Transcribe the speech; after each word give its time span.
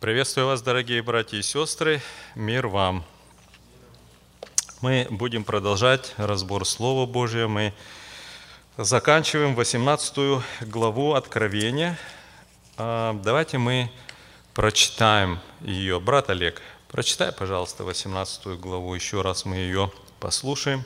Приветствую 0.00 0.46
вас, 0.46 0.62
дорогие 0.62 1.02
братья 1.02 1.36
и 1.36 1.42
сестры. 1.42 2.00
Мир 2.34 2.68
вам. 2.68 3.04
Мы 4.80 5.06
будем 5.10 5.44
продолжать 5.44 6.14
разбор 6.16 6.64
Слова 6.64 7.04
Божия. 7.04 7.48
Мы 7.48 7.74
заканчиваем 8.78 9.54
18 9.54 10.42
главу 10.62 11.12
Откровения. 11.12 11.98
А, 12.78 13.12
давайте 13.22 13.58
мы 13.58 13.90
прочитаем 14.54 15.38
ее. 15.60 16.00
Брат 16.00 16.30
Олег, 16.30 16.62
прочитай, 16.88 17.30
пожалуйста, 17.30 17.84
18 17.84 18.58
главу. 18.58 18.94
Еще 18.94 19.20
раз 19.20 19.44
мы 19.44 19.56
ее 19.56 19.92
послушаем. 20.18 20.82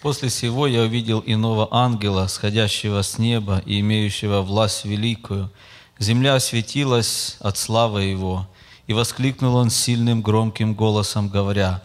После 0.00 0.30
сего 0.30 0.68
я 0.68 0.82
увидел 0.82 1.24
иного 1.26 1.66
ангела, 1.72 2.28
сходящего 2.28 3.02
с 3.02 3.18
неба 3.18 3.64
и 3.66 3.80
имеющего 3.80 4.42
власть 4.42 4.84
великую. 4.84 5.50
Земля 5.98 6.34
осветилась 6.34 7.36
от 7.40 7.56
славы 7.56 8.04
его, 8.04 8.46
и 8.86 8.92
воскликнул 8.92 9.56
он 9.56 9.70
сильным 9.70 10.20
громким 10.20 10.74
голосом, 10.74 11.28
говоря, 11.28 11.82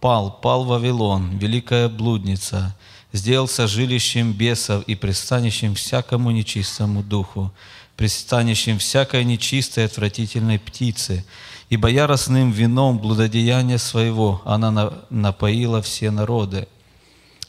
«Пал, 0.00 0.30
пал 0.40 0.64
Вавилон, 0.64 1.36
великая 1.36 1.88
блудница, 1.88 2.74
сделался 3.12 3.66
жилищем 3.66 4.32
бесов 4.32 4.82
и 4.84 4.94
пристанищем 4.94 5.74
всякому 5.74 6.30
нечистому 6.30 7.02
духу, 7.02 7.52
пристанищем 7.96 8.78
всякой 8.78 9.24
нечистой 9.24 9.84
отвратительной 9.84 10.58
птицы, 10.58 11.24
ибо 11.68 11.88
яростным 11.88 12.50
вином 12.50 12.98
блудодеяния 12.98 13.76
своего 13.76 14.40
она 14.46 14.92
напоила 15.10 15.82
все 15.82 16.10
народы. 16.10 16.66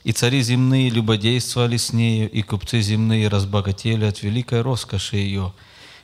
И 0.03 0.11
цари 0.11 0.41
земные 0.41 0.89
любодействовали 0.89 1.77
с 1.77 1.93
нею, 1.93 2.29
и 2.29 2.41
купцы 2.41 2.81
земные 2.81 3.29
разбогатели 3.29 4.03
от 4.03 4.23
великой 4.23 4.61
роскоши 4.61 5.15
ее. 5.15 5.53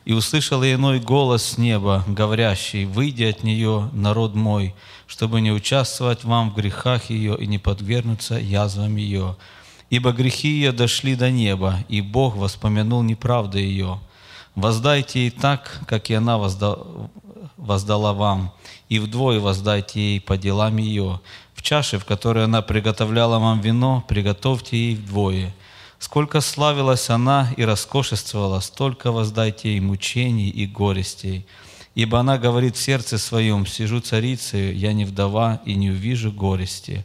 И 0.08 0.14
услышал 0.14 0.64
я 0.64 0.76
иной 0.76 1.02
голос 1.02 1.44
с 1.44 1.58
неба, 1.58 2.06
говорящий, 2.08 2.86
«Выйди 2.86 3.26
от 3.26 3.44
нее, 3.44 3.90
народ 3.92 4.36
мой, 4.36 4.74
чтобы 5.06 5.42
не 5.42 5.52
участвовать 5.52 6.24
вам 6.24 6.50
в 6.50 6.56
грехах 6.56 7.10
ее 7.10 7.38
и 7.38 7.46
не 7.46 7.58
подвергнуться 7.58 8.36
язвам 8.36 8.96
ее. 8.96 9.36
Ибо 9.90 10.14
грехи 10.14 10.48
ее 10.48 10.72
дошли 10.72 11.16
до 11.16 11.30
неба, 11.30 11.80
и 11.90 12.00
Бог 12.00 12.38
воспомянул 12.38 13.04
неправды 13.04 13.60
ее. 13.60 14.00
Воздайте 14.56 15.24
ей 15.24 15.30
так, 15.30 15.82
как 15.86 16.10
и 16.10 16.14
она 16.14 16.38
воздала, 16.38 17.10
воздала 17.58 18.14
вам, 18.14 18.54
и 18.88 19.00
вдвое 19.00 19.42
воздайте 19.42 20.00
ей 20.00 20.22
по 20.22 20.38
делам 20.38 20.78
ее, 20.78 21.20
в 21.54 21.62
чаше, 21.62 22.00
в 22.00 22.06
которой 22.06 22.46
она 22.46 22.62
приготовляла 22.62 23.40
вам 23.40 23.60
вино, 23.60 24.06
приготовьте 24.08 24.78
ей 24.78 24.96
вдвое. 24.96 25.54
Сколько 26.00 26.42
славилась 26.42 27.10
она 27.10 27.52
и 27.58 27.64
роскошествовала, 27.64 28.60
столько 28.60 29.12
воздайте 29.12 29.70
ей 29.70 29.80
мучений 29.80 30.50
и 30.50 30.68
горестей. 30.68 31.46
Ибо 31.96 32.20
она 32.20 32.38
говорит 32.38 32.76
в 32.76 32.82
сердце 32.82 33.18
своем, 33.18 33.66
сижу 33.66 34.00
царицею, 34.00 34.78
я 34.78 34.94
не 34.94 35.04
вдова 35.04 35.60
и 35.66 35.74
не 35.74 35.90
увижу 35.90 36.32
горести. 36.32 37.04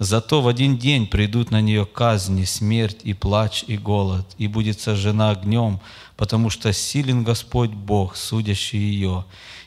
Зато 0.00 0.42
в 0.42 0.48
один 0.48 0.76
день 0.76 1.06
придут 1.06 1.52
на 1.52 1.60
нее 1.60 1.86
казни, 1.86 2.42
смерть 2.42 2.98
и 3.04 3.14
плач 3.14 3.64
и 3.68 3.78
голод, 3.78 4.26
и 4.36 4.48
будет 4.48 4.80
сожжена 4.80 5.30
огнем, 5.30 5.78
потому 6.16 6.50
что 6.50 6.72
силен 6.72 7.22
Господь 7.22 7.70
Бог, 7.70 8.16
судящий 8.16 8.80
ее 8.80 9.24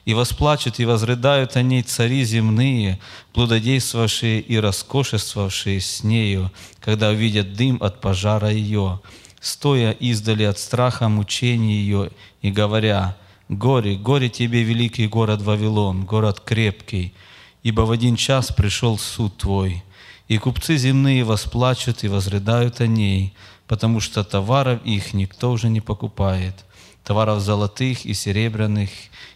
и 0.08 0.13
восплачут 0.13 0.80
и 0.80 0.86
возрыдают 0.86 1.58
о 1.58 1.61
ней 1.61 1.83
цари 1.83 2.23
земные, 2.23 2.97
плододействовавшие 3.33 4.39
и 4.39 4.58
роскошествовавшие 4.58 5.81
с 5.81 6.02
нею, 6.02 6.50
когда 6.80 7.09
увидят 7.09 7.55
дым 7.55 7.77
от 7.81 8.00
пожара 8.00 8.50
ее, 8.50 9.02
стоя 9.41 9.91
издали 9.91 10.44
от 10.44 10.59
страха 10.59 11.09
мучений 11.09 11.81
ее 11.81 12.11
и 12.41 12.52
говоря, 12.52 13.17
«Горе, 13.50 13.95
горе 13.95 14.30
тебе, 14.30 14.63
великий 14.63 15.08
город 15.09 15.41
Вавилон, 15.41 16.05
город 16.05 16.39
крепкий, 16.39 17.13
ибо 17.61 17.81
в 17.81 17.91
один 17.91 18.16
час 18.16 18.53
пришел 18.53 18.97
суд 18.97 19.35
твой, 19.35 19.83
и 20.30 20.38
купцы 20.38 20.78
земные 20.78 21.25
восплачут 21.25 22.06
и 22.06 22.07
возрыдают 22.07 22.79
о 22.79 22.88
ней, 22.88 23.34
потому 23.67 24.00
что 24.00 24.23
товаров 24.23 24.79
их 24.85 25.13
никто 25.13 25.51
уже 25.51 25.67
не 25.67 25.81
покупает, 25.81 26.63
товаров 27.03 27.41
золотых 27.41 28.06
и 28.06 28.13
серебряных, 28.13 28.90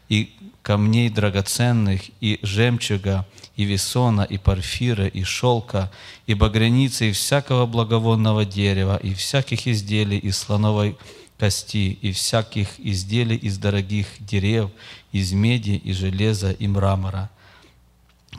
и 0.07 0.33
камней 0.61 1.09
драгоценных, 1.09 2.01
и 2.21 2.39
жемчуга, 2.43 3.25
и 3.55 3.63
весона, 3.63 4.21
и 4.21 4.37
парфира, 4.37 5.07
и 5.07 5.23
шелка, 5.23 5.91
и 6.27 6.33
багряницы, 6.33 7.09
и 7.09 7.11
всякого 7.11 7.65
благовонного 7.65 8.45
дерева, 8.45 8.97
и 8.97 9.13
всяких 9.13 9.67
изделий 9.67 10.17
из 10.19 10.37
слоновой 10.37 10.97
кости, 11.39 11.97
и 12.01 12.11
всяких 12.11 12.79
изделий 12.79 13.35
из 13.35 13.57
дорогих 13.57 14.07
дерев, 14.19 14.69
из 15.11 15.33
меди, 15.33 15.81
и 15.83 15.93
железа, 15.93 16.51
и 16.51 16.67
мрамора, 16.67 17.29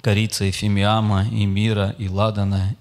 корица, 0.02 0.44
и 0.44 0.52
фимиама, 0.52 1.26
и 1.28 1.44
мира, 1.46 1.94
и 1.98 2.08
ладана, 2.08 2.76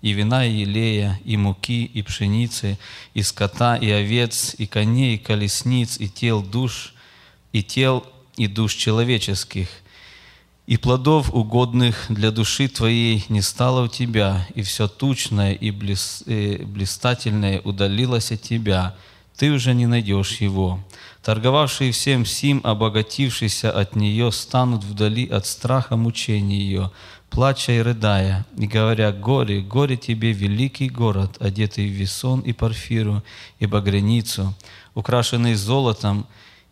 и 0.00 0.12
вина, 0.12 0.46
и 0.46 0.60
елея, 0.60 1.20
и 1.24 1.36
муки, 1.36 1.84
и 1.84 2.02
пшеницы, 2.02 2.78
и 3.12 3.22
скота, 3.22 3.76
и 3.76 3.90
овец, 3.90 4.54
и 4.56 4.66
коней, 4.66 5.16
и 5.16 5.18
колесниц, 5.18 5.98
и 6.00 6.08
тел 6.08 6.42
душ, 6.42 6.94
и 7.52 7.62
тел 7.62 8.06
и 8.36 8.46
душ 8.46 8.74
человеческих, 8.74 9.68
и 10.66 10.76
плодов, 10.76 11.32
угодных 11.32 12.06
для 12.08 12.30
души 12.30 12.68
твоей, 12.68 13.24
не 13.28 13.40
стало 13.40 13.84
у 13.84 13.88
тебя, 13.88 14.46
и 14.54 14.62
все 14.62 14.88
тучное 14.88 15.52
и 15.52 15.70
блес, 15.70 16.24
э, 16.26 16.64
блистательное 16.64 17.60
удалилось 17.60 18.32
от 18.32 18.42
тебя, 18.42 18.96
ты 19.36 19.52
уже 19.52 19.74
не 19.74 19.86
найдешь 19.86 20.40
его. 20.40 20.80
Торговавшие 21.22 21.92
всем 21.92 22.24
сим, 22.24 22.60
обогатившиеся 22.64 23.70
от 23.70 23.94
нее, 23.94 24.32
станут 24.32 24.82
вдали 24.82 25.28
от 25.28 25.46
страха 25.46 25.96
мучения 25.96 26.58
ее, 26.58 26.90
плача 27.30 27.72
и 27.72 27.80
рыдая, 27.80 28.46
и 28.56 28.66
говоря, 28.66 29.12
«Горе, 29.12 29.60
горе 29.60 29.96
тебе, 29.96 30.32
великий 30.32 30.88
город, 30.88 31.36
одетый 31.38 31.86
в 31.86 31.92
весон 31.92 32.40
и 32.40 32.52
парфиру, 32.52 33.22
и 33.60 33.66
багряницу, 33.66 34.54
украшенный 34.94 35.54
золотом, 35.54 36.26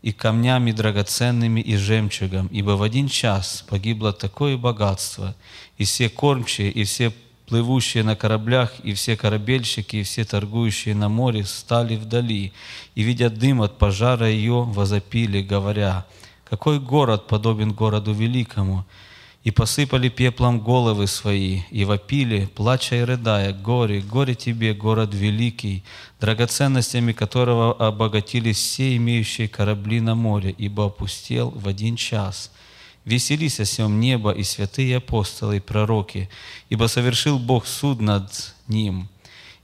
и 0.04 0.12
камнями 0.12 0.70
драгоценными 0.70 1.62
и 1.62 1.76
жемчугом, 1.76 2.48
ибо 2.48 2.72
в 2.72 2.82
один 2.82 3.08
час 3.08 3.64
погибло 3.66 4.12
такое 4.12 4.58
богатство, 4.58 5.34
и 5.78 5.84
все 5.84 6.10
кормчие, 6.10 6.70
и 6.70 6.84
все 6.84 7.10
плывущие 7.46 8.04
на 8.04 8.14
кораблях, 8.14 8.74
и 8.80 8.92
все 8.92 9.16
корабельщики, 9.16 9.96
и 9.96 10.02
все 10.02 10.26
торгующие 10.26 10.94
на 10.94 11.08
море 11.08 11.46
стали 11.46 11.96
вдали, 11.96 12.52
и, 12.94 13.02
видя 13.02 13.30
дым 13.30 13.62
от 13.62 13.78
пожара 13.78 14.28
ее, 14.28 14.64
возопили, 14.64 15.40
говоря, 15.40 16.04
«Какой 16.44 16.80
город 16.80 17.26
подобен 17.26 17.72
городу 17.72 18.12
великому?» 18.12 18.84
И 19.44 19.50
посыпали 19.50 20.08
пеплом 20.08 20.58
головы 20.58 21.06
свои, 21.06 21.60
и 21.70 21.84
вопили, 21.84 22.48
плача 22.54 22.96
и 22.96 23.00
рыдая, 23.00 23.52
«Горе, 23.52 24.00
горе 24.00 24.34
тебе, 24.34 24.72
город 24.72 25.10
великий, 25.12 25.84
драгоценностями 26.18 27.12
которого 27.12 27.74
обогатились 27.74 28.56
все 28.56 28.96
имеющие 28.96 29.46
корабли 29.46 30.00
на 30.00 30.14
море, 30.14 30.54
ибо 30.56 30.86
опустел 30.86 31.50
в 31.50 31.68
один 31.68 31.96
час». 31.96 32.50
Веселись 33.04 33.60
о 33.60 33.66
сем 33.66 34.00
небо 34.00 34.30
и 34.30 34.42
святые 34.42 34.96
апостолы 34.96 35.58
и 35.58 35.60
пророки, 35.60 36.30
ибо 36.70 36.86
совершил 36.86 37.38
Бог 37.38 37.66
суд 37.66 38.00
над 38.00 38.54
ним. 38.66 39.08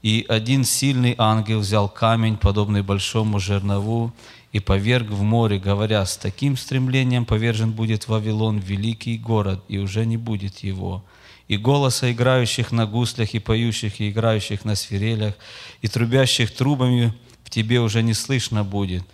И 0.03 0.27
один 0.29 0.65
сильный 0.65 1.15
ангел 1.17 1.61
взял 1.61 1.89
камень, 1.89 2.37
подобный 2.37 2.83
большому 2.83 3.41
жернову, 3.41 4.13
и 4.53 4.59
поверг 4.59 5.11
в 5.11 5.23
море, 5.23 5.59
говоря, 5.59 6.05
с 6.05 6.17
таким 6.17 6.57
стремлением 6.57 7.25
повержен 7.25 7.73
будет 7.73 8.09
Вавилон, 8.09 8.59
великий 8.59 9.17
город, 9.17 9.63
и 9.69 9.79
уже 9.79 10.05
не 10.05 10.17
будет 10.17 10.59
его. 10.59 11.05
И 11.47 11.57
голоса 11.57 12.11
играющих 12.13 12.73
на 12.73 12.87
гуслях, 12.87 13.35
и 13.35 13.39
поющих, 13.39 14.01
и 14.01 14.11
играющих 14.11 14.65
на 14.65 14.75
свирелях, 14.75 15.35
и 15.83 15.89
трубящих 15.89 16.53
трубами 16.53 17.15
в 17.45 17.51
тебе 17.51 17.81
уже 17.81 18.03
не 18.03 18.15
слышно 18.15 18.65
будет. 18.65 19.05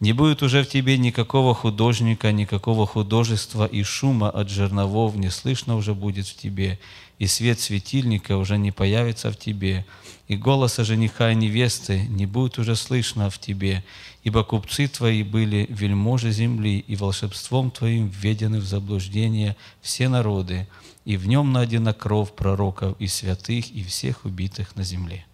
Не 0.00 0.12
будет 0.12 0.42
уже 0.42 0.62
в 0.64 0.68
тебе 0.68 0.98
никакого 0.98 1.54
художника, 1.54 2.32
никакого 2.32 2.86
художества, 2.86 3.64
и 3.64 3.82
шума 3.82 4.28
от 4.28 4.50
жерновов 4.50 5.16
не 5.16 5.30
слышно 5.30 5.76
уже 5.76 5.94
будет 5.94 6.26
в 6.26 6.36
тебе, 6.36 6.78
и 7.18 7.26
свет 7.26 7.60
светильника 7.60 8.36
уже 8.36 8.58
не 8.58 8.72
появится 8.72 9.30
в 9.30 9.38
тебе, 9.38 9.86
и 10.28 10.36
голоса 10.36 10.84
жениха 10.84 11.32
и 11.32 11.34
невесты 11.34 12.06
не 12.08 12.26
будет 12.26 12.58
уже 12.58 12.76
слышно 12.76 13.28
в 13.28 13.38
тебе, 13.38 13.84
ибо 14.22 14.42
купцы 14.42 14.88
твои 14.88 15.22
были 15.22 15.66
вельможи 15.68 16.30
земли, 16.30 16.78
и 16.78 16.96
волшебством 16.96 17.70
твоим 17.70 18.08
введены 18.08 18.58
в 18.58 18.64
заблуждение 18.64 19.56
все 19.82 20.08
народы, 20.08 20.66
и 21.04 21.16
в 21.16 21.26
нем 21.28 21.52
найдена 21.52 21.92
кровь 21.92 22.32
пророков 22.32 22.96
и 22.98 23.06
святых, 23.06 23.70
и 23.70 23.84
всех 23.84 24.24
убитых 24.24 24.76
на 24.76 24.82
земле. 24.82 25.26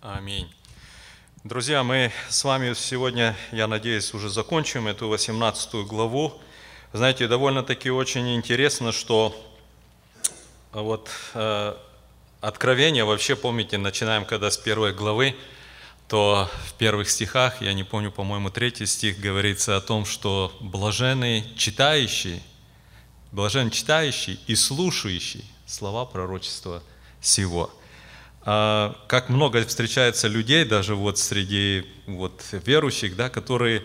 Аминь. 0.00 0.48
Друзья, 1.44 1.82
мы 1.82 2.10
с 2.28 2.44
вами 2.44 2.74
сегодня, 2.74 3.36
я 3.52 3.66
надеюсь, 3.66 4.14
уже 4.14 4.30
закончим 4.30 4.86
эту 4.86 5.08
18 5.08 5.86
главу. 5.86 6.32
Знаете, 6.92 7.28
довольно-таки 7.28 7.90
очень 7.90 8.34
интересно, 8.34 8.92
что 8.92 9.34
вот 10.72 11.10
э, 11.34 11.74
Откровение, 12.40 13.04
вообще, 13.04 13.36
помните, 13.36 13.76
начинаем 13.76 14.24
когда 14.24 14.50
с 14.50 14.56
первой 14.56 14.94
главы, 14.94 15.36
то 16.08 16.50
в 16.68 16.72
первых 16.72 17.10
стихах, 17.10 17.60
я 17.60 17.74
не 17.74 17.84
помню, 17.84 18.10
по-моему, 18.10 18.48
третий 18.48 18.86
стих 18.86 19.20
говорится 19.20 19.76
о 19.76 19.82
том, 19.82 20.06
что 20.06 20.56
блаженный 20.60 21.44
читающий, 21.58 22.42
блажен 23.30 23.70
читающий 23.70 24.40
и 24.46 24.54
слушающий 24.54 25.44
слова 25.66 26.06
пророчества 26.06 26.82
сего. 27.20 27.70
А, 28.40 28.96
как 29.06 29.28
много 29.28 29.62
встречается 29.66 30.26
людей, 30.26 30.64
даже 30.64 30.94
вот 30.94 31.18
среди 31.18 31.84
вот 32.06 32.42
верующих, 32.52 33.16
да, 33.16 33.28
которые 33.28 33.82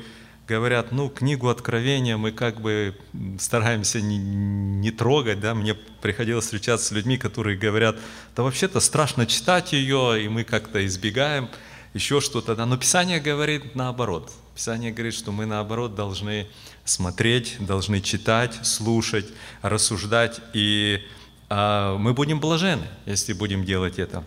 говорят, 0.48 0.92
ну, 0.92 1.10
книгу 1.10 1.50
Откровения 1.50 2.18
мы 2.18 2.32
как 2.32 2.62
бы 2.62 2.96
стараемся 3.40 4.02
не, 4.02 4.18
не 4.18 4.92
трогать, 4.92 5.40
да, 5.40 5.56
мне 5.56 5.74
приходилось 5.74 6.46
встречаться 6.46 6.88
с 6.88 6.92
людьми, 6.92 7.18
которые 7.18 7.58
говорят, 7.58 7.98
да 8.36 8.44
вообще-то 8.44 8.80
страшно 8.80 9.26
читать 9.26 9.74
ее, 9.74 10.24
и 10.24 10.28
мы 10.28 10.44
как-то 10.44 10.86
избегаем, 10.86 11.50
еще 11.94 12.22
что-то, 12.22 12.56
да, 12.56 12.66
но 12.66 12.78
Писание 12.78 13.20
говорит 13.20 13.76
наоборот. 13.76 14.32
Писание 14.54 14.92
говорит, 14.92 15.14
что 15.14 15.32
мы 15.32 15.46
наоборот 15.46 15.96
должны 15.96 16.48
смотреть, 16.84 17.56
должны 17.60 18.02
читать, 18.02 18.60
слушать, 18.64 19.28
рассуждать, 19.62 20.42
и 20.54 21.02
а, 21.50 21.98
мы 21.98 22.14
будем 22.14 22.40
блажены, 22.40 22.86
если 23.06 23.34
будем 23.34 23.66
делать 23.66 23.98
это. 23.98 24.24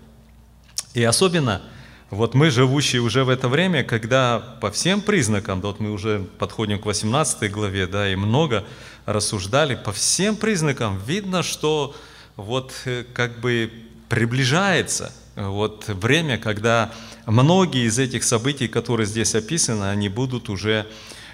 И 0.95 1.05
особенно– 1.05 1.63
вот 2.11 2.35
мы, 2.35 2.51
живущие 2.51 3.03
уже 3.03 3.25
в 3.25 3.29
это 3.29 3.49
время, 3.49 3.85
когда 3.85 4.39
по 4.61 4.71
всем 4.71 5.03
признакам, 5.03 5.61
да, 5.61 5.69
вот 5.69 5.81
мы 5.81 5.93
уже 5.93 6.21
подходим 6.39 6.79
к 6.79 6.87
18 6.87 7.51
главе, 7.51 7.87
да, 7.87 8.11
и 8.11 8.17
много 8.17 8.65
рассуждали, 9.05 9.75
по 9.75 9.93
всем 9.93 10.37
признакам 10.37 10.99
видно, 11.07 11.43
что 11.43 11.95
вот 12.37 12.73
э, 12.87 13.05
как 13.13 13.41
бы 13.41 13.71
приближается 14.09 15.13
вот 15.37 15.85
время, 15.89 16.39
когда 16.39 16.91
многие 17.27 17.87
из 17.87 17.99
этих 17.99 18.25
событий, 18.25 18.69
которые 18.69 19.07
здесь 19.07 19.35
описаны, 19.35 19.85
они 19.85 20.09
будут 20.09 20.49
уже 20.49 20.87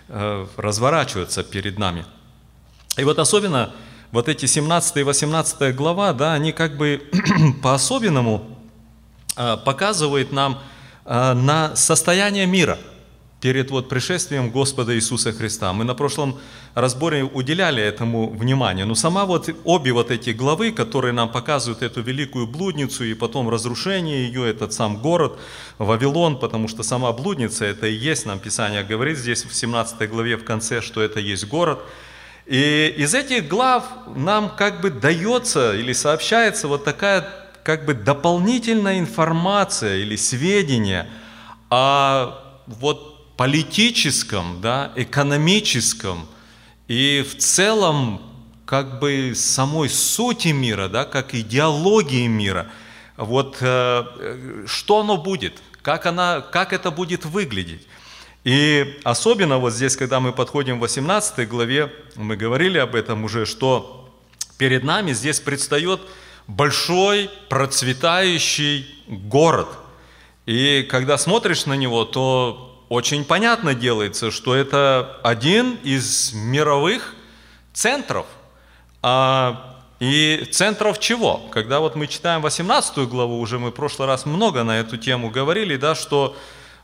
э, 0.08 0.46
разворачиваться 0.56 1.44
перед 1.44 1.78
нами. 1.78 2.04
И 2.96 3.04
вот 3.04 3.18
особенно 3.18 3.72
вот 4.10 4.28
эти 4.28 4.46
17 4.46 4.96
и 4.98 5.02
18 5.04 5.74
глава, 5.74 6.12
да, 6.12 6.34
они 6.34 6.52
как 6.52 6.76
бы 6.76 7.02
по-особенному 7.62 8.54
показывает 9.56 10.32
нам 10.32 10.60
а, 11.04 11.34
на 11.34 11.76
состояние 11.76 12.46
мира 12.46 12.78
перед 13.44 13.70
вот 13.70 13.90
пришествием 13.90 14.50
Господа 14.50 14.96
Иисуса 14.96 15.30
Христа. 15.30 15.70
Мы 15.74 15.84
на 15.84 15.94
прошлом 15.94 16.38
разборе 16.74 17.24
уделяли 17.24 17.82
этому 17.82 18.30
внимание, 18.30 18.86
но 18.86 18.94
сама 18.94 19.26
вот 19.26 19.50
обе 19.64 19.92
вот 19.92 20.10
эти 20.10 20.30
главы, 20.30 20.72
которые 20.72 21.12
нам 21.12 21.30
показывают 21.30 21.82
эту 21.82 22.00
великую 22.00 22.46
блудницу 22.46 23.04
и 23.04 23.12
потом 23.12 23.50
разрушение 23.50 24.28
ее, 24.28 24.48
этот 24.48 24.72
сам 24.72 24.96
город 24.96 25.38
Вавилон, 25.76 26.38
потому 26.38 26.68
что 26.68 26.82
сама 26.82 27.12
блудница 27.12 27.66
это 27.66 27.86
и 27.86 27.94
есть, 27.94 28.24
нам 28.24 28.38
Писание 28.38 28.82
говорит 28.82 29.18
здесь 29.18 29.44
в 29.44 29.54
17 29.54 30.08
главе 30.08 30.38
в 30.38 30.44
конце, 30.44 30.80
что 30.80 31.02
это 31.02 31.20
есть 31.20 31.46
город. 31.46 31.80
И 32.46 32.94
из 32.96 33.14
этих 33.14 33.46
глав 33.48 33.84
нам 34.16 34.56
как 34.56 34.80
бы 34.80 34.88
дается 34.88 35.74
или 35.74 35.92
сообщается 35.92 36.66
вот 36.66 36.82
такая 36.82 37.43
как 37.64 37.86
бы 37.86 37.94
дополнительная 37.94 38.98
информация 38.98 39.96
или 39.96 40.16
сведения 40.16 41.08
о 41.70 42.38
вот 42.66 43.36
политическом, 43.36 44.60
да, 44.60 44.92
экономическом 44.94 46.28
и 46.88 47.26
в 47.28 47.38
целом 47.38 48.20
как 48.66 49.00
бы 49.00 49.32
самой 49.34 49.88
сути 49.88 50.48
мира, 50.48 50.88
да, 50.88 51.04
как 51.04 51.34
идеологии 51.34 52.26
мира. 52.26 52.66
Вот 53.16 53.56
э, 53.60 54.64
что 54.66 55.00
оно 55.00 55.16
будет, 55.16 55.54
как, 55.82 56.06
она, 56.06 56.42
как 56.42 56.72
это 56.72 56.90
будет 56.90 57.24
выглядеть. 57.24 57.86
И 58.44 58.98
особенно 59.04 59.56
вот 59.56 59.72
здесь, 59.72 59.96
когда 59.96 60.20
мы 60.20 60.32
подходим 60.32 60.78
к 60.78 60.82
18 60.82 61.48
главе, 61.48 61.90
мы 62.16 62.36
говорили 62.36 62.76
об 62.76 62.94
этом 62.94 63.24
уже, 63.24 63.46
что 63.46 64.14
перед 64.58 64.84
нами 64.84 65.12
здесь 65.12 65.40
предстает 65.40 66.00
большой, 66.46 67.30
процветающий 67.48 68.86
город. 69.06 69.68
И 70.46 70.86
когда 70.90 71.16
смотришь 71.18 71.66
на 71.66 71.74
него, 71.74 72.04
то 72.04 72.84
очень 72.88 73.24
понятно 73.24 73.74
делается, 73.74 74.30
что 74.30 74.54
это 74.54 75.18
один 75.22 75.78
из 75.82 76.32
мировых 76.34 77.14
центров. 77.72 78.26
А, 79.02 79.80
и 80.00 80.48
центров 80.52 80.98
чего? 81.00 81.38
Когда 81.50 81.80
вот 81.80 81.96
мы 81.96 82.06
читаем 82.06 82.42
18 82.42 83.08
главу, 83.08 83.40
уже 83.40 83.58
мы 83.58 83.70
в 83.70 83.74
прошлый 83.74 84.06
раз 84.06 84.26
много 84.26 84.64
на 84.64 84.78
эту 84.78 84.98
тему 84.98 85.30
говорили, 85.30 85.76
да, 85.76 85.94
что 85.94 86.36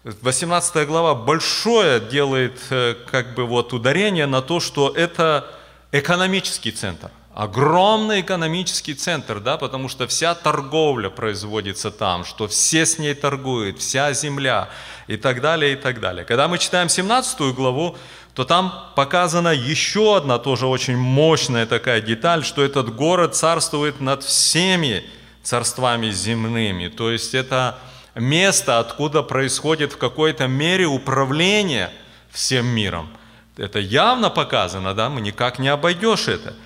18 0.04 0.86
глава 0.86 1.14
большое 1.14 2.00
делает 2.00 2.58
э, 2.70 2.94
как 3.10 3.34
бы 3.34 3.44
вот 3.44 3.74
ударение 3.74 4.26
на 4.26 4.40
то, 4.40 4.58
что 4.58 4.88
это 4.88 5.46
экономический 5.92 6.72
центр 6.72 7.10
огромный 7.40 8.20
экономический 8.20 8.92
центр, 8.92 9.40
да, 9.40 9.56
потому 9.56 9.88
что 9.88 10.06
вся 10.06 10.34
торговля 10.34 11.08
производится 11.08 11.90
там, 11.90 12.26
что 12.26 12.46
все 12.46 12.84
с 12.84 12.98
ней 12.98 13.14
торгуют, 13.14 13.78
вся 13.78 14.12
земля 14.12 14.69
и 15.06 15.16
так 15.16 15.40
далее, 15.40 15.72
и 15.72 15.76
так 15.76 16.00
далее. 16.00 16.26
Когда 16.26 16.48
мы 16.48 16.58
читаем 16.58 16.90
17 16.90 17.54
главу, 17.54 17.96
то 18.34 18.44
там 18.44 18.92
показана 18.94 19.54
еще 19.54 20.19
одна 20.19 20.38
тоже 20.38 20.66
очень 20.66 20.98
мощная 20.98 21.64
такая 21.64 22.02
деталь, 22.02 22.44
что 22.44 22.62
этот 22.62 22.94
город 22.94 23.34
царствует 23.34 24.00
над 24.00 24.22
всеми 24.22 25.02
царствами 25.42 26.10
земными. 26.10 26.88
То 26.88 27.10
есть 27.10 27.34
это 27.34 27.78
место, 28.14 28.81
откуда 28.81 29.22
происходит 29.22 29.94
в 29.94 29.96
какой-то 29.96 30.46
мере 30.46 30.84
управление 30.84 31.90
всем 32.31 32.66
миром. 32.66 33.08
Это 33.56 33.78
явно 33.78 34.28
показано, 34.28 34.92
да, 34.92 35.08
мы 35.08 35.22
никак 35.22 35.58
не 35.58 35.69
обойдешь 35.69 36.28
это– 36.28 36.54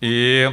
и 0.00 0.50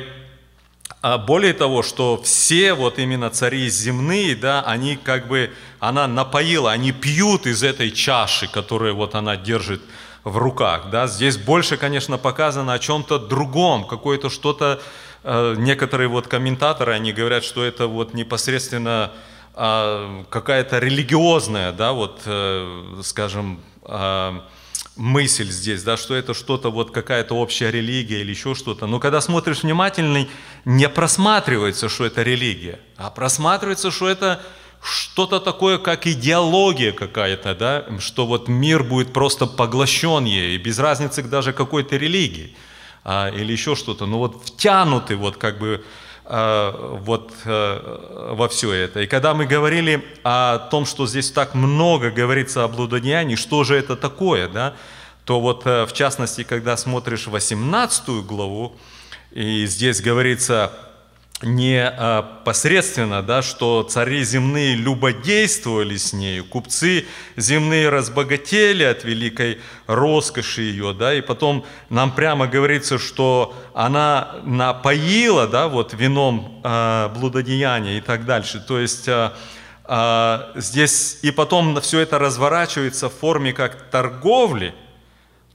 а 1.02 1.18
более 1.18 1.54
того, 1.54 1.84
что 1.84 2.22
все 2.24 2.74
вот 2.74 2.98
именно 2.98 3.30
цари 3.30 3.68
земные, 3.68 4.36
да, 4.36 4.62
они 4.62 4.96
как 4.96 5.28
бы, 5.28 5.52
она 5.82 6.08
напоила, 6.08 6.72
они 6.72 6.94
пьют 6.94 7.46
из 7.46 7.62
этой 7.62 7.92
чаши, 7.92 8.48
которую 8.48 8.96
вот 8.96 9.14
она 9.14 9.36
держит 9.36 9.82
в 10.24 10.38
руках, 10.38 10.90
да. 10.92 11.08
Здесь 11.08 11.36
больше, 11.36 11.76
конечно, 11.76 12.18
показано 12.18 12.72
о 12.72 12.80
чем-то 12.80 13.20
другом, 13.20 13.86
какое-то 13.86 14.30
что-то, 14.30 14.82
э, 15.24 15.56
некоторые 15.58 16.08
вот 16.08 16.28
комментаторы, 16.28 16.94
они 16.94 17.12
говорят, 17.12 17.44
что 17.44 17.66
это 17.66 17.88
вот 17.88 18.14
непосредственно 18.14 19.12
э, 19.56 20.24
какая-то 20.30 20.80
религиозная, 20.80 21.74
да, 21.74 21.92
вот, 21.92 22.22
э, 22.26 23.02
скажем, 23.04 23.60
э, 23.84 24.40
мысль 24.96 25.50
здесь, 25.50 25.84
да, 25.84 25.98
что 25.98 26.16
это 26.16 26.34
что-то, 26.34 26.70
вот 26.70 26.92
какая-то 26.92 27.36
общая 27.36 27.72
религия 27.72 28.22
или 28.22 28.32
еще 28.32 28.56
что-то. 28.56 28.88
Но 28.88 29.00
когда 29.00 29.22
смотришь 29.22 29.64
внимательно, 29.64 30.28
не 30.66 30.90
просматривается, 30.90 31.90
что 31.90 32.06
это 32.06 32.24
религия, 32.24 32.80
а 32.98 33.10
просматривается, 33.10 33.92
что 33.92 34.08
это 34.08 34.42
что-то 34.82 35.40
такое, 35.40 35.78
как 35.78 36.06
идеология 36.06 36.92
какая-то, 36.92 37.56
да, 37.56 37.86
что 38.00 38.26
вот 38.26 38.48
мир 38.48 38.84
будет 38.84 39.14
просто 39.14 39.48
поглощен 39.48 40.26
ей, 40.26 40.58
без 40.58 40.78
разницы 40.78 41.24
даже 41.24 41.54
какой-то 41.54 41.96
религии 41.96 42.56
а, 43.04 43.30
или 43.30 43.52
еще 43.54 43.76
что-то, 43.76 44.06
но 44.06 44.20
вот 44.20 44.44
втянуты 44.44 45.16
вот 45.16 45.38
как 45.38 45.58
бы 45.58 45.84
вот 47.02 47.34
э, 47.44 48.34
во 48.34 48.48
все 48.48 48.72
это. 48.72 49.02
И 49.02 49.08
когда 49.08 49.34
мы 49.34 49.46
говорили 49.46 50.04
о 50.24 50.58
том, 50.58 50.86
что 50.86 51.06
здесь 51.06 51.32
так 51.32 51.54
много 51.54 52.12
говорится 52.12 52.64
о 52.64 52.68
блудодеянии, 52.68 53.36
что 53.36 53.64
же 53.64 53.76
это 53.76 53.96
такое, 53.98 54.48
да, 54.48 54.74
то 55.26 55.42
вот 55.42 55.66
э, 55.66 55.86
в 55.86 55.94
частности, 55.94 56.44
когда 56.44 56.78
смотришь 56.78 57.28
18 57.28 58.26
главу, 58.26 58.76
и 59.32 59.66
здесь 59.66 60.02
говорится 60.02 60.72
не 61.44 61.84
а, 61.86 62.42
да, 63.22 63.42
что 63.42 63.84
цари 63.84 64.24
земные 64.24 64.76
любодействовали 64.76 65.98
с 65.98 66.14
нею, 66.14 66.46
купцы 66.46 67.06
земные 67.36 67.90
разбогатели 67.90 68.84
от 68.84 69.04
великой 69.04 69.60
роскоши 69.88 70.62
ее, 70.62 70.94
да, 70.94 71.14
и 71.14 71.22
потом 71.22 71.66
нам 71.90 72.12
прямо 72.12 72.48
говорится, 72.48 72.98
что 72.98 73.54
она 73.74 74.36
напоила, 74.44 75.48
да, 75.48 75.68
вот 75.68 75.94
вином 75.94 76.62
а, 76.64 77.10
блудодеяния 77.10 77.98
и 77.98 78.02
так 78.02 78.26
дальше. 78.26 78.60
То 78.66 78.80
есть 78.80 79.08
а, 79.10 79.34
а, 79.86 80.52
здесь 80.56 81.20
и 81.22 81.32
потом 81.32 81.80
все 81.82 82.00
это 82.00 82.20
разворачивается 82.20 83.10
в 83.10 83.14
форме 83.14 83.54
как 83.54 83.90
торговли, 83.90 84.74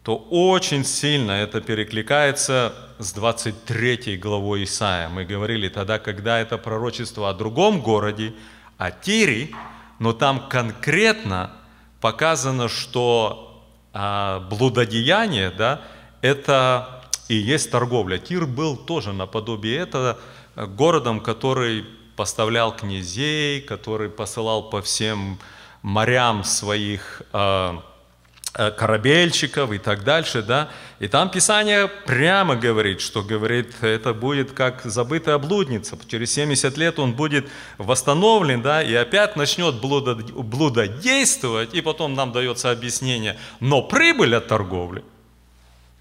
то 0.02 0.16
очень 0.16 0.84
сильно 0.84 1.32
это 1.32 1.60
перекликается 1.60 2.72
с 2.98 3.12
23 3.12 4.16
главой 4.16 4.64
Исаия. 4.64 5.08
Мы 5.08 5.24
говорили 5.24 5.68
тогда, 5.68 5.98
когда 5.98 6.38
это 6.38 6.58
пророчество 6.58 7.30
о 7.30 7.34
другом 7.34 7.80
городе, 7.80 8.34
о 8.76 8.90
Тире, 8.90 9.50
но 9.98 10.12
там 10.12 10.48
конкретно 10.48 11.52
показано, 12.00 12.68
что 12.68 13.64
а, 13.92 14.40
блудодеяние, 14.40 15.50
да, 15.50 15.80
это 16.22 17.04
и 17.28 17.36
есть 17.36 17.70
торговля. 17.70 18.18
Тир 18.18 18.46
был 18.46 18.76
тоже 18.76 19.12
наподобие 19.12 19.78
этого 19.78 20.18
городом, 20.56 21.20
который 21.20 21.84
поставлял 22.16 22.74
князей, 22.74 23.60
который 23.60 24.08
посылал 24.08 24.70
по 24.70 24.82
всем 24.82 25.38
морям 25.82 26.42
своих 26.42 27.22
э, 27.32 27.38
э, 27.38 27.78
корабельщиков 28.52 29.72
и 29.72 29.78
так 29.78 30.04
дальше, 30.04 30.42
да. 30.42 30.70
И 30.98 31.08
там 31.08 31.30
Писание 31.30 31.88
прямо 31.88 32.56
говорит, 32.56 33.00
что 33.00 33.22
говорит, 33.22 33.74
это 33.82 34.14
будет 34.14 34.52
как 34.52 34.82
забытая 34.84 35.38
блудница. 35.38 35.98
Через 36.08 36.32
70 36.32 36.76
лет 36.76 36.98
он 36.98 37.12
будет 37.12 37.48
восстановлен, 37.78 38.62
да, 38.62 38.82
и 38.82 38.94
опять 38.94 39.36
начнет 39.36 39.80
блудо, 39.80 40.14
блудодействовать, 40.14 41.74
и 41.74 41.80
потом 41.80 42.14
нам 42.14 42.32
дается 42.32 42.70
объяснение. 42.70 43.38
Но 43.60 43.82
прибыль 43.82 44.34
от 44.34 44.48
торговли– 44.48 45.04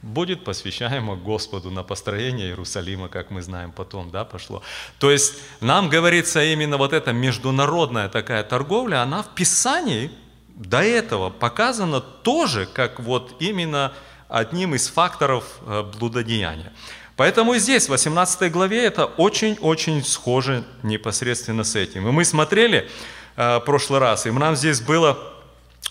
будет 0.02 0.44
посвящаемо 0.44 1.16
Господу 1.16 1.72
на 1.72 1.84
построение 1.84 2.48
Иерусалима, 2.48 3.10
как 3.10 3.32
мы 3.32 3.42
знаем 3.42 3.72
потом, 3.72 4.10
да, 4.12 4.26
пошло. 4.26 4.62
То 5.00 5.12
есть 5.12 5.34
нам 5.60 5.90
говорится 5.90 6.44
именно 6.44 6.78
вот 6.78 6.94
эта 6.94 7.14
международная 7.14 8.10
такая 8.10 8.44
торговля, 8.44 9.02
она 9.02 9.24
в 9.24 9.34
Писании 9.36 10.12
до 10.58 10.82
этого 10.82 11.30
показана 11.30 12.02
тоже 12.02 12.66
как 12.66 13.00
вот 13.00 13.36
именно 13.40 13.94
одним 14.28 14.76
из 14.76 14.90
факторов 14.90 15.46
э, 15.66 15.84
блудодеяния. 15.98 16.74
Поэтому 17.16 17.56
здесь, 17.56 17.86
в 17.86 17.90
18 17.90 18.52
главе, 18.52 18.84
это 18.84 19.06
очень-очень 19.06 20.04
схоже 20.04 20.64
непосредственно 20.84 21.64
с 21.64 21.76
этим. 21.76 22.08
И 22.08 22.12
мы 22.12 22.26
смотрели 22.26 22.90
э, 23.36 23.60
прошлый 23.66 24.00
раз, 24.00 24.26
и 24.26 24.32
нам 24.32 24.56
здесь 24.56 24.82
было 24.82 25.18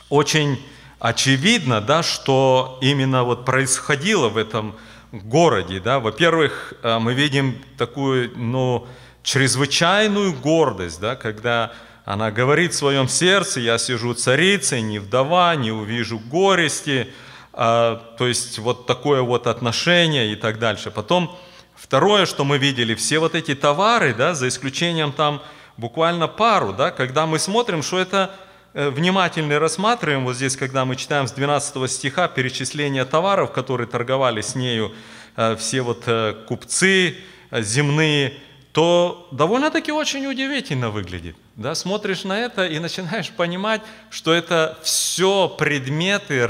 очень 0.09 0.61
очевидно, 0.99 1.81
да, 1.81 2.03
что 2.03 2.79
именно 2.83 3.23
вот 3.23 3.45
происходило 3.45 4.29
в 4.29 4.37
этом 4.37 4.77
городе. 5.13 5.81
Да. 5.81 6.01
Во-первых, 6.01 6.75
э, 6.83 6.99
мы 6.99 7.15
видим 7.15 7.63
такую 7.79 8.33
ну, 8.37 8.87
чрезвычайную 9.23 10.33
гордость, 10.33 11.01
да, 11.01 11.15
когда 11.15 11.73
она 12.07 12.31
говорит 12.31 12.73
в 12.73 12.77
своем 12.77 13.07
сердце, 13.07 13.61
я 13.61 13.77
сижу 13.77 14.15
царицей, 14.15 14.81
не 14.81 14.99
вдова, 14.99 15.55
не 15.57 15.71
увижу 15.71 16.19
горести, 16.19 17.13
а, 17.53 17.97
то 18.17 18.27
есть 18.27 18.59
вот 18.59 18.87
такое 18.87 19.21
вот 19.21 19.47
отношение 19.47 20.33
и 20.33 20.37
так 20.37 20.59
дальше. 20.59 20.91
Потом 20.91 21.37
второе, 21.75 22.25
что 22.25 22.47
мы 22.47 22.57
видели, 22.57 22.95
все 22.95 23.19
вот 23.19 23.35
эти 23.35 23.55
товары, 23.55 24.15
да, 24.15 24.33
за 24.35 24.49
исключением 24.49 25.13
там 25.13 25.43
буквально 25.77 26.29
пару, 26.29 26.73
да, 26.73 26.91
когда 26.91 27.27
мы 27.27 27.39
смотрим, 27.39 27.83
что 27.83 27.99
это 27.99 28.31
Э, 28.79 28.91
внимательно 28.91 29.59
рассматриваем, 29.59 30.27
вот 30.27 30.37
здесь, 30.37 30.55
когда 30.55 30.85
мы 30.85 30.97
читаем 30.97 31.27
с 31.27 31.33
12 31.33 31.91
стиха 31.91 32.29
перечисление 32.29 33.07
товаров, 33.07 33.51
которые 33.51 33.87
торговали 33.87 34.43
с 34.43 34.55
нею 34.55 34.93
э, 35.35 35.57
все 35.57 35.81
вот 35.81 36.03
э, 36.05 36.35
купцы 36.47 37.17
земные, 37.51 38.35
то 38.73 39.29
довольно-таки 39.33 39.93
очень 39.93 40.27
удивительно 40.27 40.91
выглядит. 40.91 41.37
Да? 41.57 41.75
Смотришь 41.75 42.25
на 42.25 42.39
это 42.39 42.67
и 42.67 42.79
начинаешь 42.79 43.31
понимать, 43.31 43.83
что 44.11 44.33
это 44.33 44.79
все 44.83 45.49
предметы 45.49 46.47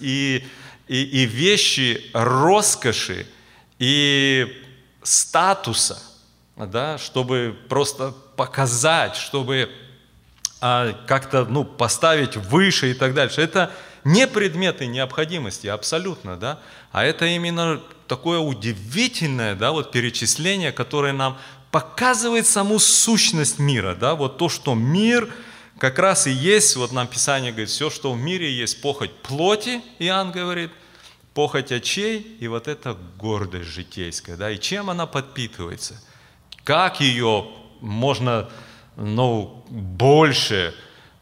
и, 0.00 0.44
и, 0.88 1.02
и 1.02 1.24
вещи 1.24 2.10
роскоши 2.12 3.26
и 3.78 4.62
статуса, 5.02 6.02
да? 6.56 6.98
чтобы 6.98 7.56
просто 7.68 8.14
показать, 8.36 9.16
чтобы 9.16 9.70
а 10.60 10.92
как-то 11.06 11.44
ну, 11.44 11.64
поставить 11.64 12.36
выше 12.36 12.90
и 12.90 12.94
так 12.94 13.14
дальше. 13.14 13.40
Это 13.40 13.70
не 14.04 14.26
предметы 14.26 14.86
необходимости, 14.86 15.66
абсолютно, 15.66 16.36
да, 16.36 16.60
а 16.90 17.04
это 17.04 17.26
именно 17.26 17.80
такое 18.06 18.38
удивительное, 18.38 19.54
да, 19.54 19.70
вот 19.70 19.92
перечисление, 19.92 20.72
которое 20.72 21.12
нам 21.12 21.38
показывает 21.70 22.46
саму 22.46 22.78
сущность 22.78 23.58
мира, 23.58 23.94
да, 23.94 24.14
вот 24.14 24.38
то, 24.38 24.48
что 24.48 24.74
мир 24.74 25.32
как 25.78 25.98
раз 25.98 26.26
и 26.26 26.30
есть, 26.30 26.76
вот 26.76 26.92
нам 26.92 27.06
Писание 27.06 27.52
говорит, 27.52 27.70
все, 27.70 27.90
что 27.90 28.12
в 28.12 28.18
мире 28.18 28.52
есть 28.52 28.80
похоть 28.80 29.14
плоти, 29.22 29.80
Иоанн 29.98 30.32
говорит, 30.32 30.70
похоть 31.34 31.70
очей 31.70 32.36
и 32.40 32.48
вот 32.48 32.66
эта 32.66 32.96
гордость 33.16 33.68
житейская, 33.68 34.36
да, 34.36 34.50
и 34.50 34.58
чем 34.58 34.90
она 34.90 35.06
подпитывается, 35.06 36.00
как 36.64 37.00
ее 37.00 37.46
можно 37.80 38.48
ну, 38.96 39.64
больше 39.68 40.74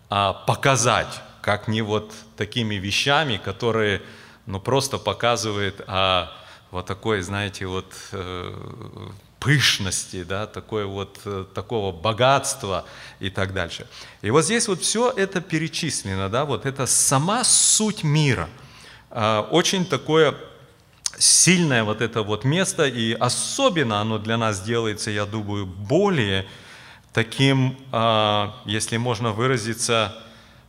а, 0.09 0.33
показать, 0.33 1.21
как 1.43 1.69
не 1.69 1.83
вот 1.83 2.13
такими 2.37 2.77
вещами, 2.77 3.37
которые 3.37 4.01
ну, 4.47 4.59
просто 4.61 4.99
показывают 4.99 5.83
о 5.87 6.31
вот 6.71 6.87
такой, 6.87 7.23
знаете, 7.23 7.67
вот 7.67 7.93
э, 8.13 9.09
пышности, 9.41 10.25
да, 10.25 10.47
такой 10.47 10.87
вот, 10.87 11.21
э, 11.25 11.45
такого 11.55 11.93
богатства 11.93 12.85
и 13.21 13.31
так 13.31 13.53
дальше. 13.53 13.87
И 14.23 14.31
вот 14.31 14.45
здесь 14.45 14.69
вот 14.69 14.81
все 14.81 15.11
это 15.11 15.41
перечислено, 15.41 16.29
да, 16.29 16.45
вот 16.45 16.67
это 16.67 16.87
сама 16.87 17.45
суть 17.45 18.03
мира. 18.03 18.49
Э, 19.11 19.41
очень 19.51 19.87
такое 19.87 20.35
сильное 21.19 21.85
вот 21.85 22.01
это 22.01 22.23
вот 22.23 22.45
место, 22.45 22.87
и 22.87 23.13
особенно 23.13 24.01
оно 24.01 24.19
для 24.19 24.37
нас 24.37 24.61
делается, 24.61 25.11
я 25.11 25.25
думаю, 25.25 25.67
более 25.67 26.47
таким, 27.13 27.79
а, 27.93 28.55
если 28.67 28.99
можно 28.99 29.33
выразиться, 29.33 30.15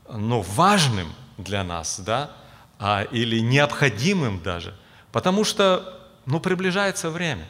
ну, 0.09 0.41
важным 0.41 1.13
для 1.38 1.63
нас, 1.63 2.00
да, 2.00 2.31
а, 2.79 3.03
или 3.12 3.39
необходимым 3.39 4.41
даже, 4.41 4.74
потому 5.12 5.43
что, 5.43 6.07
ну, 6.25 6.39
приближается 6.39 7.09
время 7.09 7.47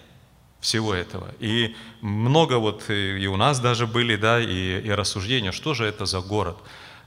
всего 0.59 0.93
этого. 0.93 1.27
И 1.39 1.75
много 2.01 2.55
вот 2.55 2.89
и 2.89 3.27
у 3.27 3.37
нас 3.37 3.59
даже 3.59 3.87
были, 3.87 4.15
да, 4.15 4.39
и, 4.39 4.81
и 4.81 4.89
рассуждения, 4.91 5.51
что 5.51 5.73
же 5.73 5.85
это 5.85 6.05
за 6.05 6.19
город. 6.21 6.57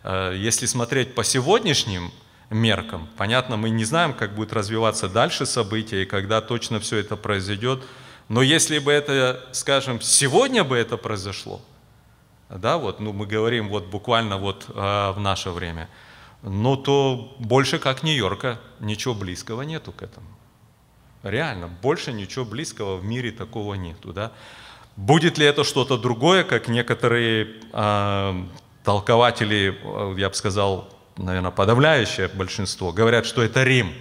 А, 0.02 0.32
если 0.32 0.66
смотреть 0.66 1.14
по 1.14 1.24
сегодняшним 1.24 2.12
меркам, 2.50 3.08
понятно, 3.16 3.56
мы 3.56 3.70
не 3.70 3.84
знаем, 3.84 4.14
как 4.14 4.34
будет 4.34 4.52
развиваться 4.52 5.08
дальше 5.08 5.46
события 5.46 6.02
и 6.02 6.06
когда 6.06 6.40
точно 6.40 6.80
все 6.80 6.98
это 6.98 7.16
произойдет, 7.16 7.82
но 8.28 8.42
если 8.42 8.78
бы 8.78 8.92
это, 8.92 9.44
скажем, 9.52 10.00
сегодня 10.00 10.62
бы 10.62 10.76
это 10.76 10.96
произошло, 10.96 11.60
да, 12.48 12.78
вот, 12.78 13.00
ну, 13.00 13.12
мы 13.12 13.26
говорим 13.26 13.68
вот 13.68 13.86
буквально 13.86 14.36
вот 14.36 14.66
э, 14.68 14.72
в 14.72 15.20
наше 15.20 15.50
время, 15.50 15.88
ну, 16.42 16.76
то 16.76 17.34
больше 17.38 17.78
как 17.78 18.02
Нью-Йорка, 18.02 18.60
ничего 18.80 19.14
близкого 19.14 19.62
нету 19.62 19.92
к 19.92 20.02
этому. 20.02 20.26
Реально, 21.22 21.68
больше 21.68 22.12
ничего 22.12 22.44
близкого 22.44 22.96
в 22.96 23.04
мире 23.04 23.30
такого 23.30 23.74
нету, 23.74 24.12
да. 24.12 24.32
Будет 24.96 25.38
ли 25.38 25.46
это 25.46 25.64
что-то 25.64 25.98
другое, 25.98 26.44
как 26.44 26.68
некоторые 26.68 27.56
э, 27.72 28.44
толкователи, 28.84 29.78
я 30.18 30.28
бы 30.28 30.34
сказал, 30.34 30.88
наверное, 31.16 31.50
подавляющее 31.50 32.28
большинство, 32.28 32.92
говорят, 32.92 33.26
что 33.26 33.42
это 33.42 33.62
Рим, 33.62 33.92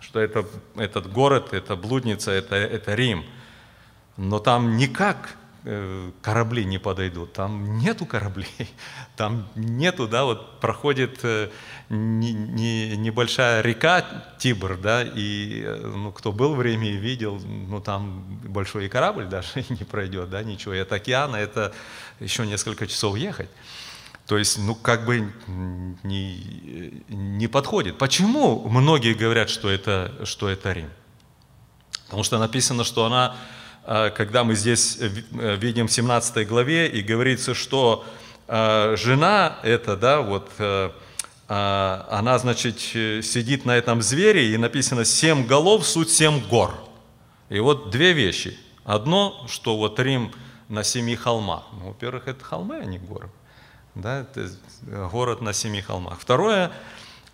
что 0.00 0.20
это, 0.20 0.46
этот 0.76 1.10
город, 1.12 1.52
это 1.52 1.76
блудница, 1.76 2.30
это, 2.30 2.56
это 2.56 2.94
Рим. 2.94 3.24
Но 4.16 4.38
там 4.38 4.76
никак 4.76 5.36
корабли 6.20 6.64
не 6.64 6.78
подойдут. 6.78 7.32
Там 7.32 7.78
нету 7.78 8.04
кораблей, 8.04 8.48
там 9.16 9.48
нету, 9.54 10.06
да, 10.06 10.24
вот 10.24 10.60
проходит 10.60 11.20
э, 11.22 11.50
не, 11.88 12.32
не, 12.32 12.96
небольшая 12.96 13.62
река 13.62 14.04
Тибр, 14.38 14.76
да, 14.76 15.02
и 15.02 15.62
э, 15.64 15.92
ну, 15.96 16.12
кто 16.12 16.32
был 16.32 16.54
в 16.54 16.60
Риме 16.60 16.90
и 16.90 16.96
видел, 16.96 17.40
ну 17.40 17.80
там 17.80 18.24
большой 18.44 18.88
корабль 18.88 19.24
даже 19.28 19.64
не 19.70 19.84
пройдет, 19.84 20.28
да, 20.28 20.42
ничего. 20.42 20.74
И 20.74 20.78
от 20.78 20.92
океана 20.92 21.36
это 21.36 21.72
еще 22.20 22.46
несколько 22.46 22.86
часов 22.86 23.16
ехать. 23.16 23.48
То 24.26 24.38
есть, 24.38 24.58
ну, 24.58 24.74
как 24.74 25.04
бы 25.04 25.32
не, 26.02 27.02
не 27.08 27.46
подходит. 27.46 27.98
Почему 27.98 28.66
многие 28.68 29.12
говорят, 29.12 29.50
что 29.50 29.68
это, 29.68 30.14
что 30.24 30.48
это 30.48 30.72
Рим? 30.72 30.90
Потому 32.06 32.22
что 32.22 32.38
написано, 32.38 32.84
что 32.84 33.04
она 33.04 33.36
когда 33.86 34.44
мы 34.44 34.54
здесь 34.54 34.96
э, 34.98 35.10
э, 35.38 35.56
видим 35.56 35.88
в 35.88 35.92
17 35.92 36.48
главе, 36.48 36.88
и 36.88 37.02
говорится, 37.02 37.54
что 37.54 38.04
жена 38.46 39.58
эта, 39.62 39.96
да, 39.96 40.20
вот, 40.20 40.50
э, 40.58 40.90
она, 41.48 42.38
значит, 42.38 42.78
сидит 42.78 43.64
на 43.64 43.74
этом 43.74 44.02
звере, 44.02 44.52
и 44.52 44.56
написано 44.58 45.06
«семь 45.06 45.46
голов, 45.46 45.86
суть 45.86 46.10
семь 46.10 46.46
гор». 46.48 46.74
И 47.48 47.58
вот 47.58 47.90
две 47.90 48.12
вещи. 48.12 48.58
Одно, 48.84 49.46
что 49.48 49.78
вот 49.78 49.98
Рим 49.98 50.30
на 50.68 50.84
семи 50.84 51.16
холмах. 51.16 51.64
Ну, 51.72 51.88
во-первых, 51.88 52.28
это 52.28 52.44
холмы, 52.44 52.76
а 52.76 52.84
не 52.84 52.98
горы. 52.98 53.30
Да, 53.94 54.20
это 54.20 54.50
город 55.10 55.40
на 55.40 55.54
семи 55.54 55.80
холмах. 55.80 56.20
Второе, 56.20 56.70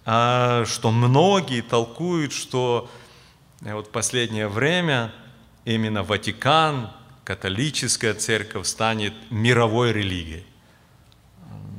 что 0.04 0.90
многие 0.92 1.62
толкуют, 1.62 2.32
что 2.32 2.88
вот 3.60 3.90
последнее 3.90 4.46
время 4.46 5.12
именно 5.64 6.02
Ватикан, 6.02 6.90
католическая 7.24 8.14
церковь 8.14 8.66
станет 8.66 9.14
мировой 9.30 9.92
религией. 9.92 10.44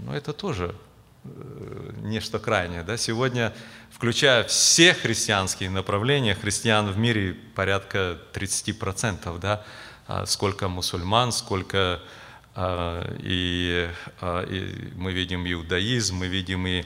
Но 0.05 0.15
это 0.15 0.33
тоже 0.33 0.75
э, 1.23 1.91
нечто 2.03 2.39
крайнее. 2.39 2.83
Да? 2.83 2.97
Сегодня, 2.97 3.53
включая 3.91 4.43
все 4.45 4.93
христианские 4.93 5.69
направления, 5.69 6.35
христиан 6.35 6.89
в 6.91 6.97
мире 6.97 7.35
порядка 7.55 8.17
30%, 8.33 9.39
да? 9.39 9.63
А 10.07 10.25
сколько 10.25 10.67
мусульман, 10.67 11.31
сколько 11.31 12.01
а, 12.53 13.15
и, 13.19 13.89
а, 14.19 14.43
и 14.43 14.91
мы 14.95 15.13
видим 15.13 15.49
иудаизм, 15.49 16.17
мы 16.17 16.27
видим 16.27 16.67
и 16.67 16.83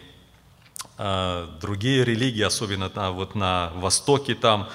другие 1.60 2.06
религии, 2.06 2.44
особенно 2.44 2.90
на, 2.96 3.12
вот 3.12 3.36
на 3.36 3.72
Востоке 3.76 4.34
там. 4.34 4.70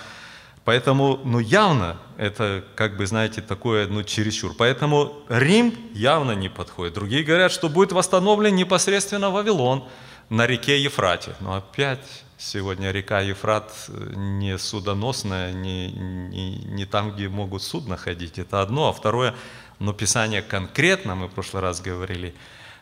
Поэтому, 0.64 1.20
ну, 1.24 1.38
явно 1.38 1.96
это, 2.16 2.64
как 2.74 2.96
бы, 2.96 3.06
знаете, 3.06 3.40
такое, 3.40 3.86
ну, 3.88 4.02
чересчур. 4.02 4.54
Поэтому 4.56 5.14
Рим 5.28 5.74
явно 5.94 6.32
не 6.32 6.48
подходит. 6.48 6.94
Другие 6.94 7.24
говорят, 7.24 7.50
что 7.50 7.68
будет 7.68 7.92
восстановлен 7.92 8.54
непосредственно 8.54 9.30
Вавилон 9.30 9.84
на 10.28 10.46
реке 10.46 10.80
Ефрате. 10.80 11.34
Но 11.40 11.54
опять 11.54 12.24
сегодня 12.36 12.90
река 12.90 13.20
Ефрат 13.20 13.72
не 13.88 14.58
судоносная, 14.58 15.52
не, 15.52 15.90
не, 15.90 16.58
не 16.58 16.84
там, 16.84 17.12
где 17.12 17.28
могут 17.28 17.62
судно 17.62 17.96
ходить. 17.96 18.38
Это 18.38 18.60
одно. 18.60 18.88
А 18.88 18.92
второе, 18.92 19.34
но 19.78 19.92
Писание 19.92 20.42
конкретно, 20.42 21.14
мы 21.14 21.28
в 21.28 21.32
прошлый 21.32 21.62
раз 21.62 21.80
говорили, 21.80 22.34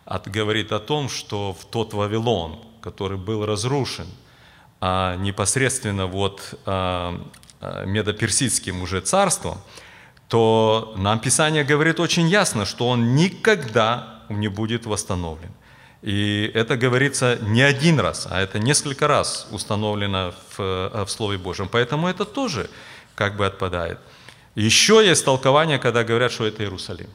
от, 0.05 0.29
говорит 0.29 0.73
о 0.73 0.81
том, 0.81 1.09
что 1.09 1.53
в 1.53 1.65
тот 1.65 1.95
Вавилон, 1.95 2.59
который 2.81 3.19
был 3.19 3.47
разрушен, 3.47 4.07
а 4.81 5.17
непосредственно 5.17 6.07
вот 6.07 6.55
а, 6.65 7.21
медоперсидским 7.61 8.83
уже 8.83 9.00
царством, 9.00 9.59
то 10.29 10.95
нам 10.97 11.21
Писание 11.21 11.65
говорит 11.65 12.00
очень 12.00 12.29
ясно, 12.29 12.67
что 12.67 12.88
он 12.88 13.15
никогда 13.15 14.23
не 14.29 14.49
будет 14.49 14.87
восстановлен. 14.87 15.50
И 16.03 16.50
это 16.55 16.77
говорится 16.77 17.38
не 17.41 17.62
один 17.62 17.99
раз, 17.99 18.29
а 18.31 18.41
это 18.41 18.59
несколько 18.59 19.09
раз 19.09 19.49
установлено 19.50 20.33
в, 20.57 20.61
э, 20.61 21.05
в 21.05 21.11
Слове 21.11 21.38
Божьем. 21.38 21.69
Поэтому 21.69 22.07
это 22.07 22.25
тоже 22.25 22.71
как 23.15 23.37
бы 23.37 23.47
отпадает. 23.47 23.99
Еще 24.55 25.05
есть 25.05 25.25
толкование, 25.25 25.79
когда 25.79 26.05
говорят, 26.05 26.31
что 26.31 26.47
это 26.47 26.62
Иерусалим. 26.62 27.11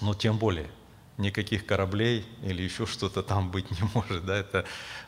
Но 0.00 0.14
тем 0.14 0.38
более 0.38 0.70
никаких 1.18 1.66
кораблей 1.66 2.24
или 2.42 2.62
еще 2.62 2.86
что-то 2.86 3.22
там 3.22 3.50
быть 3.50 3.70
не 3.70 3.88
может. 3.94 4.24
Да? 4.24 4.36
Это 4.36 4.64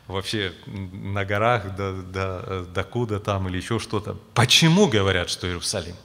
вообще 0.07 0.53
на 0.67 1.25
горах, 1.25 1.75
до, 1.75 2.01
до, 2.01 2.65
до 2.65 2.83
куда 2.83 3.19
там 3.19 3.47
или 3.47 3.57
еще 3.57 3.79
что-то. 3.79 4.17
Почему 4.33 4.87
говорят, 4.87 5.29
что 5.29 5.47
Иерусалим? 5.47 5.95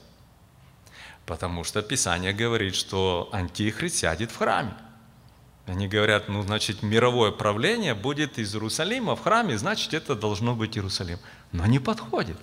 Потому 1.25 1.65
что 1.65 1.81
Писание 1.81 2.33
говорит, 2.33 2.73
что 2.73 3.29
Антихрист 3.33 3.97
сядет 3.97 4.31
в 4.31 4.37
храме. 4.37 4.73
Они 5.65 5.89
говорят, 5.89 6.29
ну, 6.29 6.41
значит, 6.43 6.81
мировое 6.81 7.31
правление 7.31 7.93
будет 7.93 8.39
из 8.39 8.55
Иерусалима 8.55 9.17
в 9.17 9.21
храме, 9.21 9.57
значит, 9.57 9.93
это 9.93 10.15
должно 10.15 10.55
быть 10.55 10.77
Иерусалим. 10.77 11.19
Но 11.51 11.65
не 11.65 11.79
подходит. 11.79 12.37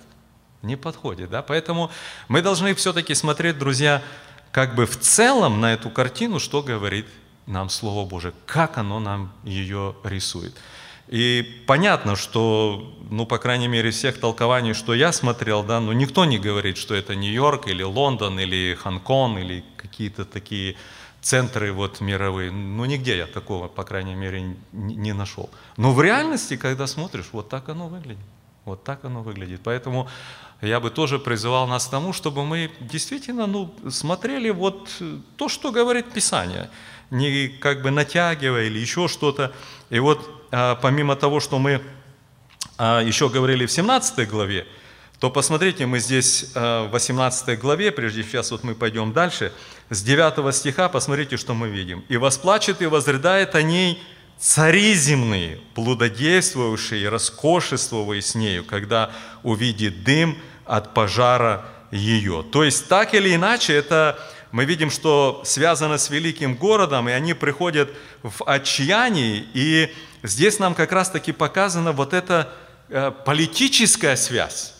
Не 0.61 0.75
подходит, 0.75 1.31
да? 1.31 1.41
Поэтому 1.41 1.89
мы 2.27 2.43
должны 2.43 2.75
все-таки 2.75 3.15
смотреть, 3.15 3.57
друзья, 3.57 4.03
как 4.51 4.75
бы 4.75 4.85
в 4.85 4.99
целом 4.99 5.59
на 5.59 5.73
эту 5.73 5.89
картину, 5.89 6.39
что 6.39 6.61
говорит 6.61 7.07
нам 7.47 7.69
Слово 7.69 8.07
Божие, 8.07 8.33
как 8.45 8.77
оно 8.77 8.99
нам 8.99 9.31
ее 9.43 9.95
рисует. 10.03 10.55
И 11.07 11.63
понятно, 11.67 12.15
что, 12.15 12.91
ну, 13.11 13.27
по 13.27 13.37
крайней 13.37 13.67
мере, 13.67 13.91
всех 13.91 14.19
толкований, 14.19 14.73
что 14.73 14.95
я 14.95 15.11
смотрел, 15.11 15.63
да, 15.63 15.79
ну, 15.79 15.91
никто 15.91 16.25
не 16.25 16.39
говорит, 16.39 16.77
что 16.77 16.95
это 16.95 17.15
Нью-Йорк 17.15 17.67
или 17.67 17.83
Лондон 17.83 18.39
или 18.39 18.73
Хонконг 18.73 19.39
или 19.39 19.63
какие-то 19.77 20.25
такие 20.25 20.75
центры 21.21 21.71
вот 21.71 22.01
мировые. 22.01 22.51
Ну, 22.51 22.85
нигде 22.85 23.17
я 23.17 23.27
такого, 23.27 23.67
по 23.67 23.83
крайней 23.83 24.15
мере, 24.15 24.55
не 24.71 25.13
нашел. 25.13 25.51
Но 25.77 25.91
в 25.91 26.01
реальности, 26.01 26.57
когда 26.57 26.87
смотришь, 26.87 27.29
вот 27.31 27.49
так 27.49 27.69
оно 27.69 27.87
выглядит. 27.87 28.25
Вот 28.63 28.83
так 28.83 29.05
оно 29.05 29.21
выглядит. 29.21 29.61
Поэтому 29.63 30.07
я 30.61 30.79
бы 30.79 30.89
тоже 30.89 31.19
призывал 31.19 31.67
нас 31.67 31.85
к 31.85 31.91
тому, 31.91 32.13
чтобы 32.13 32.43
мы 32.43 32.71
действительно 32.79 33.45
ну, 33.45 33.71
смотрели 33.91 34.49
вот 34.49 34.89
то, 35.37 35.49
что 35.49 35.71
говорит 35.71 36.11
Писание– 36.11 36.71
не 37.11 37.47
как 37.47 37.81
бы 37.81 37.91
натягивая 37.91 38.65
или 38.65 38.79
еще 38.79 39.07
что-то. 39.07 39.53
И 39.89 39.99
вот 39.99 40.47
а, 40.51 40.75
помимо 40.75 41.15
того, 41.15 41.39
что 41.39 41.59
мы 41.59 41.81
а, 42.77 43.01
еще 43.01 43.29
говорили 43.29 43.65
в 43.65 43.71
17 43.71 44.27
главе, 44.29 44.65
то 45.19 45.29
посмотрите, 45.29 45.85
мы 45.85 45.99
здесь 45.99 46.51
а, 46.55 46.87
в 46.87 46.91
18 46.91 47.59
главе, 47.59 47.91
прежде 47.91 48.23
сейчас 48.23 48.51
вот 48.51 48.63
мы 48.63 48.75
пойдем 48.75 49.13
дальше, 49.13 49.53
с 49.89 50.01
9 50.01 50.53
стиха, 50.53 50.89
посмотрите, 50.89 51.37
что 51.37 51.53
мы 51.53 51.69
видим. 51.69 52.03
«И 52.09 52.17
восплачет 52.17 52.81
и 52.81 52.85
возрыдает 52.85 53.55
о 53.55 53.61
ней 53.61 54.01
цари 54.37 54.93
земные, 54.93 55.59
блудодействующие 55.75 57.03
и 57.03 57.07
роскошествовые 57.07 58.21
с 58.21 58.35
нею, 58.35 58.65
когда 58.65 59.11
увидит 59.43 60.03
дым 60.03 60.37
от 60.65 60.93
пожара 60.93 61.65
ее». 61.91 62.43
То 62.51 62.63
есть, 62.63 62.87
так 62.87 63.13
или 63.13 63.33
иначе, 63.33 63.73
это 63.73 64.19
мы 64.55 64.63
видим, 64.63 64.89
что 64.89 65.41
связано 65.43 65.97
с 65.97 66.09
великим 66.09 66.55
городом, 66.55 67.09
и 67.09 67.11
они 67.11 67.33
приходят 67.33 67.89
в 68.23 68.41
отчаянии, 68.45 69.45
и 69.53 69.93
здесь 70.23 70.59
нам 70.59 70.75
как 70.75 70.93
раз-таки 70.93 71.33
показана 71.33 71.91
вот 71.91 72.13
эта 72.13 72.53
э, 72.87 73.11
политическая 73.25 74.15
связь, 74.15 74.73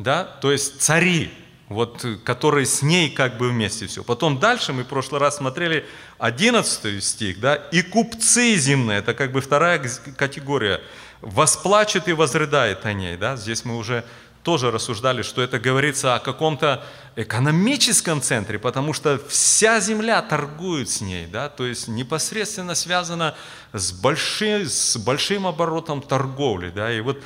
да, 0.00 0.24
то 0.24 0.50
есть 0.50 0.80
цари, 0.80 1.30
вот, 1.68 2.04
которые 2.24 2.66
с 2.66 2.82
ней 2.82 3.10
как 3.10 3.36
бы 3.38 3.50
вместе 3.50 3.86
все. 3.86 4.02
Потом 4.02 4.40
дальше 4.40 4.72
мы 4.72 4.82
в 4.82 4.88
прошлый 4.88 5.20
раз 5.20 5.36
смотрели 5.36 5.86
11 6.18 7.00
стих, 7.04 7.38
да, 7.38 7.54
и 7.54 7.82
купцы 7.82 8.56
земные, 8.56 8.98
это 8.98 9.14
как 9.14 9.30
бы 9.30 9.40
вторая 9.40 9.80
категория, 10.16 10.80
восплачет 11.20 12.08
и 12.08 12.12
возрыдает 12.12 12.84
о 12.86 12.92
ней, 12.92 13.16
да, 13.16 13.36
здесь 13.36 13.64
мы 13.64 13.76
уже 13.76 14.04
тоже 14.42 14.70
рассуждали, 14.70 15.22
что 15.22 15.40
это 15.40 15.58
говорится 15.58 16.14
о 16.14 16.18
каком-то 16.18 16.84
экономическом 17.16 18.20
центре, 18.20 18.58
потому 18.58 18.92
что 18.92 19.20
вся 19.28 19.80
земля 19.80 20.20
торгует 20.22 20.88
с 20.88 21.00
ней, 21.00 21.26
да, 21.26 21.48
то 21.48 21.66
есть 21.66 21.88
непосредственно 21.88 22.74
связано 22.74 23.34
с 23.72 23.92
большим, 23.92 24.66
с 24.66 24.96
большим 24.96 25.46
оборотом 25.46 26.02
торговли, 26.02 26.70
да, 26.70 26.92
и 26.92 27.00
вот 27.00 27.22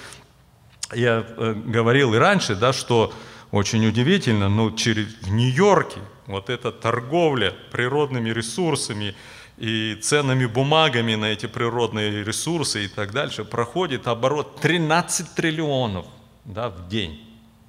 я 0.92 1.26
э, 1.26 1.54
говорил 1.54 2.14
и 2.14 2.18
раньше, 2.18 2.54
да, 2.54 2.72
что 2.72 3.12
очень 3.50 3.86
удивительно, 3.86 4.48
но 4.48 4.70
через, 4.72 5.06
в 5.22 5.30
Нью-Йорке 5.30 6.00
вот 6.26 6.50
эта 6.50 6.70
торговля 6.70 7.54
природными 7.72 8.30
ресурсами 8.30 9.14
и 9.56 9.96
ценными 10.02 10.44
бумагами 10.46 11.14
на 11.14 11.26
эти 11.26 11.46
природные 11.46 12.24
ресурсы 12.24 12.84
и 12.84 12.88
так 12.88 13.12
дальше 13.12 13.44
проходит 13.44 14.06
оборот 14.06 14.60
13 14.60 15.34
триллионов 15.34 16.06
да, 16.46 16.68
в 16.70 16.88
день 16.88 17.20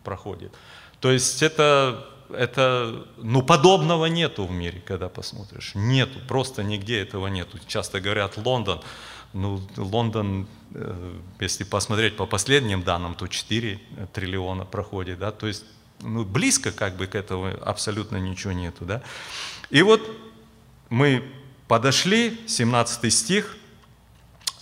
проходит. 0.04 0.54
То 1.00 1.12
есть 1.12 1.44
это, 1.44 2.08
это, 2.30 3.06
ну, 3.18 3.42
подобного 3.42 4.06
нету 4.06 4.46
в 4.46 4.52
мире, 4.52 4.82
когда 4.86 5.10
посмотришь. 5.10 5.72
Нету, 5.76 6.20
просто 6.28 6.64
нигде 6.64 7.02
этого 7.02 7.28
нету. 7.28 7.60
Часто 7.68 8.00
говорят 8.00 8.38
Лондон, 8.38 8.82
ну, 9.34 9.62
Лондон, 9.76 10.48
э, 10.74 11.14
если 11.40 11.64
посмотреть 11.64 12.16
по 12.16 12.26
последним 12.26 12.84
данным, 12.84 13.16
то 13.16 13.28
4 13.28 13.80
триллиона 14.14 14.66
проходит, 14.66 15.20
да, 15.20 15.32
то 15.32 15.48
есть, 15.48 15.66
ну, 16.02 16.24
близко 16.24 16.72
как 16.72 16.96
бы 16.96 17.08
к 17.08 17.16
этому 17.16 17.52
абсолютно 17.62 18.18
ничего 18.18 18.54
нету, 18.54 18.86
да. 18.86 19.02
И 19.70 19.82
вот 19.82 20.02
мы 20.90 21.24
подошли, 21.68 22.40
17 22.48 23.14
стих, 23.14 23.58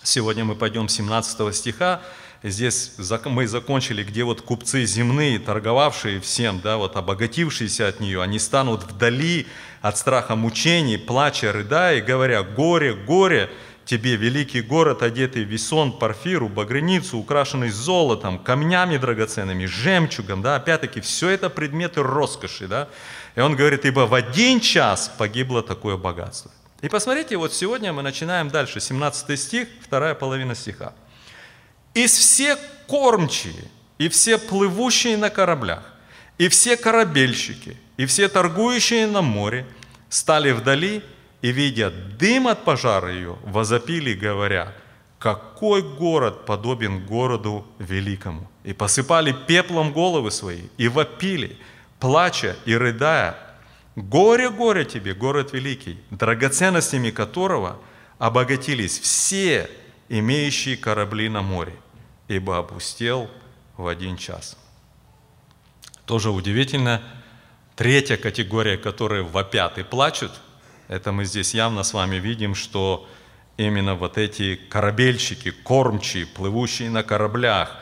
сегодня 0.03 0.43
мы 0.43 0.55
пойдем 0.55 0.89
17 0.89 1.55
стиха, 1.55 2.01
здесь 2.49 2.93
мы 3.25 3.47
закончили, 3.47 4.03
где 4.03 4.23
вот 4.23 4.41
купцы 4.41 4.85
земные, 4.85 5.39
торговавшие 5.39 6.19
всем, 6.19 6.59
да, 6.61 6.77
вот 6.77 6.95
обогатившиеся 6.95 7.87
от 7.87 7.99
нее, 7.99 8.21
они 8.21 8.39
станут 8.39 8.83
вдали 8.83 9.47
от 9.81 9.97
страха 9.97 10.35
мучений, 10.35 10.97
плача, 10.97 11.51
рыдая, 11.51 12.01
говоря, 12.01 12.43
горе, 12.43 12.93
горе, 12.93 13.49
тебе 13.85 14.15
великий 14.15 14.61
город, 14.61 15.03
одетый 15.03 15.45
в 15.45 15.47
весон, 15.47 15.91
парфиру, 15.91 16.49
багряницу, 16.49 17.17
украшенный 17.17 17.69
золотом, 17.69 18.39
камнями 18.39 18.97
драгоценными, 18.97 19.65
жемчугом, 19.65 20.41
да, 20.41 20.55
опять-таки, 20.55 21.01
все 21.01 21.29
это 21.29 21.49
предметы 21.49 22.03
роскоши, 22.03 22.67
да, 22.67 22.89
и 23.35 23.39
он 23.39 23.55
говорит, 23.55 23.85
ибо 23.85 24.01
в 24.01 24.13
один 24.13 24.59
час 24.59 25.11
погибло 25.17 25.61
такое 25.61 25.97
богатство. 25.97 26.51
И 26.81 26.89
посмотрите, 26.89 27.37
вот 27.37 27.53
сегодня 27.53 27.93
мы 27.93 28.01
начинаем 28.01 28.49
дальше, 28.49 28.79
17 28.79 29.39
стих, 29.39 29.67
вторая 29.81 30.13
половина 30.13 30.55
стиха. 30.55 30.93
И 31.95 32.07
все 32.07 32.57
кормчие, 32.87 33.71
и 33.97 34.09
все 34.09 34.37
плывущие 34.37 35.15
на 35.15 35.29
кораблях, 35.29 35.93
и 36.37 36.49
все 36.49 36.75
корабельщики, 36.75 37.77
и 37.95 38.05
все 38.05 38.27
торгующие 38.27 39.07
на 39.07 39.21
море 39.21 39.65
стали 40.09 40.51
вдали 40.51 41.01
и, 41.41 41.51
видя 41.53 41.91
дым 41.91 42.49
от 42.49 42.65
пожара 42.65 43.13
ее, 43.13 43.37
возопили, 43.43 44.13
говоря, 44.13 44.73
какой 45.19 45.81
город 45.81 46.45
подобен 46.45 47.05
городу 47.05 47.65
великому. 47.79 48.51
И 48.65 48.73
посыпали 48.73 49.33
пеплом 49.47 49.93
головы 49.93 50.31
свои, 50.31 50.63
и 50.77 50.89
вопили, 50.89 51.57
плача 52.01 52.57
и 52.65 52.75
рыдая, 52.75 53.37
горе, 53.95 54.49
горе 54.49 54.83
тебе, 54.83 55.13
город 55.13 55.53
великий, 55.53 55.97
драгоценностями 56.11 57.11
которого 57.11 57.77
обогатились 58.17 58.99
все 58.99 59.69
имеющие 60.09 60.75
корабли 60.75 61.29
на 61.29 61.41
море 61.41 61.73
ибо 62.27 62.57
опустел 62.57 63.29
в 63.77 63.87
один 63.87 64.17
час. 64.17 64.57
Тоже 66.05 66.29
удивительно, 66.29 67.01
третья 67.75 68.17
категория, 68.17 68.77
которые 68.77 69.23
вопят 69.23 69.77
и 69.77 69.83
плачут, 69.83 70.31
Это 70.87 71.11
мы 71.11 71.25
здесь 71.25 71.55
явно 71.55 71.81
с 71.81 71.93
вами 71.93 72.17
видим, 72.17 72.53
что 72.53 73.07
именно 73.57 73.95
вот 73.95 74.19
эти 74.19 74.55
корабельщики, 74.55 75.49
кормчие, 75.49 76.27
плывущие 76.27 76.91
на 76.91 77.01
кораблях, 77.01 77.75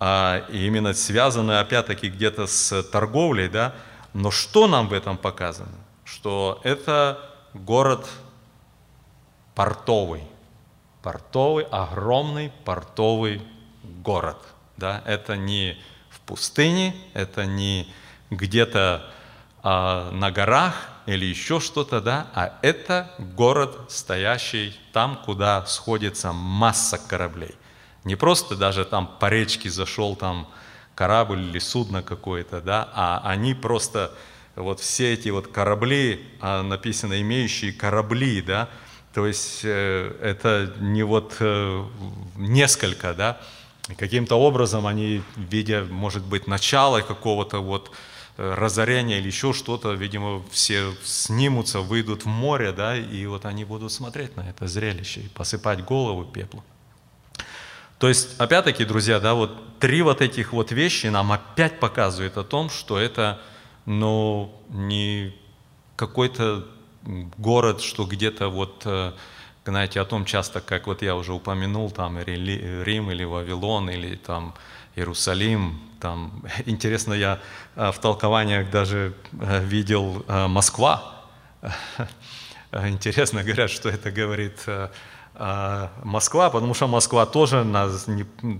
а, 0.00 0.46
именно 0.50 0.94
связаны 0.94 1.58
опять-таки 1.58 2.08
где-то 2.08 2.46
с 2.46 2.82
торговлей, 2.84 3.48
да, 3.48 3.74
но 4.14 4.30
что 4.30 4.66
нам 4.66 4.88
в 4.88 4.94
этом 4.94 5.18
показано? 5.18 5.76
Что 6.04 6.60
это 6.64 7.18
город 7.52 8.08
портовый, 9.54 10.22
портовый, 11.02 11.64
огромный 11.70 12.50
портовый 12.64 13.42
город, 14.02 14.38
да, 14.76 15.02
это 15.06 15.36
не 15.36 15.78
в 16.10 16.20
пустыне, 16.20 16.94
это 17.14 17.46
не 17.46 17.92
где-то 18.30 19.10
а, 19.62 20.10
на 20.12 20.30
горах 20.30 20.74
или 21.06 21.24
еще 21.24 21.60
что-то, 21.60 22.00
да, 22.00 22.26
а 22.34 22.58
это 22.62 23.10
город, 23.18 23.78
стоящий 23.88 24.78
там, 24.92 25.16
куда 25.24 25.64
сходится 25.66 26.32
масса 26.32 26.98
кораблей. 26.98 27.54
Не 28.04 28.14
просто 28.14 28.56
даже 28.56 28.84
там 28.84 29.06
по 29.18 29.28
речке 29.28 29.70
зашел 29.70 30.16
там 30.16 30.48
корабль 30.94 31.40
или 31.40 31.58
судно 31.58 32.02
какое-то, 32.02 32.60
да, 32.60 32.88
а 32.94 33.20
они 33.24 33.54
просто, 33.54 34.12
вот 34.54 34.80
все 34.80 35.14
эти 35.14 35.28
вот 35.30 35.48
корабли, 35.48 36.26
а, 36.40 36.62
написано 36.62 37.20
имеющие 37.20 37.72
корабли, 37.72 38.42
да, 38.42 38.68
то 39.14 39.26
есть 39.26 39.62
э, 39.64 40.16
это 40.22 40.74
не 40.78 41.02
вот 41.02 41.36
э, 41.40 41.84
несколько, 42.36 43.14
да, 43.14 43.40
каким-то 43.96 44.36
образом 44.36 44.86
они, 44.86 45.22
видя, 45.36 45.84
может 45.84 46.24
быть, 46.24 46.46
начало 46.46 47.00
какого-то 47.00 47.60
вот 47.60 47.90
э, 48.36 48.54
разорения 48.54 49.18
или 49.18 49.26
еще 49.26 49.52
что-то, 49.52 49.92
видимо, 49.92 50.42
все 50.50 50.92
снимутся, 51.04 51.80
выйдут 51.80 52.24
в 52.24 52.28
море, 52.28 52.72
да, 52.72 52.96
и 52.96 53.26
вот 53.26 53.44
они 53.44 53.64
будут 53.64 53.92
смотреть 53.92 54.36
на 54.36 54.48
это 54.48 54.66
зрелище 54.66 55.20
и 55.20 55.28
посыпать 55.28 55.84
голову 55.84 56.24
пеплом. 56.24 56.64
То 57.98 58.08
есть, 58.08 58.38
опять-таки, 58.38 58.84
друзья, 58.84 59.18
да, 59.18 59.34
вот 59.34 59.78
три 59.80 60.02
вот 60.02 60.22
этих 60.22 60.52
вот 60.52 60.70
вещи 60.70 61.06
нам 61.06 61.32
опять 61.32 61.80
показывают 61.80 62.36
о 62.36 62.44
том, 62.44 62.70
что 62.70 62.98
это, 62.98 63.40
ну, 63.86 64.54
не 64.68 65.34
какой-то 65.96 66.64
город, 67.38 67.80
что 67.80 68.04
где-то 68.04 68.48
вот, 68.48 68.82
э, 68.84 69.12
знаете, 69.68 70.00
о 70.00 70.04
том 70.04 70.24
часто, 70.24 70.60
как 70.60 70.86
вот 70.86 71.02
я 71.02 71.14
уже 71.14 71.32
упомянул, 71.32 71.90
там 71.90 72.18
Рим 72.18 73.10
или 73.10 73.24
Вавилон, 73.24 73.90
или 73.90 74.16
там 74.16 74.54
Иерусалим, 74.96 75.80
там, 76.00 76.42
интересно, 76.66 77.14
я 77.14 77.38
э, 77.76 77.90
в 77.92 77.98
толкованиях 77.98 78.70
даже 78.70 79.12
э, 79.40 79.64
видел 79.64 80.24
Москва. 80.28 81.14
Интересно, 82.72 83.42
говорят, 83.42 83.70
что 83.70 83.88
это 83.88 84.10
говорит 84.10 84.66
Москва, 86.04 86.50
потому 86.50 86.74
что 86.74 86.88
Москва 86.88 87.26
тоже 87.26 87.64
на, 87.64 87.88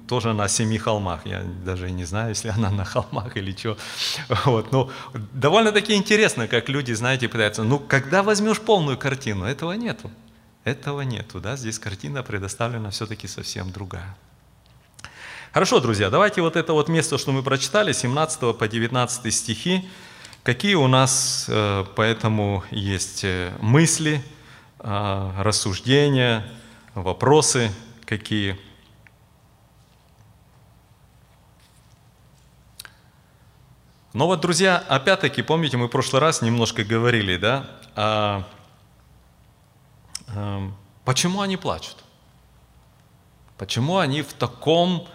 тоже 0.08 0.32
на 0.32 0.48
семи 0.48 0.78
холмах. 0.78 1.26
Я 1.26 1.42
даже 1.64 1.90
не 1.90 2.04
знаю, 2.04 2.30
если 2.30 2.48
она 2.48 2.70
на 2.70 2.84
холмах 2.84 3.36
или 3.36 3.52
что. 3.52 3.76
Вот. 4.44 4.72
Но 4.72 4.90
ну, 5.12 5.20
довольно-таки 5.34 5.94
интересно, 5.94 6.48
как 6.48 6.68
люди, 6.68 6.94
знаете, 6.94 7.28
пытаются, 7.28 7.64
ну, 7.64 7.78
когда 7.78 8.22
возьмешь 8.22 8.60
полную 8.60 8.96
картину, 8.96 9.44
этого 9.44 9.72
нету. 9.72 10.10
Этого 10.68 11.00
нету, 11.00 11.40
да, 11.40 11.56
здесь 11.56 11.78
картина 11.78 12.22
предоставлена 12.22 12.90
все-таки 12.90 13.26
совсем 13.26 13.72
другая. 13.72 14.14
Хорошо, 15.54 15.80
друзья, 15.80 16.10
давайте 16.10 16.42
вот 16.42 16.56
это 16.56 16.74
вот 16.74 16.90
место, 16.90 17.16
что 17.16 17.32
мы 17.32 17.42
прочитали, 17.42 17.92
17 17.92 18.54
по 18.54 18.68
19 18.68 19.34
стихи, 19.34 19.88
какие 20.42 20.74
у 20.74 20.86
нас 20.86 21.46
э, 21.48 21.86
поэтому 21.96 22.64
есть 22.70 23.24
э, 23.24 23.50
мысли, 23.62 24.22
э, 24.80 25.30
рассуждения, 25.38 26.46
вопросы 26.94 27.72
какие. 28.04 28.60
Но 34.12 34.26
вот, 34.26 34.42
друзья, 34.42 34.84
опять-таки, 34.86 35.40
помните, 35.40 35.78
мы 35.78 35.86
в 35.86 35.90
прошлый 35.90 36.20
раз 36.20 36.42
немножко 36.42 36.84
говорили, 36.84 37.38
да, 37.38 37.70
а, 37.96 38.44
почему 41.04 41.40
они 41.40 41.56
плачут? 41.56 41.96
Почему 43.56 43.98
они 43.98 44.22
в 44.22 44.32
таком 44.34 45.08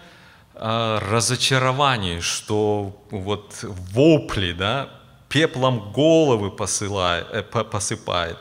а, 0.54 1.00
разочаровании, 1.00 2.20
что 2.20 2.96
вот 3.10 3.58
вопли, 3.62 4.52
да, 4.52 4.90
пеплом 5.28 5.92
головы 5.92 6.50
посылает, 6.50 7.26
э, 7.32 7.42
посыпает, 7.42 8.38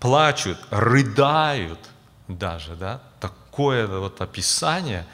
плачут, 0.00 0.58
рыдают, 0.70 1.78
даже, 2.26 2.74
да, 2.74 3.00
такое 3.20 3.86
вот 3.86 4.20
описание 4.20 5.06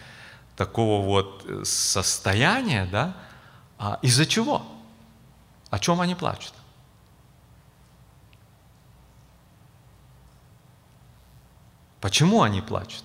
такого 0.56 1.04
вот 1.04 1.44
э, 1.46 1.64
состояния, 1.64 2.88
да, 2.90 3.14
а 3.78 3.98
из-за 4.00 4.24
чего? 4.24 4.62
О 5.70 5.78
чем 5.78 6.00
они 6.00 6.14
плачут? 6.14 6.54
Почему 12.00 12.42
они 12.42 12.60
плачут? 12.60 13.04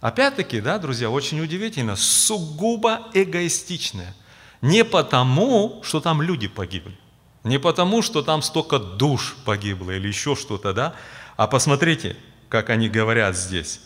Опять-таки, 0.00 0.60
да, 0.60 0.78
друзья, 0.78 1.10
очень 1.10 1.40
удивительно, 1.40 1.94
сугубо 1.94 3.08
эгоистичное. 3.12 4.14
Не 4.62 4.84
потому, 4.84 5.80
что 5.82 6.00
там 6.00 6.22
люди 6.22 6.48
погибли, 6.48 6.98
не 7.44 7.58
потому, 7.58 8.02
что 8.02 8.22
там 8.22 8.42
столько 8.42 8.78
душ 8.78 9.36
погибло 9.44 9.90
или 9.90 10.08
еще 10.08 10.36
что-то, 10.36 10.72
да, 10.72 10.94
а 11.36 11.46
посмотрите, 11.46 12.16
как 12.48 12.70
они 12.70 12.88
говорят 12.88 13.36
здесь. 13.36 13.80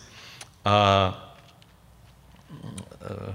А, 0.64 1.34
э, 3.00 3.30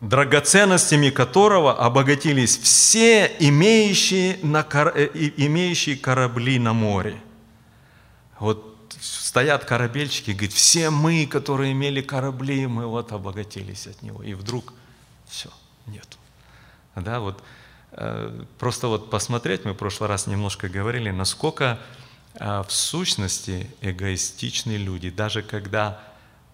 драгоценностями 0.00 1.10
которого 1.10 1.72
обогатились 1.72 2.58
все 2.58 3.26
имеющие, 3.38 4.38
на, 4.42 4.66
э, 4.72 5.30
имеющие 5.36 5.96
корабли 5.96 6.58
на 6.58 6.72
море. 6.72 7.16
Вот 8.42 8.96
стоят 9.00 9.64
корабельщики, 9.64 10.32
говорят, 10.32 10.52
все 10.52 10.90
мы, 10.90 11.26
которые 11.26 11.70
имели 11.70 12.02
корабли, 12.02 12.66
мы 12.66 12.86
вот 12.86 13.12
обогатились 13.12 13.86
от 13.86 14.02
него. 14.02 14.20
И 14.24 14.34
вдруг 14.34 14.74
все, 15.28 15.48
нету. 15.86 16.18
Да, 16.96 17.20
вот, 17.20 17.40
э, 17.92 18.44
просто 18.58 18.88
вот 18.88 19.10
посмотреть, 19.10 19.64
мы 19.64 19.74
в 19.74 19.76
прошлый 19.76 20.08
раз 20.08 20.26
немножко 20.26 20.68
говорили, 20.68 21.10
насколько 21.10 21.78
а 22.40 22.64
в 22.64 22.72
сущности 22.72 23.70
эгоистичные 23.80 24.78
люди, 24.78 25.10
даже 25.10 25.42
когда 25.42 26.02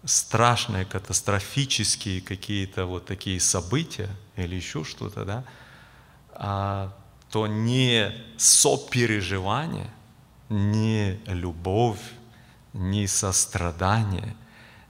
страшные, 0.04 0.84
катастрофические 0.84 2.20
какие-то 2.20 2.84
вот 2.84 3.06
такие 3.06 3.40
события 3.40 4.10
или 4.36 4.56
еще 4.56 4.84
что-то, 4.84 5.24
да, 5.24 5.44
а, 6.32 6.92
то 7.30 7.46
не 7.46 8.12
сопереживание, 8.36 9.90
не 10.48 11.20
любовь, 11.26 12.00
не 12.72 13.06
сострадание, 13.06 14.36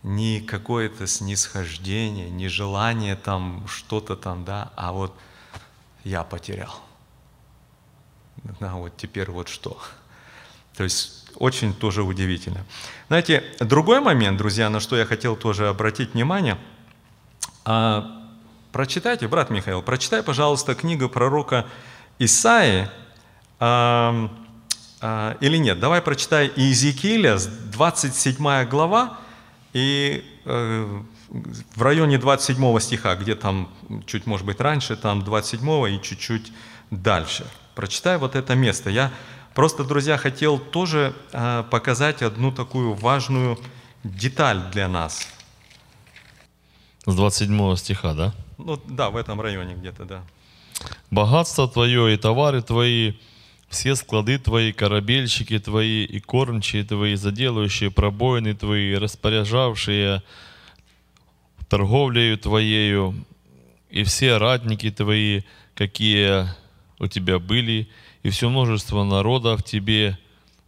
не 0.03 0.40
какое-то 0.40 1.07
снисхождение, 1.07 2.31
не 2.31 2.49
желание 2.49 3.16
там 3.16 3.66
что-то 3.68 4.16
там, 4.16 4.44
да, 4.44 4.71
а 4.77 4.92
вот 4.92 5.14
я 6.05 6.23
потерял. 6.25 6.75
Да, 8.61 8.75
вот 8.75 8.97
теперь 8.97 9.31
вот 9.31 9.49
что. 9.49 9.79
То 10.77 10.85
есть 10.85 11.29
очень 11.35 11.75
тоже 11.75 12.03
удивительно. 12.03 12.64
Знаете, 13.09 13.44
другой 13.61 14.01
момент, 14.01 14.38
друзья, 14.38 14.71
на 14.71 14.81
что 14.81 14.97
я 14.97 15.05
хотел 15.05 15.37
тоже 15.37 15.68
обратить 15.68 16.14
внимание, 16.14 16.57
а, 17.64 18.29
прочитайте, 18.73 19.29
брат 19.29 19.51
Михаил, 19.51 19.83
прочитай, 19.83 20.23
пожалуйста, 20.23 20.75
книгу 20.75 21.09
пророка 21.09 21.66
Исаии, 22.18 22.88
а, 23.59 24.31
а, 24.31 24.31
или 25.00 25.56
нет, 25.58 25.78
давай 25.78 26.02
прочитай 26.02 26.50
Иезекииля, 26.56 27.38
27 27.72 28.64
глава, 28.68 29.18
и 29.72 30.24
э, 30.44 31.02
в 31.76 31.82
районе 31.82 32.18
27 32.18 32.80
стиха, 32.80 33.14
где 33.14 33.34
там 33.34 33.68
чуть, 34.06 34.26
может 34.26 34.44
быть, 34.44 34.61
раньше, 34.61 34.96
там 34.96 35.22
27 35.22 35.94
и 35.94 36.02
чуть-чуть 36.02 36.52
дальше. 36.90 37.46
Прочитай 37.74 38.18
вот 38.18 38.34
это 38.34 38.54
место. 38.54 38.90
Я 38.90 39.12
Просто, 39.58 39.82
друзья, 39.82 40.16
хотел 40.18 40.56
тоже 40.56 41.16
а, 41.32 41.64
показать 41.64 42.22
одну 42.22 42.52
такую 42.52 42.94
важную 42.94 43.58
деталь 44.04 44.62
для 44.70 44.87
нас. 44.87 45.26
С 47.06 47.12
27 47.12 47.74
стиха, 47.74 48.14
да? 48.14 48.34
Ну 48.56 48.80
да, 48.87 49.11
в 49.11 49.16
этом 49.16 49.40
районе 49.40 49.74
где-то, 49.74 50.04
да. 50.04 50.22
«Богатство 51.11 51.66
твое 51.66 52.14
и 52.14 52.16
товары 52.16 52.62
твои, 52.62 53.14
все 53.68 53.94
склады 53.94 54.38
твои, 54.38 54.72
корабельщики 54.72 55.59
твои 55.59 56.04
и 56.04 56.20
кормчие 56.20 56.85
твои, 56.85 57.14
заделающие 57.14 57.90
пробоины 57.90 58.54
твои, 58.54 58.94
распоряжавшие 58.94 60.22
торговлею 61.68 62.38
твоею, 62.38 63.14
и 63.90 64.04
все 64.04 64.38
ратники 64.38 64.90
твои, 64.90 65.42
какие 65.74 66.46
у 66.98 67.07
тебя 67.07 67.38
были, 67.38 67.88
и 68.22 68.31
все 68.31 68.48
множество 68.48 69.04
народов 69.04 69.62
тебе 69.62 70.18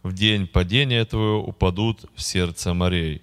в 0.03 0.13
день 0.13 0.47
падения 0.47 1.03
твоего 1.05 1.43
упадут 1.43 2.05
в 2.15 2.21
сердце 2.21 2.73
морей. 2.73 3.21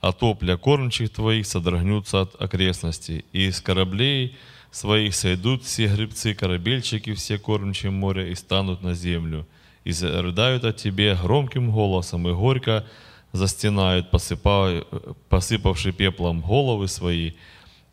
А 0.00 0.12
топля 0.12 0.56
кормчих 0.56 1.10
твоих 1.10 1.46
содрогнутся 1.46 2.22
от 2.22 2.40
окрестностей, 2.40 3.24
и 3.32 3.46
из 3.46 3.60
кораблей 3.60 4.36
своих 4.70 5.14
сойдут 5.14 5.64
все 5.64 5.88
грибцы, 5.88 6.34
корабельщики, 6.34 7.14
все 7.14 7.38
кормчие 7.38 7.90
моря, 7.90 8.28
и 8.28 8.34
станут 8.34 8.82
на 8.82 8.94
землю, 8.94 9.46
и 9.84 9.92
зарыдают 9.92 10.64
от 10.64 10.76
тебе 10.76 11.14
громким 11.14 11.70
голосом, 11.70 12.28
и 12.28 12.32
горько 12.32 12.86
застенают, 13.32 14.10
посыпая, 14.10 14.84
посыпавши 15.28 15.92
пеплом 15.92 16.40
головы 16.40 16.88
свои, 16.88 17.32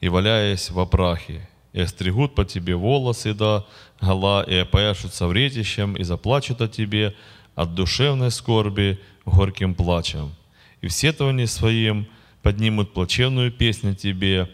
и 0.02 0.10
валяясь 0.10 0.70
в 0.70 0.80
опрахе, 0.80 1.48
и 1.74 1.82
остригут 1.82 2.36
по 2.36 2.46
тебе 2.46 2.76
волосы 2.76 3.34
до 3.34 3.68
гола, 4.02 4.44
и 4.44 4.56
опояшутся 4.56 5.28
вретищем, 5.28 5.96
и 5.96 6.04
заплачут 6.04 6.62
о 6.62 6.68
тебе 6.68 7.16
от 7.56 7.74
душевной 7.74 8.32
скорби 8.32 9.00
горьким 9.26 9.74
плачем. 9.74 10.34
И 10.82 10.88
в 10.88 10.94
сетовании 10.94 11.46
своим 11.46 12.08
поднимут 12.44 12.94
плачевную 12.94 13.52
песню 13.52 13.96
тебе, 13.96 14.50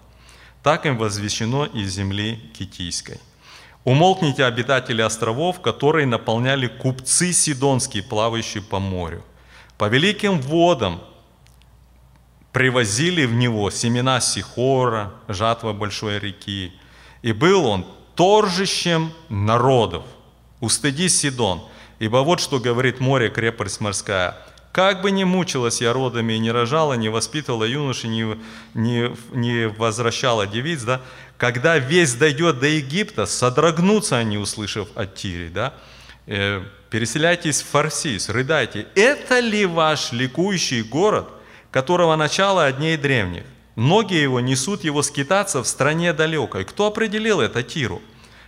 Так 0.68 0.86
им 0.86 0.98
возвещено 0.98 1.66
из 1.66 1.94
земли 1.94 2.42
китийской. 2.60 3.22
Умолкните 3.86 4.44
обитатели 4.44 5.02
островов, 5.02 5.62
которые 5.62 6.06
наполняли 6.06 6.68
купцы 6.68 7.32
сидонские, 7.32 8.04
плавающие 8.04 8.62
по 8.62 8.78
морю. 8.78 9.24
По 9.78 9.88
великим 9.88 10.42
водам 10.42 11.02
привозили 12.52 13.26
в 13.26 13.34
него 13.34 13.72
семена 13.72 14.20
Сихора, 14.20 15.14
жатва 15.30 15.72
большой 15.72 16.20
реки. 16.20 16.74
И 17.22 17.32
был 17.32 17.66
он 17.66 17.88
торжищем 18.16 19.14
народов. 19.30 20.04
Устыдись, 20.60 21.18
Сидон, 21.18 21.64
ибо 22.00 22.18
вот 22.18 22.42
что 22.42 22.60
говорит 22.60 23.00
море, 23.00 23.30
крепость 23.30 23.80
морская. 23.80 24.36
Как 24.78 25.02
бы 25.02 25.10
ни 25.10 25.24
мучилась 25.24 25.82
я 25.82 25.92
родами 25.92 26.34
и 26.34 26.38
не 26.38 26.52
рожала, 26.52 26.94
не 26.94 27.10
воспитывала 27.10 27.64
юноши, 27.64 28.08
не, 28.08 28.38
не, 28.76 29.12
не 29.32 29.70
возвращала 29.70 30.46
девиц, 30.46 30.84
да, 30.84 31.02
когда 31.36 31.80
весь 31.80 32.14
дойдет 32.14 32.60
до 32.60 32.68
Египта, 32.68 33.26
содрогнутся 33.26 34.18
они, 34.18 34.38
услышав 34.38 34.88
о 34.94 35.08
Тире, 35.08 35.50
да, 35.50 35.74
э, 36.28 36.62
переселяйтесь 36.92 37.64
в 37.64 37.70
Фарсис, 37.70 38.30
рыдайте. 38.30 38.86
Это 38.94 39.40
ли 39.40 39.66
ваш 39.66 40.12
ликующий 40.12 40.84
город, 40.84 41.28
которого 41.72 42.16
начало 42.16 42.68
от 42.68 42.78
дней 42.78 42.98
древних. 42.98 43.46
Многие 43.74 44.22
его 44.22 44.42
несут 44.42 44.84
его 44.84 45.02
скитаться 45.02 45.64
в 45.64 45.68
стране 45.68 46.14
далекой. 46.14 46.66
Кто 46.66 46.86
определил 46.86 47.42
это 47.42 47.64
Тиру? 47.64 48.00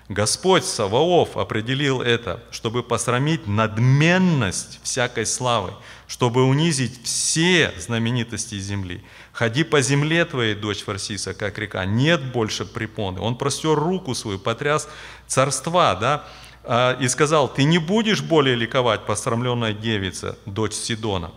Господь 0.09 0.65
Саваоф 0.65 1.37
определил 1.37 2.01
это, 2.01 2.41
чтобы 2.49 2.81
посрамить 2.81 3.45
надменность 3.45 4.79
всякой 4.81 5.27
славы, 5.27 5.71
чтобы 6.07 6.43
унизить 6.45 7.03
все 7.03 7.71
знаменитости 7.77 8.59
земли. 8.59 9.03
Ходи 9.33 9.63
по 9.63 9.81
земле 9.81 10.25
твоей, 10.25 10.55
дочь 10.55 10.83
Фарсиса, 10.83 11.35
как 11.35 11.59
река, 11.59 11.85
нет 11.85 12.23
больше 12.31 12.65
препоны. 12.65 13.21
Он 13.21 13.37
простер 13.37 13.75
руку 13.75 14.15
свою, 14.15 14.39
потряс 14.39 14.89
царства, 15.27 15.95
да, 15.95 16.25
а, 16.63 16.97
и 16.99 17.07
сказал, 17.07 17.47
ты 17.47 17.63
не 17.63 17.77
будешь 17.77 18.23
более 18.23 18.55
ликовать, 18.55 19.05
посрамленная 19.05 19.73
девица, 19.73 20.39
дочь 20.47 20.73
Сидона. 20.73 21.29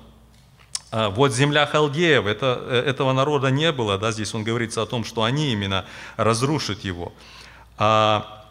А, 0.90 1.11
вот 1.11 1.35
земля 1.35 1.66
халдеев, 1.66 2.24
это, 2.24 2.58
э, 2.68 2.85
этого 2.87 3.12
народа 3.12 3.50
не 3.50 3.70
было, 3.70 3.98
да, 3.98 4.12
здесь 4.12 4.32
он 4.35 4.44
говорится 4.44 4.80
о 4.80 4.87
том, 4.87 5.04
что 5.04 5.24
они 5.24 5.52
именно 5.52 5.85
разрушат 6.16 6.85
его. 6.85 7.12
А, 7.76 8.41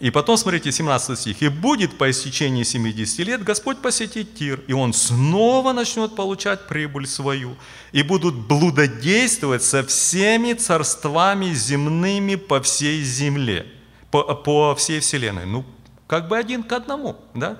и 0.00 0.10
потом, 0.10 0.36
смотрите, 0.36 0.70
17 0.72 1.18
стих. 1.18 1.42
«И 1.42 1.48
будет 1.48 1.98
по 1.98 2.10
истечении 2.10 2.62
70 2.62 3.26
лет 3.26 3.42
Господь 3.42 3.78
посетить 3.78 4.34
Тир, 4.34 4.60
и 4.68 4.72
он 4.72 4.92
снова 4.92 5.72
начнет 5.72 6.14
получать 6.14 6.68
прибыль 6.68 7.06
свою, 7.06 7.56
и 7.92 8.02
будут 8.02 8.34
блудодействовать 8.34 9.62
со 9.62 9.82
всеми 9.84 10.52
царствами 10.52 11.52
земными 11.52 12.36
по 12.36 12.60
всей 12.60 13.02
земле, 13.02 13.66
по, 14.10 14.22
по 14.34 14.74
всей 14.74 15.00
вселенной». 15.00 15.46
Ну, 15.46 15.64
как 16.06 16.28
бы 16.28 16.38
один 16.38 16.62
к 16.62 16.72
одному, 16.72 17.16
да? 17.34 17.58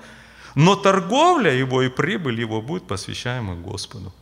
но 0.55 0.75
торговля 0.75 1.53
его 1.53 1.81
и 1.81 1.89
прибыль 1.89 2.39
его 2.39 2.61
будет 2.61 2.87
посвящаема 2.87 3.55
Господу. 3.55 4.13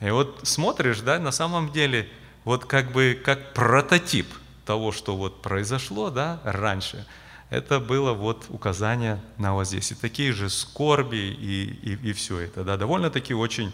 И 0.00 0.10
вот 0.10 0.40
смотришь, 0.42 1.00
да, 1.00 1.18
на 1.18 1.32
самом 1.32 1.72
деле, 1.72 2.08
вот 2.44 2.64
как 2.64 2.92
бы 2.92 3.18
как 3.24 3.54
прототип 3.54 4.26
того, 4.68 4.92
что 4.92 5.16
вот 5.16 5.40
произошло, 5.40 6.10
да, 6.10 6.40
раньше, 6.44 7.06
это 7.48 7.80
было 7.80 8.12
вот 8.12 8.44
указание 8.50 9.18
на 9.38 9.54
вот 9.54 9.66
здесь. 9.66 9.92
И 9.92 9.94
такие 9.94 10.32
же 10.32 10.50
скорби 10.50 11.16
и, 11.16 11.94
и, 11.94 12.10
и 12.10 12.12
все 12.12 12.40
это, 12.40 12.64
да, 12.64 12.76
довольно-таки 12.76 13.32
очень, 13.32 13.72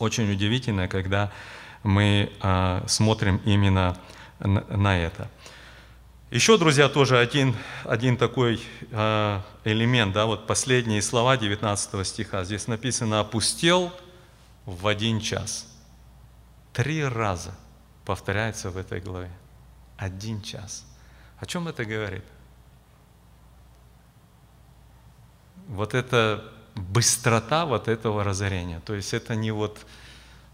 очень 0.00 0.28
удивительно, 0.32 0.88
когда 0.88 1.30
мы 1.84 2.32
а, 2.40 2.84
смотрим 2.88 3.40
именно 3.44 3.96
на, 4.40 4.64
на 4.68 4.98
это. 4.98 5.30
Еще, 6.32 6.58
друзья, 6.58 6.88
тоже 6.88 7.16
один, 7.18 7.54
один 7.84 8.16
такой 8.16 8.60
э, 8.90 9.40
элемент, 9.64 10.12
да, 10.12 10.26
вот 10.26 10.46
последние 10.46 11.02
слова 11.02 11.36
19 11.36 12.06
стиха. 12.06 12.44
Здесь 12.44 12.68
написано 12.68 13.20
«опустел 13.20 13.92
в 14.64 14.86
один 14.86 15.20
час». 15.20 15.66
Три 16.72 17.04
раза 17.04 17.52
повторяется 18.04 18.70
в 18.70 18.76
этой 18.76 19.00
главе. 19.00 19.30
Один 20.00 20.40
час. 20.40 20.86
О 21.38 21.44
чем 21.44 21.68
это 21.68 21.84
говорит? 21.84 22.24
Вот 25.68 25.92
это 25.92 26.42
быстрота 26.74 27.66
вот 27.66 27.86
этого 27.86 28.24
разорения. 28.24 28.80
То 28.80 28.94
есть 28.94 29.12
это 29.12 29.34
не 29.34 29.50
вот, 29.50 29.84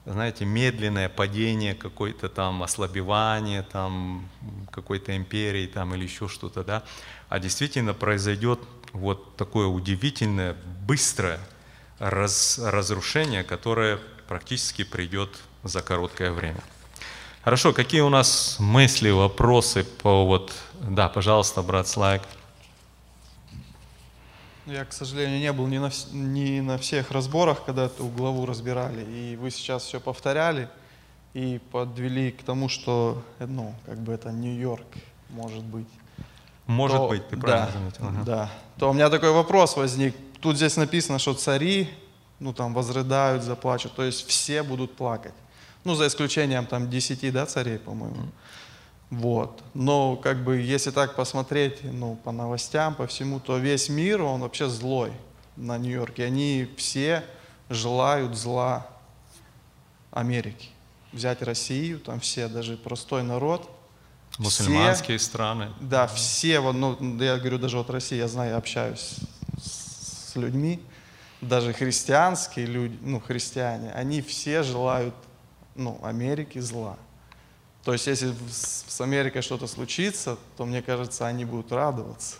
знаете, 0.05 0.45
медленное 0.45 1.09
падение, 1.09 1.77
какое-то 1.77 2.29
там 2.29 2.65
ослабевание 2.65 3.63
там 3.63 4.29
какой-то 4.73 5.17
империи 5.17 5.69
там 5.69 5.95
или 5.95 6.03
еще 6.03 6.27
что-то, 6.27 6.65
да, 6.65 6.83
а 7.29 7.39
действительно 7.39 7.95
произойдет 7.95 8.59
вот 8.93 9.37
такое 9.37 9.69
удивительное, 9.69 10.57
быстрое 10.89 11.39
раз, 12.01 12.59
разрушение, 12.59 13.45
которое 13.45 14.01
практически 14.27 14.83
придет 14.83 15.39
за 15.63 15.83
короткое 15.83 16.33
время. 16.33 16.63
Хорошо, 17.47 17.73
какие 17.73 18.01
у 18.01 18.09
нас 18.09 18.57
мысли, 18.59 19.09
вопросы 19.09 19.85
по 19.85 20.25
вот... 20.25 20.53
Да, 20.81 21.09
пожалуйста, 21.09 21.63
брат 21.63 21.87
Слайк. 21.87 22.23
Я, 24.67 24.85
к 24.85 24.93
сожалению, 24.93 25.39
не 25.39 25.53
был 25.53 25.69
ни 25.69 25.79
на, 25.79 25.93
ни 26.11 26.59
на 26.59 26.77
всех 26.77 27.13
разборах, 27.13 27.65
когда 27.65 27.85
эту 27.85 28.09
главу 28.09 28.47
разбирали. 28.47 29.05
И 29.05 29.37
вы 29.37 29.53
сейчас 29.53 29.85
все 29.85 30.01
повторяли 30.01 30.69
и 31.35 31.61
подвели 31.71 32.33
к 32.33 32.43
тому, 32.43 32.69
что, 32.69 33.23
э, 33.39 33.47
ну, 33.47 33.77
как 33.87 34.01
бы 34.01 34.13
это 34.13 34.33
Нью-Йорк, 34.33 34.89
может 35.31 35.63
быть. 35.63 35.87
Может 36.67 36.97
то- 36.97 37.09
быть, 37.09 37.29
ты 37.29 37.37
правильно 37.37 37.67
да, 37.69 37.79
заметил. 37.79 38.07
ага. 38.09 38.23
Да. 38.25 38.51
То 38.77 38.91
у 38.91 38.93
меня 38.93 39.09
такой 39.09 39.31
вопрос 39.31 39.77
возник. 39.77 40.17
Тут 40.41 40.57
здесь 40.57 40.77
написано, 40.77 41.21
что 41.21 41.33
цари, 41.33 41.89
ну 42.41 42.53
там, 42.53 42.75
возрыдают, 42.75 43.45
заплачут. 43.45 43.95
То 43.95 44.03
есть 44.03 44.27
все 44.27 44.65
будут 44.65 44.97
плакать. 44.97 45.35
Ну, 45.87 45.95
за 45.95 46.09
исключением 46.09 46.67
там 46.67 46.91
10, 46.91 47.33
да, 47.33 47.47
царей, 47.47 47.79
по-моему. 47.79 48.27
Вот. 49.11 49.63
Но 49.73 50.17
как 50.17 50.43
бы, 50.43 50.57
если 50.57 50.91
так 50.91 51.15
посмотреть, 51.15 51.79
ну, 51.85 52.17
по 52.25 52.33
новостям, 52.33 52.97
по 52.97 53.07
всему, 53.07 53.39
то 53.39 53.57
весь 53.57 53.89
мир, 53.89 54.21
он 54.23 54.41
вообще 54.41 54.69
злой 54.69 55.13
на 55.57 55.79
Нью-Йорке. 55.79 56.25
Они 56.25 56.69
все 56.77 57.23
желают 57.71 58.35
зла 58.37 58.89
Америки. 60.11 60.71
Взять 61.13 61.41
Россию, 61.43 62.01
там 62.01 62.19
все, 62.19 62.49
даже 62.49 62.77
простой 62.77 63.23
народ. 63.23 63.71
все- 64.33 64.43
Мусульманские 64.43 65.19
страны. 65.21 65.69
да, 65.81 66.09
все, 66.09 66.59
вот, 66.59 66.73
ну, 66.73 66.97
я 67.23 67.37
говорю 67.39 67.59
даже 67.59 67.79
от 67.79 67.89
России, 67.91 68.17
я 68.19 68.27
знаю, 68.29 68.51
я 68.51 68.57
общаюсь 68.57 69.17
с, 69.63 70.33
с 70.33 70.37
людьми, 70.37 70.81
даже 71.41 71.73
христианские 71.73 72.67
люди, 72.67 72.99
ну, 73.03 73.21
христиане, 73.21 73.93
они 73.93 74.21
все 74.21 74.63
желают, 74.65 75.15
ну, 75.77 76.01
Америке 76.03 76.61
зла. 76.61 76.97
То 77.85 77.93
есть, 77.93 78.07
если 78.07 78.35
с, 78.51 79.01
Америкой 79.01 79.43
что-то 79.43 79.67
случится, 79.67 80.39
то, 80.57 80.65
мне 80.65 80.83
кажется, 80.83 81.27
они 81.27 81.45
будут 81.45 81.71
радоваться. 81.71 82.39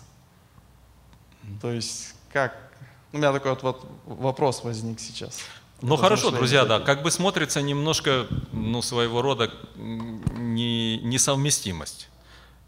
То 1.61 1.71
есть, 1.71 2.15
как? 2.33 2.73
У 3.13 3.17
меня 3.17 3.31
такой 3.31 3.51
вот, 3.51 3.63
вот 3.63 3.87
вопрос 4.05 4.63
возник 4.63 4.99
сейчас. 4.99 5.39
Ну 5.81 5.95
хорошо, 5.95 6.31
друзья, 6.31 6.65
да, 6.65 6.79
как 6.79 7.03
бы 7.03 7.11
смотрится 7.11 7.61
немножко, 7.61 8.27
ну, 8.51 8.81
своего 8.81 9.21
рода 9.21 9.51
не, 9.75 10.97
несовместимость. 10.97 12.09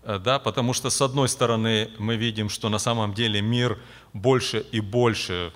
Э, 0.03 0.19
Да, 0.19 0.39
потому 0.39 0.73
что 0.73 0.89
с 0.89 1.01
одной 1.01 1.27
стороны 1.27 1.89
мы 1.97 2.15
видим, 2.15 2.49
что 2.49 2.69
на 2.69 2.79
самом 2.79 3.13
деле 3.13 3.41
мир 3.41 3.79
больше 4.13 4.65
и 4.71 4.79
больше 4.79 5.51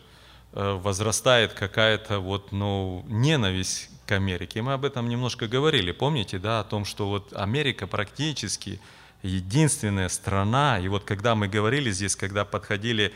э, 0.51 0.73
возрастает 0.73 1.53
какая-то 1.53 2.19
вот, 2.19 2.51
ну, 2.51 3.05
ненависть 3.07 3.89
к 4.13 4.15
Америке. 4.15 4.59
И 4.59 4.61
мы 4.61 4.73
об 4.73 4.85
этом 4.85 5.09
немножко 5.09 5.47
говорили, 5.47 5.91
помните, 5.91 6.37
да, 6.37 6.59
о 6.59 6.63
том, 6.63 6.85
что 6.85 7.09
вот 7.09 7.33
Америка 7.33 7.87
практически 7.87 8.79
единственная 9.23 10.09
страна, 10.09 10.79
и 10.79 10.87
вот 10.87 11.03
когда 11.03 11.33
мы 11.33 11.47
говорили 11.47 11.91
здесь, 11.91 12.15
когда 12.15 12.45
подходили 12.45 13.11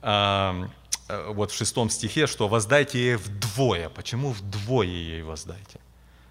а, 0.00 0.68
э, 1.08 1.32
вот 1.32 1.50
в 1.50 1.54
шестом 1.54 1.90
стихе, 1.90 2.26
что 2.26 2.48
воздайте 2.48 2.98
ей 2.98 3.16
вдвое. 3.16 3.88
Почему 3.90 4.30
вдвое 4.30 4.86
ей 4.86 5.22
воздайте? 5.22 5.80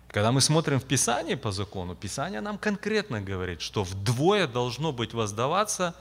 Когда 0.08 0.32
мы 0.32 0.42
смотрим 0.42 0.80
в 0.80 0.86
Писание 0.86 1.38
по 1.38 1.52
закону, 1.52 1.96
Писание 1.96 2.42
нам 2.42 2.58
конкретно 2.58 3.22
говорит, 3.22 3.62
что 3.62 3.84
вдвое 3.84 4.48
должно 4.48 4.92
быть 4.94 5.14
воздаваться 5.14 5.94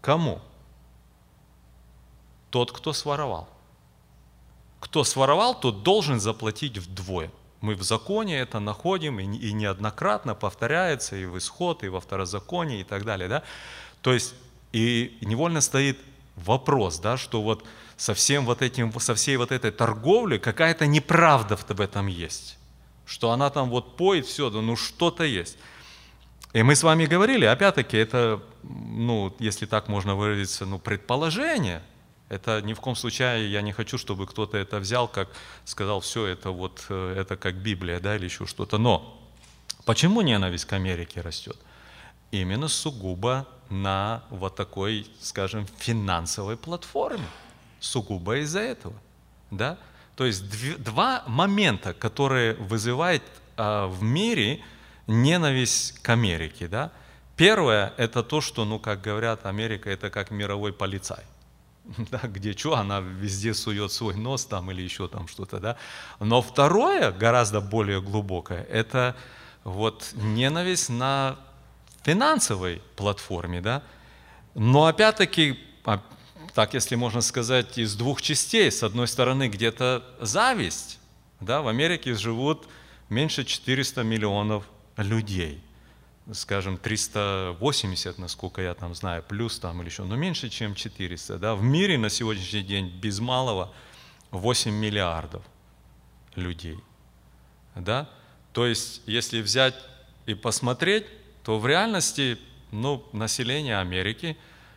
кому? 0.00 0.40
Тот, 2.50 2.72
кто 2.72 2.94
своровал. 2.94 3.55
Кто 4.80 5.04
своровал, 5.04 5.58
тот 5.58 5.82
должен 5.82 6.20
заплатить 6.20 6.78
вдвое. 6.78 7.30
Мы 7.60 7.74
в 7.74 7.82
законе 7.82 8.38
это 8.38 8.60
находим, 8.60 9.18
и 9.18 9.26
не- 9.26 9.38
и 9.38 9.52
неоднократно 9.52 10.34
повторяется 10.34 11.16
и 11.16 11.24
в 11.24 11.38
исход, 11.38 11.82
и 11.84 11.88
во 11.88 12.00
второзаконии, 12.00 12.80
и 12.80 12.84
так 12.84 13.04
далее. 13.04 13.28
Да? 13.28 13.42
То 14.02 14.12
есть, 14.12 14.34
и 14.72 15.16
невольно 15.22 15.60
стоит 15.60 15.98
вопрос, 16.36 16.98
да, 16.98 17.16
что 17.16 17.42
вот 17.42 17.64
со, 17.96 18.12
всем 18.14 18.44
вот 18.44 18.62
этим, 18.62 18.92
со 19.00 19.14
всей 19.14 19.36
вот 19.36 19.52
этой 19.52 19.70
торговлей 19.70 20.38
какая-то 20.38 20.86
неправда 20.86 21.56
в 21.56 21.80
этом 21.80 22.06
есть. 22.06 22.58
Что 23.06 23.30
она 23.30 23.50
там 23.50 23.70
вот 23.70 23.96
поет, 23.96 24.26
все, 24.26 24.50
да 24.50 24.60
ну 24.60 24.76
что-то 24.76 25.24
есть. 25.24 25.56
И 26.52 26.62
мы 26.62 26.74
с 26.74 26.82
вами 26.82 27.06
говорили, 27.06 27.44
опять-таки, 27.44 27.96
это, 27.96 28.42
ну, 28.62 29.34
если 29.38 29.66
так 29.66 29.88
можно 29.88 30.14
выразиться, 30.14 30.66
ну, 30.66 30.78
предположение. 30.78 31.82
Это 32.28 32.60
ни 32.60 32.74
в 32.74 32.80
коем 32.80 32.96
случае, 32.96 33.50
я 33.50 33.62
не 33.62 33.72
хочу, 33.72 33.98
чтобы 33.98 34.26
кто-то 34.26 34.56
это 34.56 34.80
взял, 34.80 35.06
как 35.06 35.28
сказал, 35.64 36.00
все, 36.00 36.26
это 36.26 36.50
вот, 36.50 36.84
э, 36.88 37.14
это 37.16 37.36
как 37.36 37.54
Библия, 37.54 38.00
да, 38.00 38.16
или 38.16 38.24
еще 38.24 38.46
что-то. 38.46 38.78
Но 38.78 39.20
почему 39.84 40.22
ненависть 40.22 40.64
к 40.64 40.72
Америке 40.72 41.20
растет? 41.20 41.56
Именно 42.32 42.66
сугубо 42.66 43.46
на 43.70 44.24
вот 44.30 44.56
такой, 44.56 45.06
скажем, 45.20 45.66
финансовой 45.78 46.56
платформе. 46.56 47.26
Сугубо 47.78 48.38
из-за 48.38 48.60
этого. 48.60 48.94
Да? 49.50 49.78
То 50.16 50.26
есть 50.26 50.44
два 50.82 51.22
момента, 51.26 51.94
которые 51.94 52.54
вызывают 52.54 53.22
а, 53.56 53.86
в 53.86 54.02
мире 54.02 54.60
ненависть 55.06 56.00
к 56.00 56.08
Америке. 56.08 56.66
Да? 56.66 56.90
Первое– 57.36 57.92
это 57.96 58.22
то, 58.22 58.40
что, 58.40 58.64
ну, 58.64 58.78
как 58.80 59.02
говорят, 59.02 59.46
Америка– 59.46 59.90
это 59.90 60.10
как 60.10 60.30
мировой 60.30 60.72
полицай. 60.72 61.22
Да, 62.10 62.20
где 62.24 62.56
что, 62.56 62.76
она 62.76 63.00
везде 63.00 63.54
сует 63.54 63.92
свой 63.92 64.14
нос 64.14 64.46
там 64.46 64.70
или 64.70 64.82
еще 64.82 65.08
там 65.08 65.28
что-то, 65.28 65.60
да. 65.60 65.76
Но 66.20 66.42
второе, 66.42 67.12
гораздо 67.12 67.60
более 67.60 68.00
глубокое, 68.00 68.62
это 68.64 69.16
вот 69.64 70.10
ненависть 70.14 70.88
на 70.88 71.36
финансовой 72.04 72.82
платформе, 72.96 73.60
да. 73.60 73.82
Но 74.54 74.86
опять-таки, 74.86 75.58
а, 75.84 76.02
так 76.54 76.74
если 76.74 76.94
можно 76.94 77.20
сказать, 77.20 77.78
из 77.78 77.94
двух 77.96 78.22
частей. 78.22 78.70
С 78.70 78.82
одной 78.82 79.08
стороны, 79.08 79.48
где-то 79.48 80.04
зависть, 80.20 80.98
да, 81.40 81.62
в 81.62 81.68
Америке 81.68 82.14
живут 82.14 82.68
меньше 83.08 83.44
400 83.44 84.02
миллионов 84.02 84.64
людей 84.96 85.65
скажем, 86.32 86.76
380, 86.76 88.18
насколько 88.18 88.60
я 88.60 88.74
там 88.74 88.94
знаю, 88.94 89.22
плюс 89.22 89.58
там 89.58 89.80
или 89.80 89.88
еще, 89.88 90.04
но 90.04 90.16
меньше, 90.16 90.48
чем 90.48 90.74
400. 90.74 91.38
Да? 91.38 91.54
В 91.54 91.62
мире 91.62 91.98
на 91.98 92.10
сегодняшний 92.10 92.62
день 92.62 92.88
без 92.88 93.20
малого 93.20 93.72
8 94.32 94.72
миллиардов 94.72 95.44
людей. 96.34 96.78
Да? 97.74 98.08
То 98.52 98.66
есть, 98.66 99.02
если 99.06 99.40
взять 99.40 99.74
и 100.26 100.34
посмотреть, 100.34 101.06
то 101.44 101.58
в 101.58 101.66
реальности 101.66 102.38
ну, 102.72 103.04
население 103.12 103.78
Америки, 103.78 104.36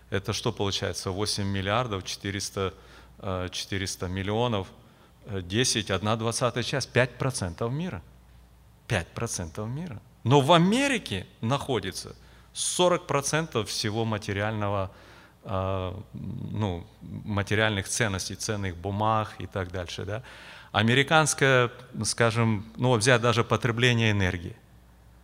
это 0.09 0.33
что 0.33 0.51
получается? 0.51 1.11
8 1.11 1.43
миллиардов 1.43 2.03
400, 2.03 2.73
э, 3.19 3.49
400 3.51 4.07
миллионов, 4.07 4.67
э, 5.25 5.41
10, 5.41 5.89
1 5.89 6.17
двадцатая 6.17 6.63
часть, 6.63 6.91
5% 6.91 7.69
мира. 7.71 8.03
5% 8.87 9.67
мира. 9.67 10.01
Но 10.23 10.41
в 10.41 10.51
Америке 10.51 11.25
находится 11.41 12.15
40% 12.53 13.65
всего 13.65 14.05
материального, 14.05 14.91
э, 15.43 15.93
ну, 16.13 16.85
материальных 17.01 17.87
ценностей, 17.87 18.35
ценных 18.35 18.75
бумаг 18.77 19.33
и 19.39 19.47
так 19.47 19.71
дальше. 19.71 20.05
Да? 20.05 20.23
Американское, 20.71 21.71
скажем, 22.03 22.65
ну, 22.75 22.93
взять 22.95 23.21
даже 23.21 23.43
потребление 23.43 24.11
энергии. 24.11 24.55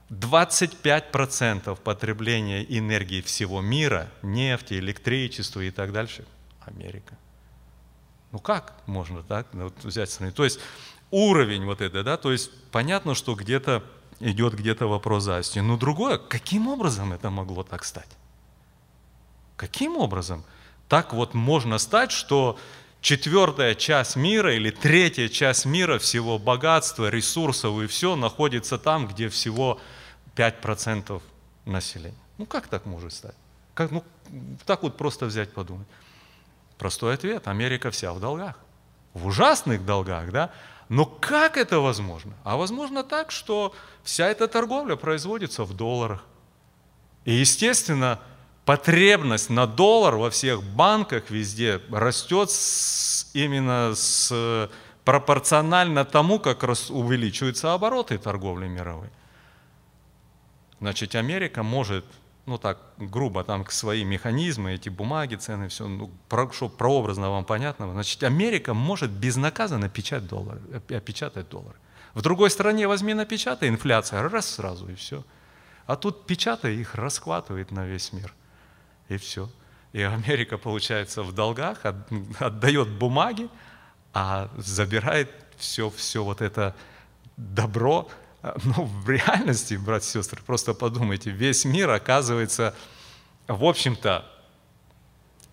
25% 0.09 1.79
потребления 1.81 2.63
энергии 2.63 3.21
всего 3.21 3.61
мира, 3.61 4.11
нефти, 4.21 4.75
электричества 4.75 5.61
и 5.61 5.71
так 5.71 5.91
дальше, 5.91 6.25
Америка. 6.61 7.17
Ну 8.31 8.39
как 8.39 8.73
можно 8.85 9.23
так 9.23 9.47
вот 9.53 9.83
взять 9.83 10.09
страну? 10.09 10.31
То 10.31 10.43
есть 10.43 10.59
уровень 11.09 11.65
вот 11.65 11.81
это, 11.81 12.03
да, 12.03 12.17
то 12.17 12.31
есть 12.31 12.51
понятно, 12.71 13.15
что 13.15 13.33
где-то 13.33 13.83
идет 14.19 14.55
где-то 14.55 14.87
вопрос 14.87 15.23
зависти. 15.23 15.59
Но 15.59 15.77
другое, 15.77 16.17
каким 16.17 16.67
образом 16.67 17.13
это 17.13 17.29
могло 17.29 17.63
так 17.63 17.83
стать? 17.83 18.09
Каким 19.55 19.97
образом 19.97 20.43
так 20.87 21.13
вот 21.13 21.33
можно 21.33 21.77
стать, 21.77 22.11
что 22.11 22.57
четвертая 23.01 23.75
часть 23.75 24.15
мира 24.15 24.55
или 24.55 24.69
третья 24.71 25.27
часть 25.29 25.65
мира 25.65 25.97
всего 25.99 26.37
богатства, 26.37 27.09
ресурсов 27.09 27.79
и 27.81 27.87
все 27.87 28.15
находится 28.15 28.77
там, 28.77 29.07
где 29.07 29.29
всего 29.29 29.79
5% 30.35 31.21
населения? 31.65 32.17
Ну 32.37 32.45
как 32.45 32.67
так 32.67 32.85
может 32.85 33.13
стать? 33.13 33.35
Как, 33.73 33.91
ну, 33.91 34.03
так 34.65 34.83
вот 34.83 34.97
просто 34.97 35.25
взять 35.25 35.53
подумать. 35.53 35.87
Простой 36.77 37.13
ответ. 37.13 37.47
Америка 37.47 37.91
вся 37.91 38.13
в 38.13 38.19
долгах. 38.19 38.55
в 39.13 39.27
ужасных 39.27 39.85
долгах, 39.85 40.31
да? 40.31 40.51
Но 40.89 41.05
как 41.05 41.57
это 41.57 41.79
возможно? 41.79 42.33
А 42.43 42.57
возможно 42.57 43.03
так, 43.03 43.31
что 43.31 43.73
вся 44.03 44.27
эта 44.27 44.47
торговля 44.47 44.95
производится 44.95 45.63
в 45.63 45.73
долларах. 45.73 46.23
И, 47.23 47.33
естественно, 47.33 48.19
потребность 48.65 49.49
на 49.49 49.65
доллар 49.65 50.15
во 50.15 50.29
всех 50.29 50.63
банках 50.63 51.29
везде 51.29 51.81
растет 51.91 52.51
с, 52.51 53.31
именно 53.33 53.93
с, 53.95 54.69
пропорционально 55.03 56.05
тому, 56.05 56.39
как 56.39 56.63
рас, 56.63 56.91
увеличиваются 56.91 57.73
обороты 57.73 58.17
торговли 58.17 58.67
мировой. 58.67 59.09
Значит, 60.79 61.15
Америка 61.15 61.63
может, 61.63 62.05
ну 62.45 62.57
так 62.57 62.77
грубо, 62.97 63.43
там 63.43 63.65
свои 63.69 64.03
механизмы, 64.03 64.73
эти 64.73 64.89
бумаги, 64.89 65.35
цены, 65.35 65.67
все, 65.67 65.87
ну, 65.87 66.11
про, 66.29 66.51
чтобы 66.51 66.75
прообразно 66.75 67.29
вам 67.29 67.45
понятно, 67.45 67.91
значит, 67.91 68.23
Америка 68.23 68.73
может 68.73 69.11
безнаказанно 69.11 69.89
печатать 69.89 70.29
доллар, 70.29 70.59
опечатать 70.89 71.49
доллар. 71.49 71.75
В 72.13 72.21
другой 72.21 72.49
стране 72.49 72.87
возьми 72.87 73.13
напечатай, 73.13 73.69
инфляция, 73.69 74.21
раз 74.29 74.49
сразу 74.49 74.87
и 74.87 74.95
все. 74.95 75.23
А 75.85 75.95
тут 75.95 76.25
печатай 76.25 76.75
их 76.75 76.95
расхватывает 76.95 77.71
на 77.71 77.85
весь 77.85 78.13
мир. 78.13 78.33
И 79.09 79.17
все. 79.17 79.49
И 79.93 80.01
Америка, 80.01 80.57
получается, 80.57 81.23
в 81.23 81.33
долгах 81.33 81.83
отдает 82.39 82.89
бумаги, 82.89 83.49
а 84.13 84.49
забирает 84.57 85.29
все, 85.57 85.89
все 85.89 86.23
вот 86.23 86.41
это 86.41 86.75
добро. 87.37 88.07
Ну, 88.63 88.85
в 88.85 89.09
реальности, 89.09 89.75
братья 89.75 90.07
и 90.07 90.21
сестры, 90.21 90.41
просто 90.45 90.73
подумайте, 90.73 91.31
весь 91.31 91.65
мир 91.65 91.89
оказывается, 91.89 92.75
в 93.47 93.63
общем-то, 93.63 94.25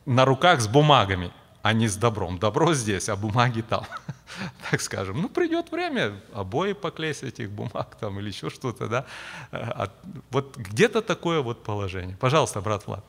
на 0.05 0.25
руках 0.25 0.61
с 0.61 0.69
бумагами, 0.69 1.33
а 1.63 1.73
не 1.73 1.89
с 1.89 1.97
добром. 1.97 2.39
Добро 2.39 2.75
здесь, 2.75 3.09
а 3.09 3.17
бумаги 3.17 3.63
там, 3.63 3.87
так 4.71 4.81
скажем. 4.81 5.23
Ну, 5.23 5.29
придет 5.29 5.71
время, 5.71 6.21
обои 6.35 6.73
поклеить 6.73 7.23
этих 7.23 7.51
бумаг 7.51 7.97
там 8.01 8.19
или 8.19 8.29
еще 8.29 8.51
что-то, 8.51 8.89
да. 8.89 9.07
А 9.53 9.91
вот 10.31 10.57
где-то 10.57 11.03
такое 11.03 11.41
вот 11.41 11.63
положение. 11.63 12.17
Пожалуйста, 12.17 12.61
брат 12.61 12.87
Влад. 12.87 13.05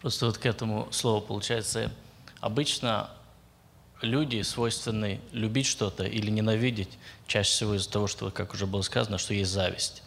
Просто 0.00 0.26
вот 0.26 0.38
к 0.38 0.46
этому 0.46 0.86
слову 0.92 1.20
получается, 1.20 1.92
обычно 2.40 3.10
люди 4.02 4.42
свойственны 4.42 5.20
любить 5.32 5.66
что-то 5.66 6.04
или 6.04 6.30
ненавидеть, 6.30 6.98
чаще 7.26 7.50
всего 7.50 7.74
из-за 7.74 7.90
того, 7.90 8.06
что, 8.06 8.30
как 8.30 8.54
уже 8.54 8.66
было 8.66 8.82
сказано, 8.82 9.18
что 9.18 9.34
есть 9.34 9.50
зависть. 9.50 10.02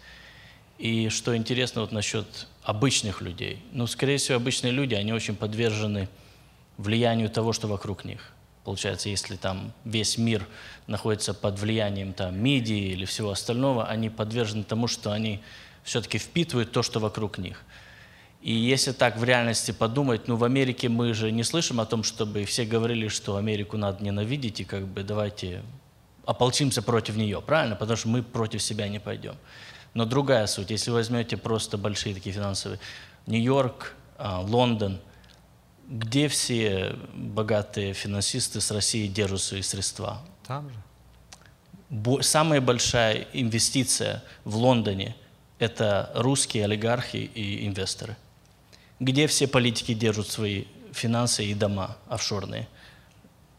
И 0.78 1.10
что 1.10 1.36
интересно 1.36 1.82
вот 1.82 1.92
насчет 1.92 2.48
обычных 2.64 3.22
людей. 3.22 3.62
Ну, 3.72 3.88
скорее 3.88 4.18
всего, 4.18 4.38
обычные 4.38 4.72
люди, 4.72 4.96
они 4.96 5.12
очень 5.12 5.36
подвержены 5.36 6.08
влиянию 6.78 7.30
того, 7.30 7.52
что 7.52 7.68
вокруг 7.68 8.06
них. 8.06 8.32
Получается, 8.64 9.10
если 9.10 9.36
там 9.36 9.74
весь 9.84 10.18
мир 10.18 10.46
находится 10.88 11.34
под 11.34 11.60
влиянием 11.60 12.14
там, 12.14 12.38
медиа 12.38 12.94
или 12.94 13.06
всего 13.06 13.32
остального, 13.32 13.88
они 13.88 14.10
подвержены 14.10 14.64
тому, 14.64 14.88
что 14.88 15.12
они 15.12 15.42
все-таки 15.84 16.18
впитывают 16.18 16.72
то, 16.72 16.84
что 16.84 17.00
вокруг 17.00 17.40
них. 17.40 17.64
И 18.42 18.54
если 18.54 18.94
так 18.94 19.18
в 19.18 19.24
реальности 19.24 19.72
подумать, 19.72 20.28
ну 20.28 20.38
в 20.38 20.46
Америке 20.46 20.88
мы 20.88 21.14
же 21.14 21.32
не 21.32 21.44
слышим 21.44 21.82
о 21.82 21.86
том, 21.86 22.04
чтобы 22.04 22.46
все 22.46 22.66
говорили, 22.66 23.10
что 23.10 23.36
Америку 23.36 23.76
надо 23.76 24.04
ненавидеть 24.04 24.62
и 24.62 24.64
как 24.64 24.88
бы 24.88 25.04
давайте 25.04 25.62
ополчимся 26.26 26.82
против 26.82 27.18
нее, 27.18 27.42
правильно? 27.42 27.76
Потому 27.76 27.98
что 27.98 28.08
мы 28.08 28.24
против 28.24 28.62
себя 28.62 28.88
не 28.88 29.00
пойдем. 29.00 29.36
Но 29.94 30.06
другая 30.06 30.48
суть, 30.48 30.70
если 30.70 30.92
возьмете 30.92 31.36
просто 31.36 31.78
большие 31.78 32.16
такие 32.16 32.34
финансовые, 32.34 32.80
Нью-Йорк, 33.26 33.96
а, 34.18 34.40
Лондон, 34.40 35.02
где 35.90 36.28
все 36.28 36.96
богатые 37.14 37.94
финансисты 37.94 38.62
с 38.62 38.72
России 38.72 39.08
держат 39.08 39.42
свои 39.42 39.64
средства? 39.64 40.22
Там 40.48 40.70
же. 40.70 42.24
Самая 42.24 42.62
большая 42.62 43.28
инвестиция 43.34 44.24
в 44.46 44.56
Лондоне– 44.56 45.16
это 45.60 46.12
русские 46.14 46.66
олигархи 46.66 47.18
и 47.18 47.68
инвесторы– 47.68 48.16
где 49.00 49.28
все 49.28 49.48
политики 49.48 49.94
держат 49.94 50.28
свои 50.28 50.66
финансы 50.92 51.46
и 51.46 51.54
дома 51.54 51.98
офшорные? 52.08 52.68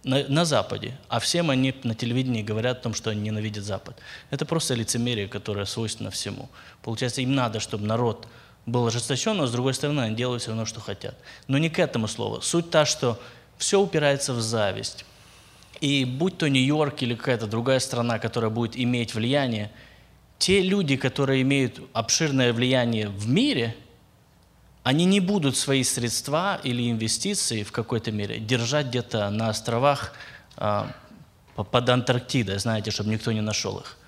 На, 0.03 0.27
на 0.29 0.45
Западе. 0.45 0.99
А 1.09 1.21
всем 1.21 1.51
они 1.51 1.75
на 1.83 1.95
телевидении 1.95 2.43
говорят 2.43 2.79
о 2.79 2.83
том, 2.83 2.95
что 2.95 3.11
они 3.11 3.21
ненавидят 3.21 3.65
Запад. 3.65 3.99
Это 4.31 4.47
просто 4.47 4.75
лицемерие, 4.75 5.29
которое 5.29 5.67
свойственно 5.67 6.11
всему. 6.11 6.49
Получается, 6.83 7.21
им 7.21 7.35
надо, 7.35 7.61
чтобы 7.61 7.87
народ 7.87 8.27
был 8.67 8.87
ожесточен, 8.87 9.37
но 9.37 9.47
с 9.47 9.53
другой 9.53 9.75
стороны, 9.75 10.01
они 10.01 10.17
делают 10.17 10.43
все 10.43 10.51
равно, 10.51 10.65
что 10.65 10.81
хотят. 10.81 11.17
Но 11.49 11.59
не 11.59 11.69
к 11.69 11.79
этому 11.79 12.09
слову. 12.09 12.41
Суть 12.41 12.71
та, 12.71 12.87
что 12.87 13.21
все 13.59 13.81
упирается 13.81 14.33
в 14.33 14.41
зависть. 14.41 15.05
И 15.81 16.05
будь 16.05 16.39
то 16.39 16.49
Нью-Йорк 16.49 17.03
или 17.03 17.15
какая-то 17.15 17.47
другая 17.47 17.79
страна, 17.79 18.19
которая 18.19 18.51
будет 18.51 18.77
иметь 18.77 19.15
влияние, 19.15 19.71
те 20.39 20.63
люди, 20.63 20.97
которые 20.97 21.43
имеют 21.43 21.81
обширное 21.95 22.53
влияние 22.53 23.09
в 23.09 23.27
мире– 23.27 23.75
они 24.83 25.05
не 25.05 25.21
будут 25.21 25.57
свои 25.57 25.85
средства 25.85 26.61
или 26.63 26.91
инвестиции 26.91 27.63
в 27.63 27.73
какой-то 27.73 28.13
мере 28.13 28.39
держать 28.39 28.87
где-то 28.87 29.29
на 29.31 29.49
островах 29.49 30.13
а, 30.57 30.91
под 31.55 31.89
Антарктидой, 31.89 32.59
знаете, 32.59 32.91
чтобы 32.91 33.11
никто 33.11 33.33
не 33.33 33.43
нашел 33.43 33.79
их. 33.79 33.99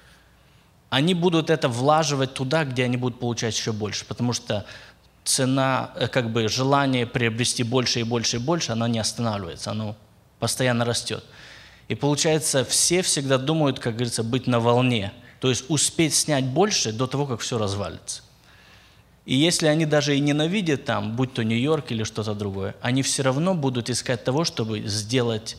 Они 0.89 1.15
будут 1.15 1.51
это 1.51 1.69
влаживать 1.69 2.35
туда, 2.35 2.65
где 2.65 2.85
они 2.85 2.97
будут 2.97 3.19
получать 3.19 3.57
еще 3.57 3.73
больше, 3.73 4.05
потому 4.05 4.33
что 4.33 4.67
цена, 5.25 5.91
э, 5.97 6.09
как 6.09 6.31
бы 6.31 6.49
желание 6.49 7.07
приобрести 7.07 7.63
больше 7.63 8.01
и 8.01 8.03
больше 8.03 8.37
и 8.37 8.41
больше, 8.41 8.73
оно 8.73 8.87
не 8.87 8.99
останавливается, 8.99 9.71
оно 9.71 9.97
постоянно 10.39 10.85
растет. 10.85 11.25
И 11.89 11.95
получается, 11.95 12.65
все 12.65 13.03
всегда 13.03 13.39
думают, 13.39 13.79
как 13.79 13.95
говорится, 13.95 14.23
быть 14.23 14.47
на 14.47 14.61
волне, 14.61 15.13
то 15.41 15.49
есть 15.49 15.65
успеть 15.69 16.15
снять 16.15 16.45
больше 16.45 16.93
до 16.93 17.07
того, 17.07 17.27
как 17.27 17.41
все 17.41 17.59
развалится. 17.59 18.23
И 19.25 19.37
если 19.37 19.69
они 19.69 19.87
даже 19.87 20.17
и 20.17 20.21
ненавидят 20.21 20.85
там, 20.85 21.15
будь 21.15 21.33
то 21.33 21.45
Нью-Йорк 21.45 21.93
или 21.93 22.03
что-то 22.03 22.35
другое, 22.35 22.75
они 22.81 23.03
все 23.03 23.23
равно 23.23 23.55
будут 23.55 23.89
искать 23.89 24.25
того, 24.25 24.45
чтобы 24.45 24.81
сделать 24.81 25.57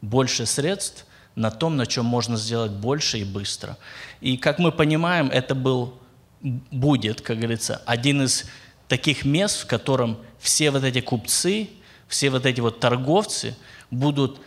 больше 0.00 0.46
средств 0.46 1.06
на 1.34 1.50
том, 1.50 1.76
на 1.76 1.86
чем 1.86 2.04
можно 2.04 2.36
сделать 2.36 2.70
больше 2.70 3.18
и 3.18 3.24
быстро. 3.24 3.76
И 4.20 4.36
как 4.36 4.58
мы 4.58 4.70
понимаем, 4.70 5.28
это 5.28 5.54
был, 5.54 5.94
будет, 6.40 7.20
как 7.20 7.38
говорится, 7.38 7.82
один 7.84 8.22
из 8.22 8.44
таких 8.86 9.24
мест, 9.24 9.62
в 9.62 9.66
котором 9.66 10.18
все 10.38 10.70
вот 10.70 10.84
эти 10.84 11.00
купцы, 11.00 11.70
все 12.06 12.30
вот 12.30 12.46
эти 12.46 12.60
вот 12.60 12.78
торговцы 12.78 13.56
будут 13.90 14.40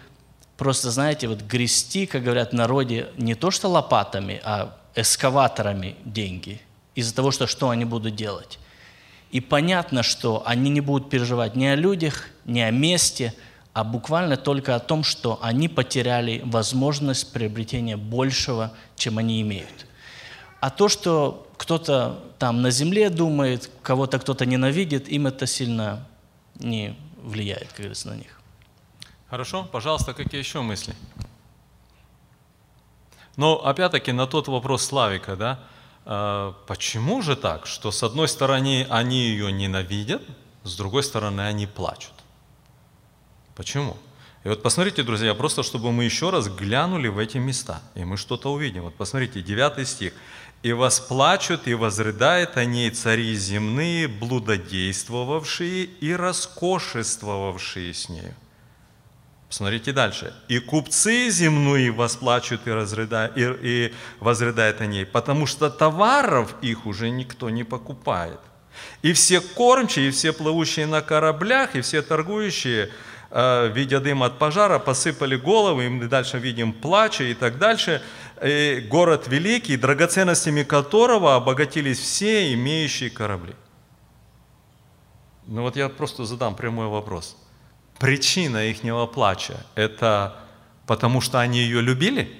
просто, 0.57 0.89
знаете, 0.91 1.27
вот 1.27 1.41
грести, 1.41 2.05
как 2.05 2.23
говорят 2.23 2.51
в 2.51 2.55
народе, 2.55 3.09
не 3.17 3.35
то 3.35 3.51
что 3.51 3.67
лопатами, 3.67 4.39
а 4.43 4.77
эскаваторами 4.95 5.97
деньги– 6.05 6.61
из-за 6.95 7.15
того, 7.15 7.31
что 7.31 7.47
что 7.47 7.69
они 7.69 7.85
будут 7.85 8.15
делать. 8.15 8.59
И 9.31 9.39
понятно, 9.41 10.03
что 10.03 10.43
они 10.45 10.69
не 10.69 10.81
будут 10.81 11.09
переживать 11.09 11.55
ни 11.55 11.65
о 11.65 11.75
людях, 11.75 12.29
ни 12.45 12.59
о 12.59 12.71
месте, 12.71 13.33
а 13.73 13.83
буквально 13.83 14.37
только 14.37 14.75
о 14.75 14.79
том, 14.79 15.03
что 15.03 15.39
они 15.41 15.67
потеряли 15.67 16.41
возможность 16.45 17.33
приобретения 17.33 17.97
большего, 17.97 18.71
чем 18.95 19.17
они 19.17 19.41
имеют. 19.41 19.87
А 20.59 20.69
то, 20.69 20.87
что 20.87 21.47
кто-то 21.57 22.23
там 22.37 22.61
на 22.61 22.69
земле 22.69 23.09
думает, 23.09 23.71
кого-то 23.81 24.19
кто-то 24.19 24.45
ненавидит, 24.45 25.09
им 25.09 25.27
это 25.27 25.47
сильно 25.47 26.07
не 26.55 26.95
влияет, 27.23 27.69
как 27.69 27.77
говорится, 27.77 28.09
на 28.09 28.15
них. 28.15 28.39
Хорошо, 29.29 29.67
пожалуйста, 29.71 30.13
какие 30.13 30.39
еще 30.39 30.61
мысли? 30.61 30.93
Но 33.35 33.65
опять-таки 33.65 34.11
на 34.11 34.27
тот 34.27 34.47
вопрос 34.47 34.85
Славика, 34.85 35.35
да, 35.35 35.59
почему 36.05 37.21
же 37.21 37.35
так, 37.35 37.65
что 37.65 37.91
с 37.91 38.03
одной 38.03 38.27
стороны 38.27 38.85
они 38.89 39.29
ее 39.29 39.51
ненавидят, 39.51 40.21
с 40.63 40.75
другой 40.75 41.03
стороны 41.03 41.41
они 41.41 41.67
плачут? 41.67 42.13
Почему? 43.55 43.97
И 44.43 44.49
вот 44.49 44.61
посмотрите, 44.61 45.03
друзья, 45.03 45.33
просто 45.33 45.63
чтобы 45.63 45.91
мы 45.91 46.03
еще 46.03 46.29
раз 46.29 46.49
глянули 46.49 47.07
в 47.07 47.17
эти 47.17 47.37
места, 47.37 47.81
и 47.95 48.03
мы 48.03 48.17
что-то 48.17 48.51
увидим. 48.51 48.83
Вот 48.83 48.95
посмотрите, 48.95 49.41
9 49.41 49.87
стих. 49.87 50.13
«И 50.63 50.71
восплачут, 50.71 51.67
и 51.67 51.73
возрыдают 51.73 52.55
о 52.55 52.63
ней 52.63 52.89
цари 52.89 53.35
земные, 53.35 54.07
блудодействовавшие 54.07 55.83
и 55.83 56.13
роскошествовавшие 56.13 57.93
с 57.93 58.07
нею». 58.07 58.33
Смотрите 59.53 59.91
дальше. 59.91 60.33
«И 60.47 60.57
купцы 60.57 61.29
земные 61.29 61.91
восплачут 61.91 62.65
и, 62.65 62.71
разрыдают, 62.71 63.37
и, 63.37 63.55
и 63.61 63.93
возрыдают 64.19 64.81
о 64.81 64.87
ней, 64.87 65.05
потому 65.05 65.45
что 65.45 65.69
товаров 65.69 66.55
их 66.63 66.87
уже 66.87 67.11
никто 67.11 67.51
не 67.51 67.63
покупает. 67.63 68.39
И 69.03 69.13
все 69.13 69.41
кормчие, 69.41 70.07
и 70.07 70.11
все 70.11 70.33
плывущие 70.33 70.87
на 70.87 71.03
кораблях, 71.03 71.75
и 71.75 71.81
все 71.81 72.01
торгующие, 72.01 72.89
э, 73.29 73.71
видя 73.75 73.99
дым 73.99 74.23
от 74.23 74.39
пожара, 74.39 74.79
посыпали 74.79 75.35
головы, 75.35 75.85
и 75.85 75.89
мы 75.89 76.07
дальше 76.07 76.39
видим 76.39 76.73
плача 76.73 77.23
и 77.23 77.35
так 77.35 77.59
дальше. 77.59 78.01
И 78.43 78.83
город 78.89 79.27
великий, 79.27 79.77
драгоценностями 79.77 80.63
которого 80.63 81.35
обогатились 81.35 81.99
все 81.99 82.53
имеющие 82.53 83.11
корабли». 83.11 83.53
Ну 85.45 85.61
вот 85.61 85.75
я 85.75 85.89
просто 85.89 86.25
задам 86.25 86.55
прямой 86.55 86.87
вопрос– 86.87 87.37
причина 88.03 88.65
ихнего 88.65 89.05
плача– 89.07 89.65
это 89.75 90.43
Потому 90.85 91.21
что 91.21 91.39
они 91.39 91.59
ее 91.59 91.81
любили? 91.81 92.31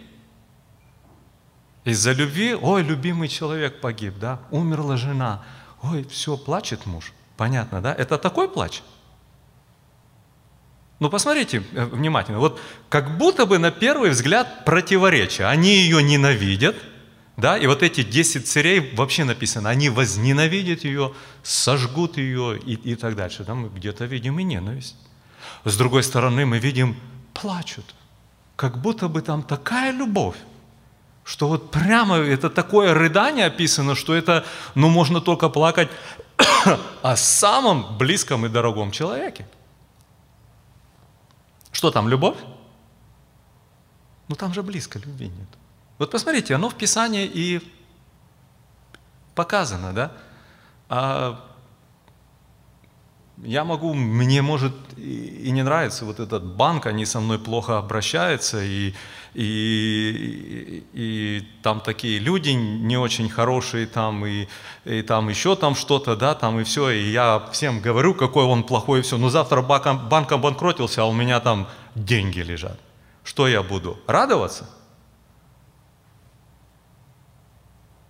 Из-за 1.86 2.14
любви, 2.14 2.56
ой, 2.56 2.84
любимый 2.84 3.28
человек 3.28 3.82
погиб, 3.82 4.16
да, 4.20 4.40
умерла 4.52 4.96
жена, 4.98 5.44
ой, 5.82 6.06
все, 6.10 6.38
плачет 6.38 6.86
муж. 6.86 7.14
Понятно, 7.36 7.82
да? 7.82 7.94
Это 7.94 8.18
такой 8.18 8.48
плач? 8.48 8.82
Ну, 11.00 11.10
посмотрите 11.10 11.64
э, 11.74 11.86
внимательно. 11.86 12.40
Вот 12.40 12.60
как 12.88 13.18
будто 13.18 13.46
бы 13.46 13.58
на 13.58 13.72
первый 13.72 14.12
взгляд 14.12 14.64
противоречие. 14.64 15.48
Они 15.48 15.76
ее 15.76 16.02
ненавидят, 16.02 16.76
да, 17.36 17.58
и 17.58 17.68
вот 17.68 17.84
эти 17.84 18.04
10 18.04 18.48
царей 18.48 18.94
вообще 18.96 19.26
написано, 19.26 19.70
они 19.70 19.90
возненавидят 19.90 20.86
ее, 20.86 21.14
сожгут 21.42 22.18
ее 22.18 22.58
и, 22.60 22.76
и 22.76 22.96
так 22.96 23.16
дальше. 23.16 23.44
Да, 23.44 23.56
мы 23.56 23.70
где-то 23.70 24.06
видим 24.06 24.40
и 24.40 24.44
ненависть. 24.44 24.96
С 25.66 25.78
другой 25.78 26.04
стороны, 26.04 26.46
мы 26.46 26.60
видим, 26.60 26.96
плачут. 27.34 27.96
Как 28.56 28.78
будто 28.78 29.08
бы 29.08 29.22
там 29.22 29.44
такая 29.44 29.92
любовь, 29.92 30.36
что 31.24 31.48
вот 31.48 31.72
прямо 31.72 32.18
это 32.18 32.50
такое 32.50 32.94
рыдание 32.94 33.46
описано, 33.46 33.96
что 33.96 34.14
это, 34.14 34.46
ну, 34.76 34.90
можно 34.90 35.22
только 35.22 35.50
плакать 35.50 35.90
о 37.02 37.16
самом 37.16 37.98
близком 37.98 38.46
и 38.46 38.50
дорогом 38.50 38.92
человеке. 38.92 39.48
Что 41.72 41.92
там, 41.92 42.08
любовь? 42.08 42.38
Ну 44.28 44.36
там 44.36 44.54
же 44.54 44.64
близко 44.64 45.00
любви 45.00 45.28
нет. 45.28 45.48
Вот 45.98 46.12
посмотрите, 46.12 46.56
оно 46.56 46.70
в 46.70 46.76
Писании 46.76 47.26
и 47.26 47.62
показано, 49.36 49.94
да? 49.94 50.12
А 50.90 51.53
я 53.46 53.64
могу, 53.64 53.94
мне 53.94 54.42
может 54.42 54.74
и 54.98 55.50
не 55.52 55.64
нравится 55.64 56.06
вот 56.06 56.20
этот 56.20 56.44
банк, 56.44 56.86
они 56.86 57.06
со 57.06 57.20
мной 57.20 57.40
плохо 57.40 57.78
обращаются, 57.78 58.64
и, 58.64 58.94
и, 59.34 60.84
и, 60.94 61.44
там 61.62 61.82
такие 61.82 62.20
люди 62.20 62.50
не 62.50 62.98
очень 62.98 63.30
хорошие, 63.30 63.86
там 63.86 64.26
и, 64.26 64.48
и 64.86 65.02
там 65.02 65.30
еще 65.30 65.56
там 65.56 65.76
что-то, 65.76 66.16
да, 66.16 66.36
там 66.36 66.60
и 66.60 66.64
все, 66.64 66.90
и 66.90 67.12
я 67.12 67.48
всем 67.52 67.82
говорю, 67.82 68.14
какой 68.14 68.46
он 68.46 68.64
плохой, 68.64 69.00
и 69.00 69.02
все, 69.02 69.18
но 69.18 69.30
завтра 69.30 69.62
банк, 69.62 70.04
банк 70.10 70.32
обанкротился, 70.32 71.02
а 71.02 71.06
у 71.06 71.14
меня 71.14 71.40
там 71.40 71.68
деньги 71.96 72.40
лежат. 72.40 72.80
Что 73.24 73.48
я 73.48 73.62
буду? 73.64 74.00
Радоваться? 74.08 74.70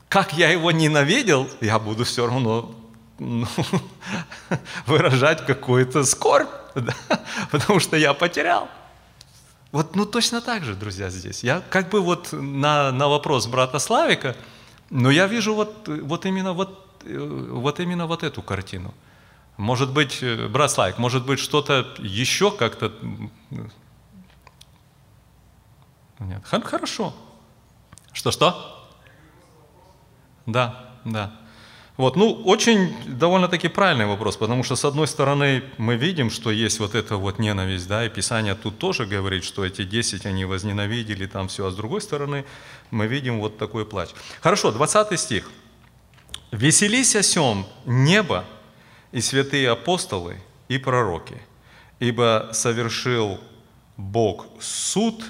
Как 0.10 0.34
я 0.34 0.52
его 0.52 0.72
ненавидел, 0.72 1.48
я 1.60 1.80
буду 1.80 2.04
все 2.04 2.28
равно 2.28 2.76
ну, 3.24 3.48
выражать 4.86 5.46
какую-то 5.46 6.04
скорбь, 6.04 6.50
да? 6.76 6.94
потому 7.52 7.80
что 7.80 7.98
я 7.98 8.14
потерял. 8.14 8.68
Вот, 9.72 9.96
ну, 9.96 10.06
точно 10.06 10.42
так 10.42 10.64
же, 10.64 10.76
друзья, 10.76 11.10
здесь. 11.10 11.44
Я 11.44 11.62
как 11.70 11.90
бы 11.90 12.02
вот 12.02 12.30
на, 12.32 12.92
на 12.92 13.08
вопрос 13.08 13.48
брата 13.48 13.80
Славика, 13.80 14.36
но 14.90 15.10
я 15.10 15.26
вижу 15.28 15.56
вот, 15.56 15.88
вот, 15.88 16.26
именно 16.26 16.54
вот, 16.54 17.02
вот 17.04 17.80
именно 17.80 18.06
вот 18.06 18.24
эту 18.24 18.42
картину. 18.42 18.94
Может 19.58 19.92
быть, 19.92 20.24
брат 20.50 20.72
Славик, 20.72 20.98
может 20.98 21.26
быть, 21.26 21.40
что-то 21.40 21.88
еще 22.00 22.52
как-то... 22.52 22.92
Нет, 26.20 26.44
хорошо. 26.46 27.14
Что-что? 28.12 28.90
Да, 30.46 30.92
да. 31.06 31.34
Вот, 31.96 32.16
ну, 32.16 32.34
очень 32.46 32.96
довольно-таки 33.06 33.68
правильный 33.68 34.08
вопрос, 34.08 34.36
потому 34.36 34.64
что, 34.64 34.76
с 34.76 34.84
одной 34.84 35.08
стороны, 35.08 35.64
мы 35.78 35.96
видим, 35.96 36.32
что 36.32 36.50
есть 36.50 36.80
вот 36.80 36.96
эта 36.96 37.18
вот 37.18 37.38
ненависть, 37.38 37.88
да, 37.88 38.04
и 38.04 38.10
Писание 38.10 38.56
тут 38.56 38.80
тоже 38.80 39.06
говорит, 39.06 39.44
что 39.44 39.64
эти 39.64 39.84
десять 39.84 40.26
они 40.26 40.46
возненавидели, 40.46 41.28
там 41.28 41.48
все, 41.48 41.68
а 41.68 41.72
с 41.72 41.76
другой 41.76 42.02
стороны, 42.02 42.46
мы 42.90 43.06
видим 43.06 43.40
вот 43.40 43.60
такой 43.60 43.86
плач. 43.86 44.10
Хорошо, 44.42 44.72
20 44.72 45.20
стих. 45.20 45.52
«Веселись 46.52 47.16
о 47.16 47.22
сем 47.22 47.66
небо 47.86 48.44
и 49.12 49.22
святые 49.22 49.70
апостолы 49.70 50.38
и 50.70 50.80
пророки, 50.80 51.40
ибо 52.00 52.50
совершил 52.54 53.40
Бог 53.98 54.48
суд 54.60 55.24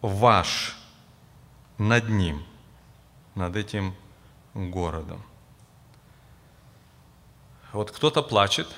ваш 0.00 0.76
над 1.78 2.08
ним, 2.08 2.42
над 3.36 3.54
этим 3.54 3.94
городом». 4.54 5.22
Вот 7.72 7.90
кто-то 7.90 8.22
плачет, 8.22 8.68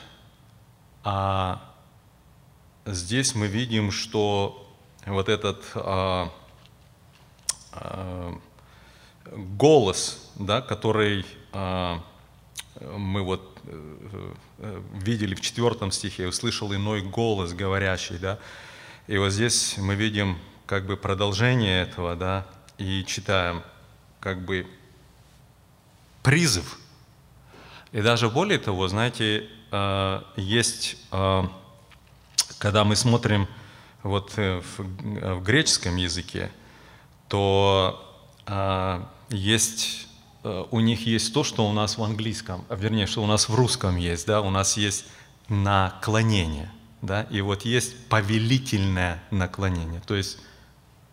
а 1.03 1.61
здесь 2.87 3.35
мы 3.35 3.49
видим, 3.49 3.91
что 3.91 4.73
вот 5.05 5.29
этот 5.29 5.65
а, 5.75 6.33
а, 7.73 8.39
голос, 9.33 10.31
да, 10.37 10.63
который 10.63 11.27
а, 11.53 12.05
мы 12.81 13.23
вот 13.23 13.59
а, 13.67 14.83
видели 14.93 15.35
в 15.35 15.41
четвертом 15.41 15.91
стихе, 15.91 16.29
услышал 16.29 16.73
иной 16.73 17.03
голос 17.03 17.53
говорящий, 17.53 18.19
да, 18.19 18.39
и 19.09 19.19
вот 19.19 19.31
здесь 19.31 19.77
мы 19.77 19.97
видим 19.97 20.39
как 20.67 20.87
бы 20.87 20.97
продолжение 20.97 21.83
этого, 21.83 22.15
да, 22.15 22.47
и 22.79 23.05
читаем 23.05 23.65
как 24.21 24.45
бы 24.45 24.69
призыв– 26.23 26.79
и 27.95 28.03
даже 28.03 28.29
более 28.29 28.59
того, 28.59 28.89
знаете, 28.89 29.49
э, 29.71 30.23
есть, 30.35 30.97
э, 31.13 31.43
когда 32.59 32.83
мы 32.83 32.97
смотрим 32.97 33.47
вот 34.03 34.33
э, 34.37 34.61
в 34.77 35.41
греческом 35.41 35.95
языке, 35.95 36.51
то 37.29 38.01
есть, 39.31 40.09
у 40.43 40.81
них 40.81 41.07
есть 41.07 41.33
то, 41.33 41.43
что 41.43 41.67
у 41.67 41.73
нас 41.73 41.97
в 41.97 42.03
английском, 42.03 42.65
вернее, 42.69 43.07
что 43.07 43.23
у 43.23 43.27
нас 43.27 43.49
в 43.49 43.55
русском 43.55 43.97
есть, 43.97 44.27
да, 44.27 44.43
у 44.43 44.51
нас 44.51 44.77
есть 44.77 45.07
наклонение, 45.49 46.71
да, 47.01 47.23
и 47.23 47.41
вот 47.41 47.65
есть 47.65 48.09
повелительное 48.09 49.23
наклонение, 49.31 50.03
то 50.07 50.15
есть 50.15 50.39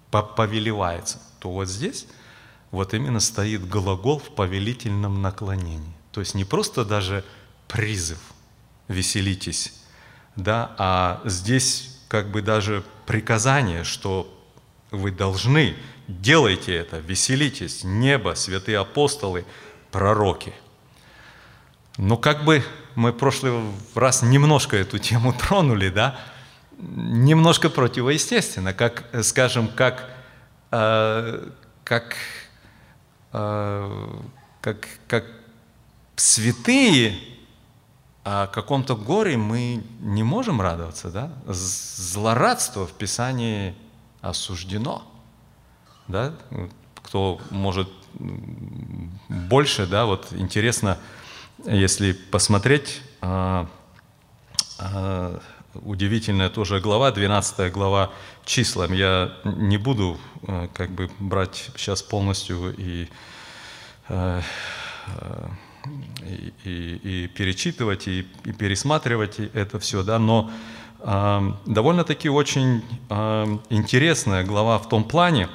повелевается, 0.10 1.22
то 1.40 1.50
вот 1.50 1.70
здесь 1.70 2.08
вот 2.72 2.94
именно 2.94 3.22
стоит 3.22 3.70
глагол 3.70 4.20
в 4.20 4.32
повелительном 4.36 5.22
наклонении. 5.22 6.01
То 6.12 6.20
есть 6.20 6.36
не 6.36 6.44
просто 6.44 6.86
даже 6.86 7.24
призыв 7.68 8.20
«веселитесь», 8.88 9.74
да, 10.36 10.76
а 10.78 11.22
здесь 11.26 12.00
как 12.08 12.30
бы 12.30 12.42
даже 12.42 12.84
приказание, 13.06 13.84
что 13.84 14.38
вы 14.92 15.12
должны, 15.12 15.76
делайте 16.08 16.76
это, 16.76 16.98
веселитесь, 16.98 17.84
небо, 17.84 18.34
святые 18.36 18.80
апостолы, 18.80 19.46
пророки. 19.92 20.54
Но 21.98 22.18
как 22.18 22.44
бы 22.44 22.64
мы 22.96 23.12
в 23.12 23.18
прошлый 23.18 23.54
раз 23.96 24.22
немножко 24.22 24.78
эту 24.78 24.98
тему 24.98 25.34
тронули, 25.40 25.90
да, 25.90 26.20
немножко 26.78 27.70
противоестественно, 27.70 28.74
как, 28.74 29.06
скажем, 29.24 29.68
как, 29.70 30.10
э, 30.72 31.50
как, 31.84 32.16
э, 33.34 34.20
как, 34.62 34.88
как 35.08 35.26
святые, 36.22 37.18
о 38.24 38.46
каком-то 38.46 38.96
горе 38.96 39.38
мы 39.38 39.84
не 40.00 40.22
можем 40.22 40.62
радоваться, 40.62 41.10
да? 41.10 41.34
Злорадство 41.48 42.86
в 42.86 42.94
Писании 42.94 43.74
осуждено, 44.22 45.04
да? 46.08 46.34
Кто 46.96 47.42
может 47.50 47.90
больше, 49.30 49.88
да, 49.88 50.06
вот 50.06 50.28
интересно, 50.34 51.00
если 51.66 52.12
посмотреть, 52.12 53.02
а, 53.22 53.68
а, 54.78 55.42
удивительная 55.74 56.50
тоже 56.50 56.80
глава, 56.80 57.12
12 57.12 57.72
глава 57.72 58.12
числам. 58.46 58.94
Я 58.94 59.34
не 59.44 59.78
буду 59.78 60.20
а, 60.48 60.68
как 60.68 60.92
бы 60.92 61.10
брать 61.18 61.72
сейчас 61.76 62.04
полностью 62.04 62.76
и 62.78 63.10
и, 66.64 67.00
и, 67.04 67.28
перечитывать, 67.28 68.08
и, 68.08 68.28
и 68.46 68.52
пересматривать 68.52 69.40
это 69.40 69.80
все, 69.80 70.04
да, 70.04 70.20
но 70.20 70.52
э, 71.00 71.52
довольно-таки 71.66 72.30
очень 72.30 72.84
э, 73.10 73.58
интересная 73.70 74.44
глава 74.44 74.78
в 74.80 74.90
том 74.90 75.04
плане, 75.04 75.50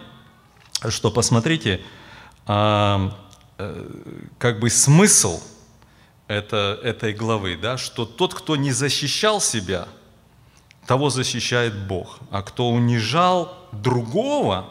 что 0.89 1.11
посмотрите, 1.11 1.81
э, 2.47 3.11
э, 3.59 3.91
как 4.39 4.61
бы 4.61 4.71
смысл 4.71 5.41
это, 6.29 6.79
этой 6.83 7.13
главы, 7.13 7.57
да, 7.57 7.79
что 7.79 8.05
тот, 8.05 8.35
кто 8.35 8.57
не 8.57 8.73
защищал 8.73 9.41
себя, 9.41 9.89
того 10.87 11.11
защищает 11.11 11.87
Бог, 11.87 12.19
а 12.31 12.43
кто 12.43 12.69
унижал 12.69 13.57
другого 13.73 14.69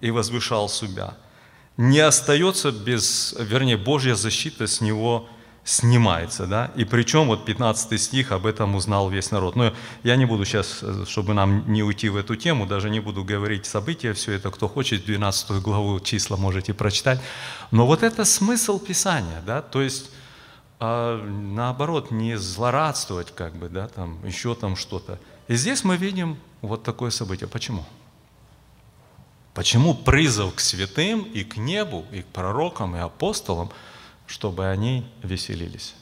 и 0.00 0.10
возвышал 0.10 0.68
себя– 0.68 1.16
не 1.76 2.00
остается 2.00 2.70
без, 2.70 3.34
вернее, 3.38 3.76
Божья 3.76 4.14
защита 4.14 4.66
с 4.66 4.80
него 4.80 5.28
снимается, 5.64 6.46
да, 6.46 6.72
и 6.74 6.84
причем 6.84 7.26
вот 7.26 7.44
15 7.44 8.00
стих 8.00 8.32
об 8.32 8.46
этом 8.46 8.74
узнал 8.74 9.08
весь 9.08 9.30
народ. 9.30 9.54
Но 9.54 9.72
я 10.02 10.16
не 10.16 10.24
буду 10.24 10.44
сейчас, 10.44 10.82
чтобы 11.06 11.34
нам 11.34 11.70
не 11.72 11.84
уйти 11.84 12.08
в 12.08 12.16
эту 12.16 12.34
тему, 12.34 12.66
даже 12.66 12.90
не 12.90 13.00
буду 13.00 13.22
говорить 13.22 13.66
события, 13.66 14.12
все 14.12 14.32
это, 14.32 14.50
кто 14.50 14.68
хочет, 14.68 15.04
12 15.04 15.62
главу 15.62 16.00
числа 16.00 16.36
можете 16.36 16.74
прочитать. 16.74 17.20
Но 17.70 17.86
вот 17.86 18.02
это 18.02 18.24
смысл 18.24 18.80
Писания, 18.80 19.40
да, 19.46 19.62
то 19.62 19.82
есть 19.82 20.10
а, 20.84 21.24
наоборот, 21.24 22.10
не 22.10 22.36
злорадствовать, 22.36 23.32
как 23.32 23.54
бы, 23.54 23.68
да, 23.68 23.86
там, 23.86 24.18
еще 24.26 24.56
там 24.56 24.74
что-то. 24.74 25.20
И 25.46 25.54
здесь 25.54 25.84
мы 25.84 25.96
видим 25.96 26.36
вот 26.60 26.82
такое 26.82 27.10
событие. 27.10 27.48
Почему? 27.48 27.84
Почему 29.54 29.94
призыв 29.94 30.56
к 30.56 30.58
святым 30.58 31.22
и 31.22 31.44
к 31.44 31.56
небу, 31.56 32.04
и 32.10 32.22
к 32.22 32.26
пророкам, 32.26 32.96
и 32.96 32.98
апостолам, 32.98 33.70
чтобы 34.32 34.66
они 34.66 35.06
веселились? 35.22 35.94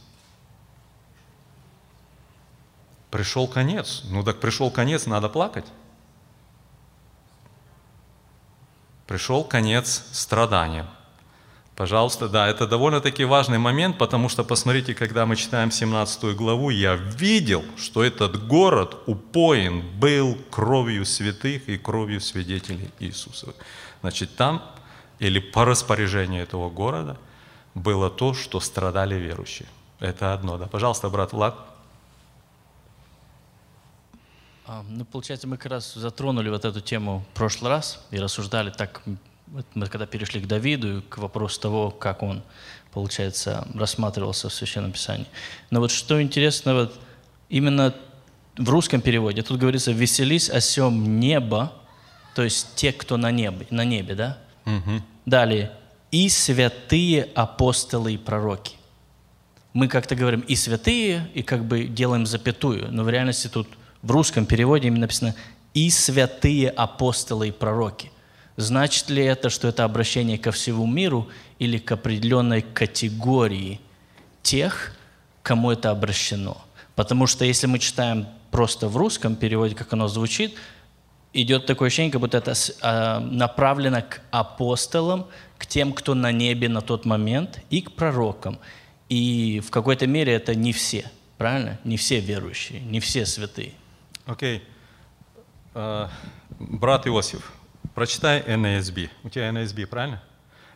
Пришел 3.11 3.49
конец. 3.49 4.03
Ну 4.05 4.23
так 4.23 4.39
пришел 4.39 4.71
конец, 4.71 5.07
надо 5.07 5.29
плакать. 5.29 5.67
Пришел 9.09 9.43
конец 9.43 10.05
страданиям. 10.13 10.87
Пожалуйста, 11.75 12.29
да, 12.29 12.47
это 12.47 12.69
довольно-таки 12.69 13.25
важный 13.25 13.59
момент, 13.59 13.99
потому 13.99 14.29
что, 14.29 14.45
посмотрите, 14.45 14.95
когда 14.95 15.27
мы 15.27 15.35
читаем 15.35 15.73
17 15.73 16.37
главу, 16.37 16.71
я 16.71 16.95
видел, 16.95 17.65
что 17.77 18.05
этот 18.05 18.47
город 18.47 18.99
упоен 19.07 19.83
был 19.99 20.39
кровью 20.51 21.05
святых 21.05 21.69
и 21.69 21.79
кровью 21.79 22.21
свидетелей 22.21 22.91
Иисуса. 23.01 23.55
Значит, 24.03 24.37
там, 24.37 24.63
или 25.19 25.41
по 25.41 25.65
распоряжению 25.65 26.45
этого 26.45 26.71
города, 26.71 27.19
было 27.75 28.11
то, 28.11 28.35
что 28.35 28.61
страдали 28.61 29.15
верующие. 29.15 29.69
Это 29.99 30.33
одно, 30.33 30.59
да. 30.59 30.67
Пожалуйста, 30.67 31.09
брат 31.09 31.33
Влад. 31.33 31.57
А, 34.67 34.83
ну, 34.89 35.05
получается, 35.05 35.47
мы 35.47 35.57
как 35.57 35.73
раз 35.73 35.95
затронули 35.95 36.49
вот 36.49 36.65
эту 36.65 36.81
тему 36.81 37.25
в 37.33 37.37
прошлый 37.37 37.71
раз 37.71 38.05
и 38.11 38.19
рассуждали 38.19 38.71
так 38.71 39.03
мы 39.75 39.87
когда 39.87 40.07
перешли 40.07 40.41
к 40.41 40.47
Давиду, 40.47 41.03
к 41.09 41.19
вопросу 41.19 41.61
того, 41.61 41.91
как 41.91 42.23
он, 42.23 42.43
получается, 42.93 43.67
рассматривался 43.75 44.49
в 44.49 44.55
Священном 44.55 44.93
Писании. 44.93 45.27
Но 45.71 45.81
вот 45.81 45.91
что 45.91 46.23
интересно, 46.23 46.75
вот 46.75 47.01
именно 47.49 47.95
в 48.57 48.69
русском 48.69 49.01
переводе, 49.01 49.43
тут 49.43 49.59
говорится 49.59 49.93
«веселись 49.93 50.49
о 50.49 50.61
сем 50.61 51.19
небо», 51.19 51.73
то 52.35 52.45
есть 52.45 52.77
те, 52.77 52.93
кто 52.93 53.17
на 53.17 53.31
небе, 53.33 53.67
на 53.71 53.85
небе 53.85 54.15
да? 54.15 54.39
Угу. 54.67 55.03
Далее, 55.27 55.73
«и 56.11 56.29
святые 56.29 57.25
апостолы 57.35 58.15
и 58.15 58.19
пророки». 58.19 58.77
Мы 59.73 59.89
как-то 59.89 60.17
говорим 60.17 60.41
«и 60.41 60.57
святые», 60.57 61.31
и 61.35 61.43
как 61.43 61.65
бы 61.65 61.85
делаем 61.85 62.27
запятую, 62.27 62.89
но 62.91 63.05
в 63.05 63.09
реальности 63.09 63.49
тут 63.49 63.69
в 64.03 64.11
русском 64.11 64.47
переводе 64.47 64.89
именно 64.89 65.03
написано 65.03 65.35
«и 65.75 65.91
святые 65.91 66.71
апостолы 66.71 67.49
и 67.49 67.53
пророки». 67.53 68.11
Значит 68.57 69.09
ли 69.09 69.25
это, 69.25 69.49
что 69.49 69.69
это 69.69 69.85
обращение 69.85 70.37
ко 70.37 70.53
всему 70.53 70.87
миру 70.87 71.29
или 71.59 71.79
к 71.79 71.93
определенной 71.93 72.61
категории 72.61 73.81
тех, 74.43 74.97
кому 75.43 75.71
это 75.71 75.91
обращено? 75.91 76.61
Потому 76.95 77.27
что 77.27 77.45
если 77.45 77.67
мы 77.67 77.79
читаем 77.79 78.27
просто 78.51 78.89
в 78.89 78.97
русском 78.97 79.37
переводе, 79.37 79.75
как 79.75 79.93
оно 79.93 80.09
звучит, 80.09 80.57
идет 81.33 81.67
такое 81.67 81.89
ощущение, 81.89 82.13
как 82.13 82.21
будто 82.21 82.39
это 82.39 82.55
а, 82.83 83.21
направлено 83.21 84.03
к 84.03 84.21
апостолам, 84.31 85.27
к 85.59 85.67
тем, 85.67 85.93
кто 85.93 86.15
на 86.15 86.33
небе 86.33 86.69
на 86.69 86.81
тот 86.81 87.05
момент, 87.05 87.61
и 87.71 87.83
к 87.83 87.93
пророкам. 87.93 88.59
И 89.09 89.61
в 89.65 89.71
какой-то 89.71 90.07
мере 90.07 90.33
это 90.33 90.55
не 90.55 90.73
все, 90.73 91.11
правильно? 91.39 91.79
Не 91.85 91.97
все 91.97 92.21
верующие, 92.21 92.81
не 92.81 93.01
все 93.01 93.27
святые. 93.27 93.73
Окей. 94.27 94.59
Okay. 94.59 94.63
Uh, 95.73 96.09
брат 96.59 97.07
Иосиф, 97.07 97.53
Прочитай 97.95 98.41
NASB. 98.41 99.09
У 99.23 99.29
тебя 99.29 99.51
NASB, 99.51 99.87
правильно? 99.87 100.23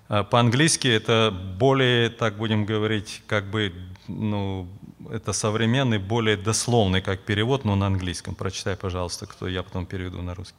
А, 0.09 0.25
по-английски 0.25 0.89
это 0.89 1.35
более, 1.59 2.11
так 2.11 2.37
будем 2.37 2.65
говорить, 2.65 3.23
как 3.27 3.51
бы, 3.51 3.73
ну, 4.09 4.69
это 5.11 5.33
современный, 5.33 5.99
более 5.99 6.37
дословный 6.37 7.01
как 7.01 7.21
перевод, 7.21 7.65
но 7.65 7.75
на 7.77 7.87
английском. 7.87 8.35
Прочитай, 8.35 8.77
пожалуйста, 8.77 9.27
кто 9.27 9.49
я 9.49 9.63
потом 9.63 9.87
переведу 9.87 10.23
на 10.23 10.35
русский. 10.35 10.59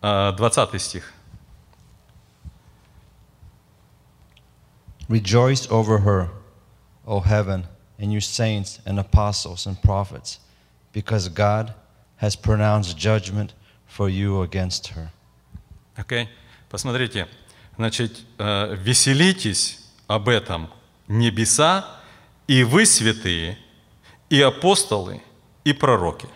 20 0.00 0.74
а, 0.74 0.78
стих. 0.78 1.12
Rejoice 5.08 5.68
over 5.68 5.98
her, 5.98 6.30
O 7.06 7.20
heaven, 7.20 7.66
and 7.98 8.12
you 8.12 8.20
saints 8.20 8.80
and 8.86 8.98
apostles 8.98 9.66
and 9.66 9.80
prophets, 9.82 10.40
because 10.92 11.28
God 11.28 11.74
has 12.16 12.36
pronounced 12.36 12.96
judgment 12.96 13.52
for 13.86 14.08
you 14.08 14.42
against 14.42 14.88
her. 14.88 15.10
Окей? 15.96 16.24
Okay? 16.24 16.28
Посмотрите, 16.70 17.28
значит, 17.76 18.20
э, 18.38 18.74
веселитесь 18.76 19.80
об 20.06 20.28
этом 20.28 20.70
небеса, 21.06 21.84
и 22.46 22.64
вы 22.64 22.86
святые, 22.86 23.58
и 24.30 24.40
апостолы, 24.40 25.22
и 25.64 25.72
пророки. 25.72 26.28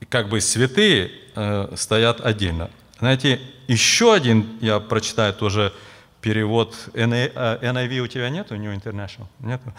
И 0.00 0.04
как 0.04 0.28
бы 0.28 0.40
святые 0.40 1.10
э, 1.34 1.74
стоят 1.76 2.20
отдельно. 2.20 2.70
Знаете, 2.98 3.40
еще 3.68 4.14
один, 4.14 4.58
я 4.60 4.80
прочитаю 4.80 5.34
тоже 5.34 5.72
перевод, 6.20 6.74
NIV 6.94 7.98
у 7.98 8.06
тебя 8.06 8.30
нету, 8.30 8.56
New 8.56 8.72
International? 8.72 9.26
Нету? 9.40 9.72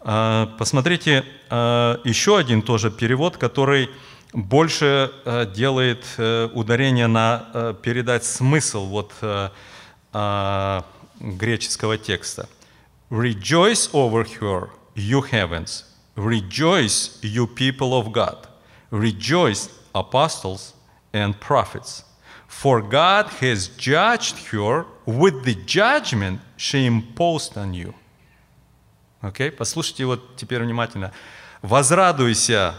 Э, 0.00 0.46
посмотрите, 0.58 1.24
э, 1.50 1.96
еще 2.04 2.38
один 2.38 2.62
тоже 2.62 2.90
перевод, 2.90 3.36
который 3.36 3.88
больше 4.32 5.12
э, 5.24 5.46
делает 5.54 6.04
э, 6.16 6.48
ударение 6.52 7.06
на 7.06 7.44
э, 7.52 7.74
передать 7.82 8.24
смысл 8.24 8.86
вот 8.86 9.12
греческого 11.20 11.96
текста. 11.96 12.48
Rejoice 13.12 13.90
over 13.92 14.24
her, 14.40 14.70
you 14.94 15.20
heavens. 15.20 15.84
Rejoice, 16.16 17.18
you 17.20 17.46
people 17.46 17.92
of 17.94 18.10
God. 18.10 18.48
Rejoice, 18.90 19.68
apostles 19.94 20.72
and 21.12 21.38
prophets. 21.38 22.04
For 22.46 22.80
God 22.80 23.26
has 23.42 23.68
judged 23.76 24.38
her 24.46 24.86
with 25.04 25.44
the 25.44 25.56
judgment 25.66 26.40
she 26.56 26.86
imposed 26.86 27.58
on 27.58 27.74
you. 27.74 27.92
Окей? 29.20 29.50
Okay? 29.50 29.56
Послушайте 29.58 30.06
вот 30.06 30.36
теперь 30.36 30.62
внимательно. 30.62 31.12
Возрадуйся, 31.60 32.74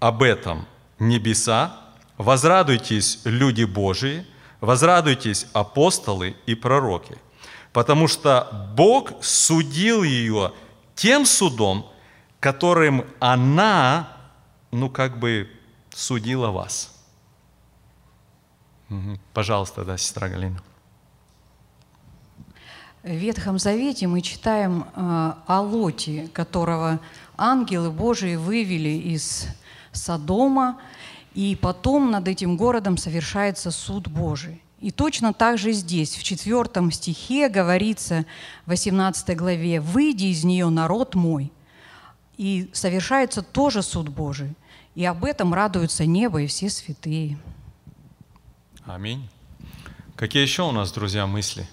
об 0.00 0.22
этом 0.22 0.66
небеса, 0.98 1.78
возрадуйтесь, 2.16 3.20
люди 3.26 3.64
Божии, 3.64 4.24
возрадуйтесь, 4.62 5.46
апостолы 5.52 6.36
и 6.46 6.54
пророки, 6.54 7.18
потому 7.72 8.08
что 8.08 8.72
Бог 8.76 9.12
судил 9.22 10.02
ее 10.02 10.52
тем 10.94 11.24
судом, 11.24 11.90
которым 12.40 13.04
она, 13.18 14.08
ну 14.70 14.90
как 14.90 15.18
бы, 15.18 15.48
судила 15.90 16.50
вас. 16.50 16.94
Пожалуйста, 19.32 19.84
да, 19.84 19.96
сестра 19.96 20.28
Галина. 20.28 20.60
В 23.02 23.10
Ветхом 23.10 23.58
Завете 23.58 24.06
мы 24.06 24.20
читаем 24.20 24.84
э, 24.94 25.32
о 25.46 25.60
Лоте, 25.60 26.28
которого 26.32 27.00
ангелы 27.36 27.90
Божии 27.90 28.36
вывели 28.36 28.90
из 28.90 29.46
Содома, 29.90 30.80
и 31.34 31.58
потом 31.60 32.12
над 32.12 32.28
этим 32.28 32.56
городом 32.56 32.96
совершается 32.96 33.72
суд 33.72 34.06
Божий. 34.06 34.62
И 34.82 34.90
точно 34.90 35.32
так 35.32 35.58
же 35.58 35.70
здесь, 35.70 36.16
в 36.16 36.24
четвертом 36.24 36.90
стихе 36.90 37.48
говорится, 37.48 38.26
в 38.66 38.70
18 38.70 39.36
главе, 39.36 39.80
«Выйди 39.80 40.24
из 40.24 40.42
нее, 40.42 40.68
народ 40.70 41.14
мой». 41.14 41.52
И 42.36 42.68
совершается 42.72 43.42
тоже 43.42 43.82
суд 43.82 44.08
Божий. 44.08 44.54
И 44.96 45.04
об 45.04 45.24
этом 45.24 45.54
радуются 45.54 46.04
небо 46.04 46.42
и 46.42 46.48
все 46.48 46.68
святые. 46.68 47.38
Аминь. 48.84 49.28
Какие 50.16 50.42
еще 50.42 50.62
у 50.62 50.72
нас, 50.72 50.90
друзья, 50.90 51.28
мысли? 51.28 51.68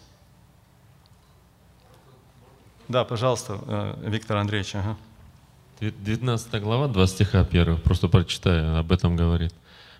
Да, 2.87 3.05
пожалуйста, 3.05 3.59
э, 3.65 4.03
Виктор 4.07 4.37
Андреевич. 4.37 4.75
Ага. 4.75 4.95
19 5.79 6.61
глава, 6.61 6.87
2 6.87 7.07
стиха 7.07 7.41
1, 7.41 7.77
просто 7.77 8.07
прочитаю, 8.07 8.77
об 8.77 8.91
этом 8.91 9.15
говорит. 9.15 9.53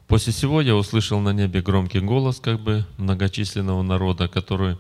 «После 0.10 0.34
всего 0.34 0.60
я 0.60 0.76
услышал 0.76 1.20
на 1.20 1.34
небе 1.34 1.62
громкий 1.62 2.00
голос 2.00 2.40
как 2.40 2.60
бы 2.60 2.84
многочисленного 2.98 3.84
народа, 3.84 4.28
который 4.28 4.76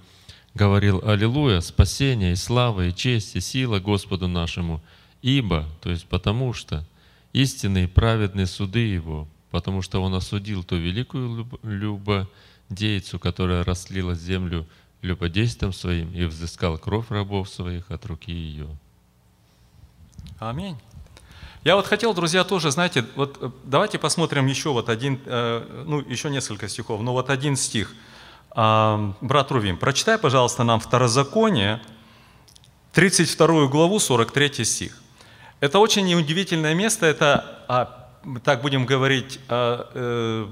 говорил 0.56 1.04
«Аллилуйя! 1.06 1.62
Спасение 1.62 2.34
и 2.34 2.36
слава, 2.36 2.88
и 2.88 2.96
честь, 2.96 3.36
и 3.36 3.40
сила 3.40 3.80
Господу 3.80 4.28
нашему! 4.28 4.82
Ибо, 5.22 5.68
то 5.82 5.92
есть 5.92 6.08
потому 6.08 6.54
что, 6.54 6.84
истинные 7.32 7.88
праведные 7.88 8.48
суды 8.48 8.80
Его, 8.80 9.28
потому 9.52 9.84
что 9.84 10.02
Он 10.02 10.16
осудил 10.16 10.64
ту 10.64 10.78
великую 10.78 11.48
любодейцу, 11.62 13.20
которая 13.20 13.64
растлила 13.64 14.16
землю 14.16 14.66
любодействием 15.04 15.74
своим 15.74 16.12
и 16.12 16.24
взыскал 16.26 16.80
кровь 16.80 17.06
рабов 17.10 17.50
своих 17.50 17.92
от 17.92 18.04
руки 18.08 18.32
ее. 18.32 18.68
Аминь. 20.40 20.76
Я 21.66 21.76
вот 21.76 21.88
хотел, 21.88 22.14
друзья, 22.14 22.46
тоже, 22.46 22.72
знаете, 22.72 23.06
вот 23.16 23.38
э, 23.42 23.50
давайте 23.66 24.00
посмотрим 24.00 24.46
еще 24.46 24.70
вот 24.70 24.88
один, 24.88 25.20
э, 25.26 25.84
ну, 25.86 26.00
еще 26.00 26.30
несколько 26.30 26.70
стихов, 26.70 27.02
но 27.02 27.12
вот 27.12 27.30
один 27.30 27.58
стих. 27.58 27.94
А, 28.52 29.14
Брат 29.20 29.52
Рувим, 29.52 29.78
прочитай, 29.78 30.18
пожалуйста, 30.18 30.64
нам 30.64 30.80
Второзаконие, 30.80 31.82
32 32.94 33.68
главу, 33.68 34.00
43 34.00 34.64
стих. 34.64 35.02
Это 35.60 35.80
очень 35.80 36.14
удивительное 36.14 36.74
место, 36.74 37.06
это, 37.06 37.66
а, 37.68 38.10
так 38.46 38.62
будем 38.62 38.86
говорить, 38.86 39.42
а, 39.50 39.92
э, 39.94 40.48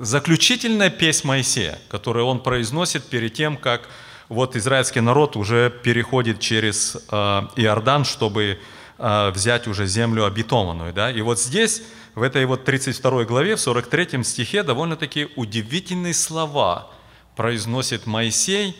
заключительная 0.00 0.90
песнь 0.90 1.28
Моисея, 1.28 1.78
которую 1.90 2.26
он 2.26 2.42
произносит 2.42 3.04
перед 3.04 3.34
тем, 3.34 3.56
как 3.56 3.88
вот 4.28 4.56
израильский 4.56 5.00
народ 5.00 5.36
уже 5.36 5.70
переходит 5.70 6.40
через 6.40 6.96
Иордан, 7.10 8.04
чтобы 8.04 8.58
взять 8.98 9.68
уже 9.68 9.86
землю 9.86 10.24
обетованную. 10.26 10.92
Да? 10.92 11.10
И 11.10 11.20
вот 11.20 11.40
здесь, 11.40 11.82
в 12.14 12.22
этой 12.22 12.44
вот 12.46 12.64
32 12.64 13.24
главе, 13.24 13.54
в 13.54 13.60
43 13.60 14.24
стихе, 14.24 14.62
довольно-таки 14.62 15.28
удивительные 15.36 16.14
слова 16.14 16.90
произносит 17.38 18.06
Моисей, 18.06 18.76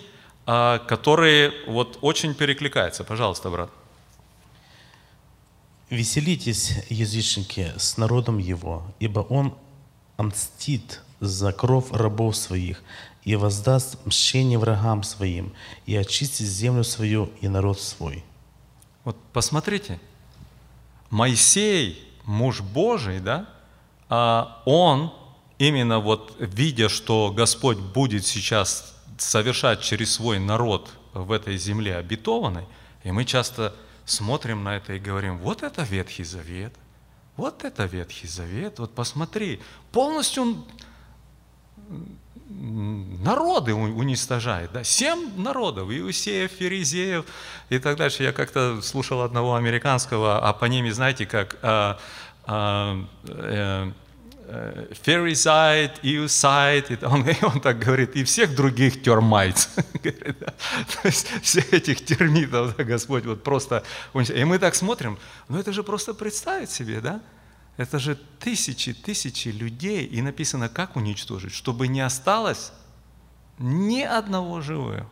э, 0.46 0.80
которые 0.88 1.52
вот 1.68 1.98
очень 2.00 2.34
перекликаются. 2.34 3.04
Пожалуйста, 3.04 3.50
брат. 3.50 3.70
Веселитесь, 5.90 6.72
язычники, 6.90 7.72
с 7.78 7.96
народом 7.96 8.38
его, 8.38 8.82
ибо 8.98 9.20
он 9.20 9.54
отмстит 10.16 11.02
за 11.20 11.52
кровь 11.52 11.86
рабов 11.92 12.36
своих 12.36 12.82
и 13.22 13.36
воздаст 13.36 14.04
мщение 14.04 14.58
врагам 14.58 15.02
своим, 15.04 15.52
и 15.86 15.94
очистит 15.96 16.46
землю 16.46 16.82
свою 16.82 17.30
и 17.40 17.48
народ 17.48 17.80
свой. 17.80 18.24
Вот 19.08 19.16
посмотрите, 19.32 19.98
Моисей, 21.08 22.06
муж 22.24 22.60
Божий, 22.60 23.20
да, 23.20 23.48
а 24.10 24.62
он 24.66 25.14
именно 25.56 25.98
вот 25.98 26.36
видя, 26.38 26.90
что 26.90 27.32
Господь 27.34 27.78
будет 27.78 28.26
сейчас 28.26 28.94
совершать 29.16 29.80
через 29.80 30.12
свой 30.12 30.38
народ 30.38 30.90
в 31.14 31.32
этой 31.32 31.56
земле 31.56 31.96
обетованной, 31.96 32.66
и 33.02 33.10
мы 33.10 33.24
часто 33.24 33.74
смотрим 34.04 34.62
на 34.62 34.76
это 34.76 34.92
и 34.92 34.98
говорим, 34.98 35.38
вот 35.38 35.62
это 35.62 35.84
Ветхий 35.84 36.24
Завет, 36.24 36.74
вот 37.38 37.64
это 37.64 37.86
Ветхий 37.86 38.26
Завет, 38.26 38.78
вот 38.78 38.94
посмотри, 38.94 39.62
полностью 39.90 40.66
народы 42.48 43.74
уничтожает, 43.74 44.72
да, 44.72 44.82
семь 44.82 45.30
народов, 45.36 45.90
Иусеев, 45.90 46.50
Ферезеев 46.52 47.24
и 47.68 47.78
так 47.78 47.96
дальше. 47.96 48.22
Я 48.22 48.32
как-то 48.32 48.80
слушал 48.82 49.22
одного 49.22 49.54
американского, 49.54 50.38
а 50.38 50.52
по 50.52 50.64
ними, 50.64 50.90
знаете, 50.90 51.26
как 51.26 51.58
а, 51.62 51.98
а, 52.44 53.04
э, 53.24 53.92
э, 54.46 54.86
Феризайт, 55.02 56.00
Иусайт, 56.02 57.02
он, 57.02 57.26
он 57.42 57.60
так 57.60 57.78
говорит, 57.78 58.16
и 58.16 58.24
всех 58.24 58.54
других 58.54 59.02
термайт. 59.02 59.68
То 60.02 61.00
есть 61.04 61.28
всех 61.42 61.74
этих 61.74 62.02
термитов, 62.04 62.74
да, 62.76 62.84
Господь 62.84 63.26
вот 63.26 63.42
просто... 63.42 63.84
И 64.14 64.44
мы 64.44 64.58
так 64.58 64.74
смотрим, 64.74 65.18
ну 65.48 65.58
это 65.58 65.72
же 65.72 65.82
просто 65.82 66.14
представить 66.14 66.70
себе, 66.70 67.00
да? 67.00 67.20
Это 67.78 68.00
же 68.00 68.16
тысячи, 68.40 68.92
тысячи 68.92 69.48
людей, 69.48 70.04
и 70.04 70.20
написано, 70.20 70.68
как 70.68 70.96
уничтожить, 70.96 71.52
чтобы 71.52 71.86
не 71.86 72.00
осталось 72.00 72.72
ни 73.58 74.00
одного 74.02 74.60
живого. 74.60 75.08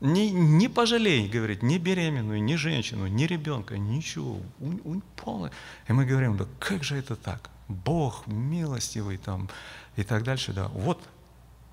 Не, 0.00 0.30
не 0.30 0.68
пожалей, 0.68 1.28
говорит, 1.28 1.62
ни 1.62 1.78
беременную, 1.78 2.42
ни 2.42 2.54
женщину, 2.54 3.08
ни 3.08 3.24
ребенка, 3.24 3.78
ничего. 3.78 4.38
Он, 4.60 4.80
он 4.84 5.02
полный. 5.16 5.50
И 5.88 5.92
мы 5.92 6.06
говорим, 6.06 6.36
да 6.36 6.46
как 6.60 6.84
же 6.84 6.96
это 6.96 7.16
так? 7.16 7.50
Бог 7.66 8.28
милостивый 8.28 9.16
там 9.16 9.48
и 9.96 10.04
так 10.04 10.22
дальше. 10.22 10.52
Да. 10.52 10.68
Вот 10.68 11.02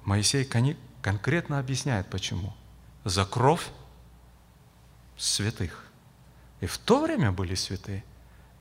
Моисей 0.05 0.43
конкретно 1.01 1.59
объясняет, 1.59 2.09
почему. 2.09 2.53
За 3.03 3.25
кровь 3.25 3.67
святых. 5.17 5.85
И 6.61 6.65
в 6.65 6.79
то 6.79 7.03
время 7.03 7.31
были 7.31 7.53
святые. 7.53 8.03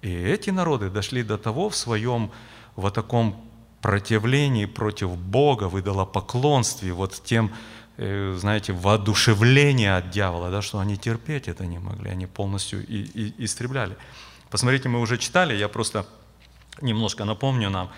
И 0.08 0.34
эти 0.34 0.50
народы 0.50 0.88
дошли 0.88 1.22
до 1.22 1.36
того 1.36 1.68
в 1.68 1.76
своем 1.76 2.30
вот 2.76 2.94
таком 2.94 3.44
противлении 3.82 4.66
против 4.66 5.10
Бога, 5.10 5.68
в 5.68 5.78
идолопоклонстве, 5.78 6.92
вот 6.92 7.22
тем, 7.24 7.50
э, 7.98 8.34
знаете, 8.38 8.72
воодушевление 8.72 9.96
от 9.96 10.10
дьявола, 10.10 10.50
да, 10.50 10.62
что 10.62 10.78
они 10.78 10.96
терпеть 10.96 11.48
это 11.48 11.66
не 11.66 11.78
могли, 11.78 12.10
они 12.10 12.26
полностью 12.26 12.86
и, 12.86 13.02
и, 13.02 13.44
истребляли. 13.44 13.96
Посмотрите, 14.50 14.88
мы 14.88 15.00
уже 15.00 15.18
читали, 15.18 15.54
я 15.54 15.68
просто 15.68 16.06
немножко 16.80 17.24
напомню 17.24 17.70
нам, 17.70 17.90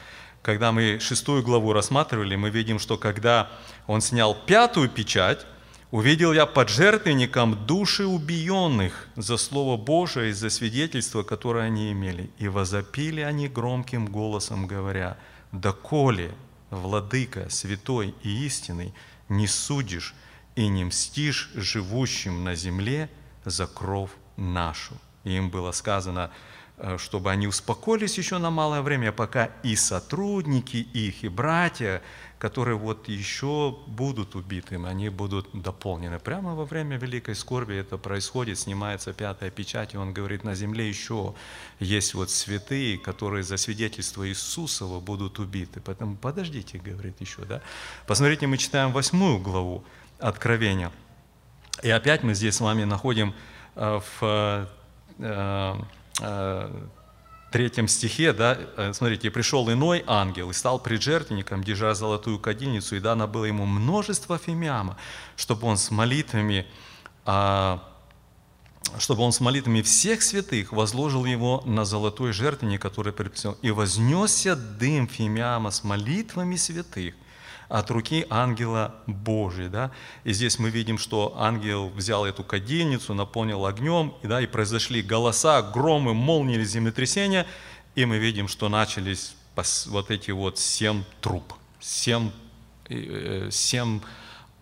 когда 0.42 0.72
мы 0.72 0.98
шестую 1.00 1.42
главу 1.42 1.72
рассматривали, 1.72 2.36
мы 2.36 2.50
видим, 2.50 2.78
что 2.78 2.96
когда 2.96 3.48
он 3.86 4.00
снял 4.00 4.34
пятую 4.34 4.88
печать, 4.88 5.46
Увидел 5.90 6.32
я 6.32 6.46
под 6.46 6.68
жертвенником 6.68 7.66
души 7.66 8.06
убиенных 8.06 9.08
за 9.16 9.36
Слово 9.36 9.76
Божие 9.76 10.30
и 10.30 10.32
за 10.32 10.48
свидетельство, 10.48 11.24
которое 11.24 11.64
они 11.64 11.90
имели. 11.90 12.30
И 12.38 12.46
возопили 12.46 13.20
они 13.22 13.48
громким 13.48 14.06
голосом, 14.06 14.68
говоря, 14.68 15.16
«Доколе, 15.50 16.32
Владыка, 16.70 17.50
святой 17.50 18.14
и 18.22 18.46
истинный, 18.46 18.94
не 19.28 19.48
судишь 19.48 20.14
и 20.54 20.68
не 20.68 20.84
мстишь 20.84 21.50
живущим 21.54 22.44
на 22.44 22.54
земле 22.54 23.10
за 23.44 23.66
кровь 23.66 24.12
нашу». 24.36 24.94
И 25.24 25.32
им 25.32 25.50
было 25.50 25.72
сказано, 25.72 26.30
Э, 26.82 26.96
чтобы 26.96 27.30
они 27.30 27.46
успокоились 27.46 28.16
еще 28.16 28.38
на 28.38 28.50
малое 28.50 28.80
время, 28.80 29.12
пока 29.12 29.50
и 29.62 29.76
сотрудники 29.76 30.78
их, 30.78 31.24
и 31.24 31.28
братья, 31.28 32.00
которые 32.40 32.76
вот 32.76 33.08
еще 33.08 33.78
будут 33.86 34.34
убиты, 34.34 34.74
они 34.84 35.10
будут 35.10 35.48
дополнены. 35.52 36.18
Прямо 36.18 36.56
во 36.56 36.64
время 36.64 36.96
великой 36.96 37.36
скорби 37.36 37.74
это 37.76 37.98
происходит, 37.98 38.58
снимается 38.58 39.12
пятая 39.12 39.50
печать, 39.50 39.94
и 39.94 39.96
он 39.96 40.12
говорит, 40.12 40.42
на 40.42 40.56
земле 40.56 40.88
еще 40.88 41.34
есть 41.78 42.14
вот 42.14 42.30
святые, 42.30 42.98
которые 42.98 43.44
за 43.44 43.56
свидетельство 43.56 44.28
Иисусова 44.28 44.98
будут 45.00 45.38
убиты. 45.38 45.80
Поэтому 45.80 46.16
подождите, 46.16 46.78
говорит 46.78 47.20
еще, 47.20 47.42
да. 47.42 47.60
Посмотрите, 48.06 48.48
мы 48.48 48.58
читаем 48.58 48.92
восьмую 48.92 49.38
главу 49.38 49.84
Откровения. 50.18 50.90
И 51.82 51.90
опять 51.90 52.24
мы 52.24 52.34
здесь 52.34 52.56
с 52.56 52.60
вами 52.60 52.84
находим 52.84 53.32
э, 53.76 54.00
в 54.20 54.66
э, 55.18 55.74
Э, 56.20 56.68
третьем 57.50 57.88
стихе, 57.88 58.32
да, 58.32 58.56
э, 58.76 58.92
смотрите, 58.92 59.30
«пришел 59.30 59.70
иной 59.70 60.04
ангел 60.06 60.50
и 60.50 60.54
стал 60.54 60.78
преджертвенником, 60.78 61.62
держа 61.64 61.94
золотую 61.94 62.38
кадильницу, 62.38 62.96
и 62.96 63.00
дано 63.00 63.26
было 63.26 63.44
ему 63.44 63.66
множество 63.66 64.38
фимиама, 64.38 64.96
чтобы 65.36 65.66
он 65.66 65.76
с 65.76 65.90
молитвами, 65.90 66.66
а, 67.26 67.82
чтобы 68.98 69.22
он 69.22 69.32
с 69.32 69.40
молитвами 69.40 69.82
всех 69.82 70.22
святых 70.22 70.72
возложил 70.72 71.24
его 71.24 71.62
на 71.66 71.84
золотой 71.84 72.32
жертвенник, 72.32 72.80
который 72.80 73.12
предписал, 73.12 73.56
и 73.62 73.70
вознесся 73.70 74.56
дым 74.56 75.06
фимиама 75.06 75.70
с 75.70 75.84
молитвами 75.84 76.56
святых, 76.56 77.14
от 77.70 77.90
руки 77.90 78.26
ангела 78.28 78.96
Божия. 79.06 79.68
Да? 79.68 79.92
И 80.24 80.32
здесь 80.32 80.58
мы 80.58 80.70
видим, 80.70 80.98
что 80.98 81.34
ангел 81.38 81.88
взял 81.88 82.26
эту 82.26 82.42
кадильницу, 82.44 83.14
наполнил 83.14 83.64
огнем, 83.64 84.12
и, 84.22 84.26
да, 84.26 84.40
и 84.40 84.46
произошли 84.46 85.00
голоса, 85.00 85.62
громы, 85.62 86.12
молнии, 86.12 86.62
землетрясения, 86.64 87.46
и 87.94 88.04
мы 88.04 88.18
видим, 88.18 88.48
что 88.48 88.68
начались 88.68 89.34
вот 89.86 90.10
эти 90.10 90.30
вот 90.32 90.58
семь 90.58 91.04
труп, 91.20 91.54
семь, 91.80 92.30
э, 92.88 93.48
семь 93.50 94.00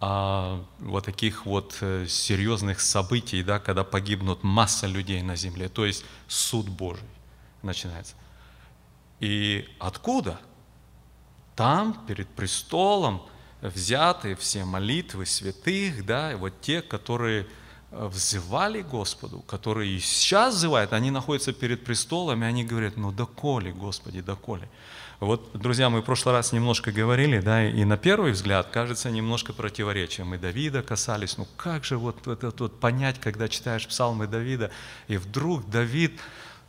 а, 0.01 0.65
вот 0.79 1.07
таких 1.07 1.47
вот 1.47 1.79
э, 1.81 2.07
серьезных 2.07 2.81
событий, 2.81 3.43
да, 3.43 3.59
когда 3.59 3.85
погибнут 3.85 4.45
масса 4.45 4.87
людей 4.87 5.23
на 5.23 5.35
земле, 5.35 5.69
то 5.69 5.87
есть 5.87 6.05
суд 6.29 6.69
Божий 6.69 7.09
начинается. 7.63 8.15
И 9.19 9.69
откуда? 9.79 10.39
Там, 11.59 11.97
перед 12.07 12.29
престолом, 12.29 13.21
взяты 13.61 14.37
все 14.37 14.65
молитвы 14.65 15.27
святых, 15.27 16.07
да, 16.07 16.31
и 16.31 16.37
вот 16.37 16.53
те, 16.61 16.83
которые 16.83 17.49
э, 17.91 18.07
взывали 18.07 18.83
Господу, 18.83 19.41
которые 19.41 19.97
и 19.97 19.99
сейчас 19.99 20.55
взывают, 20.55 20.93
они 20.93 21.11
находятся 21.11 21.53
перед 21.53 21.85
престолом, 21.85 22.45
и 22.45 22.47
они 22.47 22.63
говорят, 22.63 22.97
ну 22.97 23.11
доколе, 23.11 23.73
Господи, 23.73 24.21
доколе. 24.21 24.69
Вот, 25.19 25.51
друзья, 25.53 25.91
мы 25.91 26.01
в 26.01 26.05
прошлый 26.05 26.33
раз 26.33 26.53
немножко 26.53 26.93
говорили, 26.93 27.41
да, 27.41 27.69
и 27.69 27.85
на 27.85 27.97
первый 27.97 28.31
взгляд 28.31 28.69
кажется 28.71 29.11
немножко 29.11 29.53
противоречием. 29.53 30.29
Мы 30.29 30.39
Давида 30.39 30.85
касались, 30.85 31.39
ну 31.39 31.49
как 31.57 31.85
же 31.85 31.99
вот 31.99 32.25
это 32.29 32.53
вот 32.57 32.79
понять, 32.79 33.19
когда 33.19 33.49
читаешь 33.49 33.89
псалмы 33.89 34.29
Давида, 34.29 34.71
и 35.09 35.17
вдруг 35.17 35.69
Давид, 35.69 36.21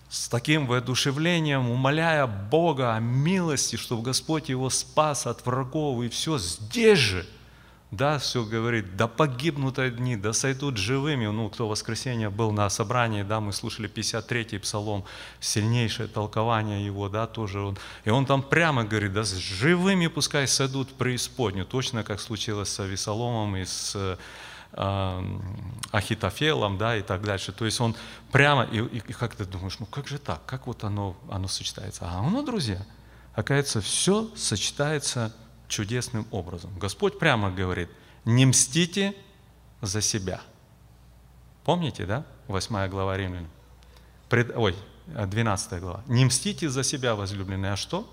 с 0.09 0.27
таким 0.27 0.65
воодушевлением, 0.65 1.69
умоляя 1.69 2.25
Бога 2.25 2.95
о 2.95 2.99
милости, 2.99 3.75
чтобы 3.75 4.01
Господь 4.01 4.49
его 4.49 4.69
спас 4.69 5.27
от 5.27 5.45
врагов, 5.45 6.03
и 6.03 6.09
все 6.09 6.39
здесь 6.39 6.97
же, 6.97 7.27
да, 7.91 8.19
все 8.19 8.43
говорит, 8.43 8.97
да 8.97 9.07
погибнут 9.07 9.79
одни, 9.79 10.15
да 10.15 10.31
сойдут 10.33 10.77
живыми. 10.77 11.25
Ну, 11.25 11.49
кто 11.49 11.65
в 11.65 11.69
воскресенье 11.71 12.29
был 12.29 12.51
на 12.51 12.69
собрании, 12.69 13.23
да, 13.23 13.39
мы 13.39 13.51
слушали 13.51 13.89
53-й 13.89 14.59
псалом, 14.59 15.05
сильнейшее 15.39 16.07
толкование 16.07 16.85
его, 16.85 17.09
да, 17.09 17.25
тоже 17.25 17.61
он. 17.61 17.77
И 18.05 18.11
он 18.11 18.27
там 18.27 18.43
прямо 18.43 18.83
говорит, 18.83 19.13
да, 19.13 19.23
с 19.23 19.33
живыми 19.35 20.07
пускай 20.07 20.47
сойдут 20.47 20.89
в 20.89 20.93
преисподнюю, 20.93 21.65
точно 21.65 22.03
как 22.03 22.19
случилось 22.19 22.69
с 22.69 22.79
Авесоломом 22.79 23.57
и 23.57 23.65
с 23.65 23.93
э, 23.95 24.17
Ахитофелом, 25.91 26.77
да, 26.77 26.95
и 26.95 27.01
так 27.01 27.23
дальше. 27.23 27.51
То 27.51 27.65
есть 27.65 27.79
он 27.81 27.95
прямо, 28.31 28.63
и, 28.63 28.79
и, 28.79 28.97
и 28.97 29.13
как 29.13 29.35
ты 29.35 29.45
думаешь, 29.45 29.79
ну 29.79 29.85
как 29.85 30.07
же 30.07 30.19
так, 30.19 30.45
как 30.45 30.67
вот 30.67 30.83
оно, 30.83 31.17
оно 31.29 31.47
сочетается? 31.47 32.05
А 32.05 32.19
оно, 32.19 32.43
друзья, 32.43 32.85
оказывается, 33.33 33.81
все 33.81 34.29
сочетается 34.35 35.33
чудесным 35.67 36.27
образом. 36.31 36.77
Господь 36.77 37.19
прямо 37.19 37.51
говорит, 37.51 37.89
не 38.25 38.45
мстите 38.45 39.15
за 39.81 40.01
себя. 40.01 40.41
Помните, 41.63 42.05
да? 42.05 42.25
8 42.47 42.87
глава 42.89 43.17
Римлян. 43.17 43.47
Пред, 44.29 44.55
ой, 44.55 44.75
12 45.07 45.79
глава. 45.79 46.03
Не 46.07 46.25
мстите 46.25 46.69
за 46.69 46.83
себя, 46.83 47.15
возлюбленные, 47.15 47.73
а 47.73 47.75
что? 47.75 48.11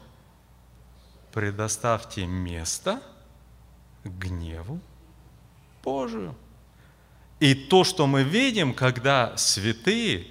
Предоставьте 1.32 2.26
место 2.26 3.02
гневу 4.04 4.80
Божию. 5.82 6.34
И 7.40 7.54
то, 7.54 7.84
что 7.84 8.06
мы 8.06 8.22
видим, 8.22 8.74
когда 8.74 9.36
святые 9.36 10.26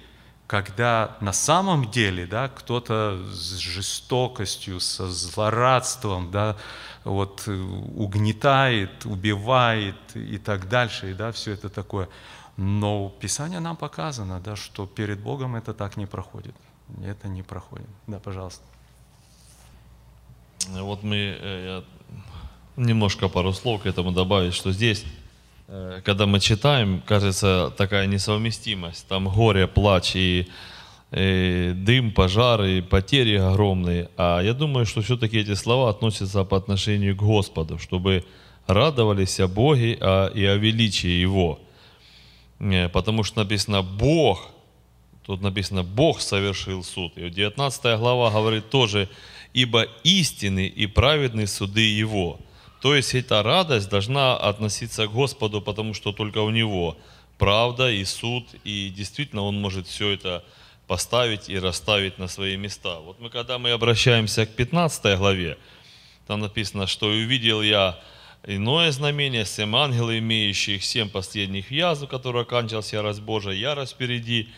когда 0.46 1.16
на 1.20 1.32
самом 1.32 1.90
деле 1.90 2.26
да, 2.26 2.48
кто-то 2.48 3.20
с 3.32 3.56
жестокостью, 3.56 4.80
со 4.80 5.10
злорадством 5.10 6.30
да, 6.30 6.56
вот, 7.04 7.44
э, 7.46 7.52
угнетает, 7.52 9.04
убивает 9.06 9.96
и 10.14 10.38
так 10.38 10.68
дальше, 10.68 11.10
и 11.10 11.14
да, 11.14 11.32
все 11.32 11.52
это 11.52 11.68
такое. 11.68 12.08
Но 12.56 13.12
Писание 13.20 13.60
нам 13.60 13.76
показано, 13.76 14.40
да, 14.40 14.56
что 14.56 14.86
перед 14.86 15.20
Богом 15.20 15.56
это 15.56 15.74
так 15.74 15.96
не 15.96 16.06
проходит. 16.06 16.54
Это 17.04 17.28
не 17.28 17.42
проходит. 17.42 17.88
Да, 18.06 18.20
пожалуйста. 18.20 18.62
Вот 20.68 21.02
мы, 21.02 21.16
э, 21.16 21.82
я 22.78 22.84
немножко 22.84 23.28
пару 23.28 23.52
слов 23.52 23.82
к 23.82 23.86
этому 23.86 24.12
добавить, 24.12 24.54
что 24.54 24.72
здесь 24.72 25.04
когда 25.66 26.26
мы 26.26 26.38
читаем, 26.40 27.02
кажется 27.04 27.72
такая 27.76 28.06
несовместимость. 28.06 29.08
Там 29.08 29.28
горе, 29.28 29.66
плач 29.66 30.14
и, 30.14 30.48
и 31.10 31.72
дым, 31.74 32.12
пожары, 32.12 32.78
и 32.78 32.80
потери 32.82 33.36
огромные. 33.36 34.08
А 34.16 34.40
я 34.40 34.54
думаю, 34.54 34.86
что 34.86 35.02
все-таки 35.02 35.38
эти 35.38 35.54
слова 35.54 35.90
относятся 35.90 36.44
по 36.44 36.56
отношению 36.56 37.16
к 37.16 37.18
Господу, 37.18 37.78
чтобы 37.78 38.24
радовались 38.66 39.40
о 39.40 39.48
Боге 39.48 39.98
а, 40.00 40.28
и 40.28 40.44
о 40.44 40.56
величии 40.56 41.08
Его. 41.08 41.60
Э, 42.58 42.88
потому 42.88 43.22
что 43.22 43.42
написано 43.42 43.82
«Бог», 43.82 44.50
тут 45.24 45.42
написано 45.42 45.82
«Бог 45.82 46.20
совершил 46.20 46.82
суд». 46.82 47.16
И 47.16 47.28
19 47.28 47.98
глава 47.98 48.30
говорит 48.30 48.70
тоже 48.70 49.08
«Ибо 49.52 49.86
истины 50.04 50.66
и 50.66 50.86
праведны 50.86 51.46
суды 51.46 51.80
Его». 51.80 52.38
То 52.86 52.94
есть 52.94 53.16
эта 53.16 53.42
радость 53.42 53.88
должна 53.88 54.36
относиться 54.36 55.08
к 55.08 55.12
Господу, 55.12 55.60
потому 55.60 55.92
что 55.92 56.12
только 56.12 56.38
у 56.38 56.50
Него 56.50 56.96
правда 57.36 57.90
и 57.90 58.04
суд, 58.04 58.46
и 58.62 58.92
действительно 58.96 59.42
Он 59.42 59.60
может 59.60 59.88
все 59.88 60.10
это 60.10 60.44
поставить 60.86 61.48
и 61.48 61.58
расставить 61.58 62.18
на 62.18 62.28
свои 62.28 62.56
места. 62.56 63.00
Вот 63.00 63.18
мы, 63.18 63.28
когда 63.28 63.58
мы 63.58 63.72
обращаемся 63.72 64.46
к 64.46 64.50
15 64.50 65.18
главе, 65.18 65.58
там 66.28 66.38
написано, 66.38 66.86
что 66.86 67.08
«увидел 67.08 67.60
я 67.60 67.98
иное 68.46 68.92
знамение, 68.92 69.44
семь 69.46 69.74
ангелов, 69.74 70.12
имеющих 70.12 70.84
семь 70.84 71.08
последних 71.08 71.72
язву, 71.72 72.06
которая 72.06 72.44
оканчивалась 72.44 72.92
ярость 72.92 73.20
Божия, 73.20 73.54
ярость 73.54 73.94
впереди, 73.94 74.48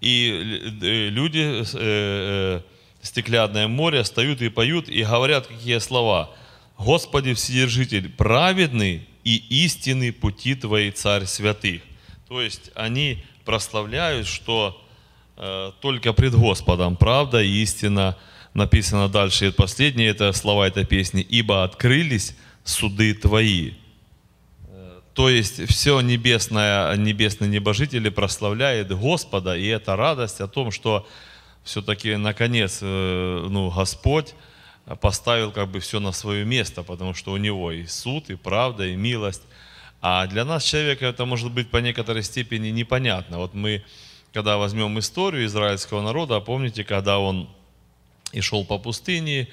и 0.00 0.32
э, 0.82 1.08
люди, 1.10 1.62
э, 1.62 1.64
э, 1.74 2.60
стеклянное 3.02 3.68
море, 3.68 4.02
встают 4.02 4.42
и 4.42 4.48
поют, 4.48 4.88
и 4.88 5.04
говорят 5.04 5.46
какие 5.46 5.78
слова– 5.78 6.32
Господи 6.78 7.34
Вседержитель, 7.34 8.08
праведный 8.08 9.06
и 9.24 9.36
истинный 9.64 10.12
пути 10.12 10.54
Твои, 10.54 10.92
Царь 10.92 11.26
святых. 11.26 11.82
То 12.28 12.40
есть 12.40 12.70
они 12.74 13.24
прославляют, 13.44 14.28
что 14.28 14.80
э, 15.36 15.72
только 15.80 16.12
пред 16.12 16.34
Господом 16.34 16.96
правда 16.96 17.42
и 17.42 17.62
истина 17.62 18.16
написано 18.54 19.08
дальше. 19.08 19.48
И 19.48 19.50
последние 19.50 20.08
это 20.08 20.32
слова 20.32 20.68
этой 20.68 20.86
песни. 20.86 21.20
«Ибо 21.20 21.64
открылись 21.64 22.36
суды 22.62 23.12
Твои». 23.12 23.72
Э, 24.68 25.00
то 25.14 25.28
есть 25.28 25.68
все 25.68 26.00
небесное, 26.00 26.96
небесные 26.96 27.50
небожители 27.50 28.08
прославляют 28.08 28.88
Господа, 28.88 29.56
и 29.56 29.66
это 29.66 29.96
радость 29.96 30.40
о 30.40 30.46
том, 30.46 30.70
что 30.70 31.08
все-таки 31.64 32.14
наконец 32.14 32.78
э, 32.82 33.46
ну, 33.50 33.68
Господь 33.70 34.34
поставил 34.96 35.52
как 35.52 35.68
бы 35.68 35.80
все 35.80 36.00
на 36.00 36.12
свое 36.12 36.44
место, 36.44 36.82
потому 36.82 37.14
что 37.14 37.32
у 37.32 37.36
него 37.36 37.72
и 37.72 37.86
суд, 37.86 38.30
и 38.30 38.36
правда, 38.36 38.86
и 38.86 38.96
милость. 38.96 39.42
А 40.00 40.26
для 40.26 40.44
нас, 40.44 40.64
человека, 40.64 41.06
это 41.06 41.24
может 41.24 41.52
быть 41.52 41.70
по 41.70 41.78
некоторой 41.78 42.22
степени 42.22 42.68
непонятно. 42.68 43.38
Вот 43.38 43.54
мы, 43.54 43.84
когда 44.32 44.56
возьмем 44.56 44.98
историю 44.98 45.44
израильского 45.46 46.02
народа, 46.02 46.40
помните, 46.40 46.84
когда 46.84 47.18
он 47.18 47.48
и 48.32 48.40
шел 48.40 48.64
по 48.64 48.78
пустыне, 48.78 49.48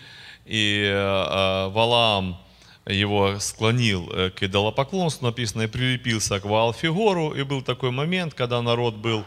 и 0.45 0.83
э, 0.83 0.93
э, 0.93 1.69
Валаам 1.69 2.38
его 2.86 3.39
склонил 3.39 4.11
э, 4.11 4.29
к 4.29 4.43
идолопоклонству, 4.43 5.25
написано, 5.25 5.63
и 5.63 5.67
прилепился 5.67 6.39
к 6.39 6.45
Ваалфигору, 6.45 7.31
и 7.31 7.43
был 7.43 7.61
такой 7.63 7.91
момент, 7.91 8.33
когда 8.33 8.61
народ 8.61 8.95
был, 8.95 9.25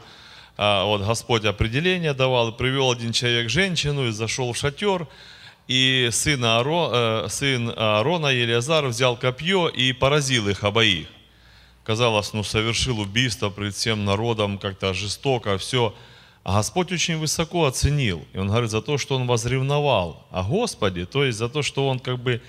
вот 0.57 1.03
Господь 1.03 1.45
определение 1.45 2.15
давал, 2.15 2.51
привел 2.51 2.91
один 2.91 3.13
человек 3.13 3.49
женщину 3.49 4.09
и 4.09 4.11
зашел 4.11 4.53
в 4.53 4.57
шатер, 4.57 5.07
и 5.69 6.09
сын, 6.11 6.43
Ааро, 6.45 6.91
э, 6.93 7.29
сын 7.29 7.73
Аарона, 7.77 8.29
Елиазар, 8.29 8.87
взял 8.87 9.17
копье 9.17 9.69
и 9.69 9.93
поразил 9.93 10.49
их 10.49 10.65
обоих. 10.65 11.07
Казалось, 11.85 12.33
ну, 12.33 12.43
совершил 12.43 12.99
убийство 13.01 13.51
пред 13.51 13.75
всем 13.75 14.05
народом, 14.05 14.59
как-то 14.59 14.95
жестоко, 14.95 15.59
все. 15.59 15.95
А 16.43 16.57
Господь 16.57 16.91
очень 16.91 17.19
высоко 17.19 17.67
оценил. 17.67 18.25
И 18.33 18.39
Он 18.39 18.49
говорит, 18.49 18.71
за 18.71 18.81
то, 18.81 18.97
что 18.97 19.17
Он 19.17 19.27
возревновал 19.27 20.27
о 20.31 20.43
Господе, 20.43 21.05
то 21.05 21.25
есть 21.25 21.37
за 21.37 21.51
то, 21.51 21.63
что 21.63 21.87
Он 21.87 21.99
как 21.99 22.19
бы 22.19 22.41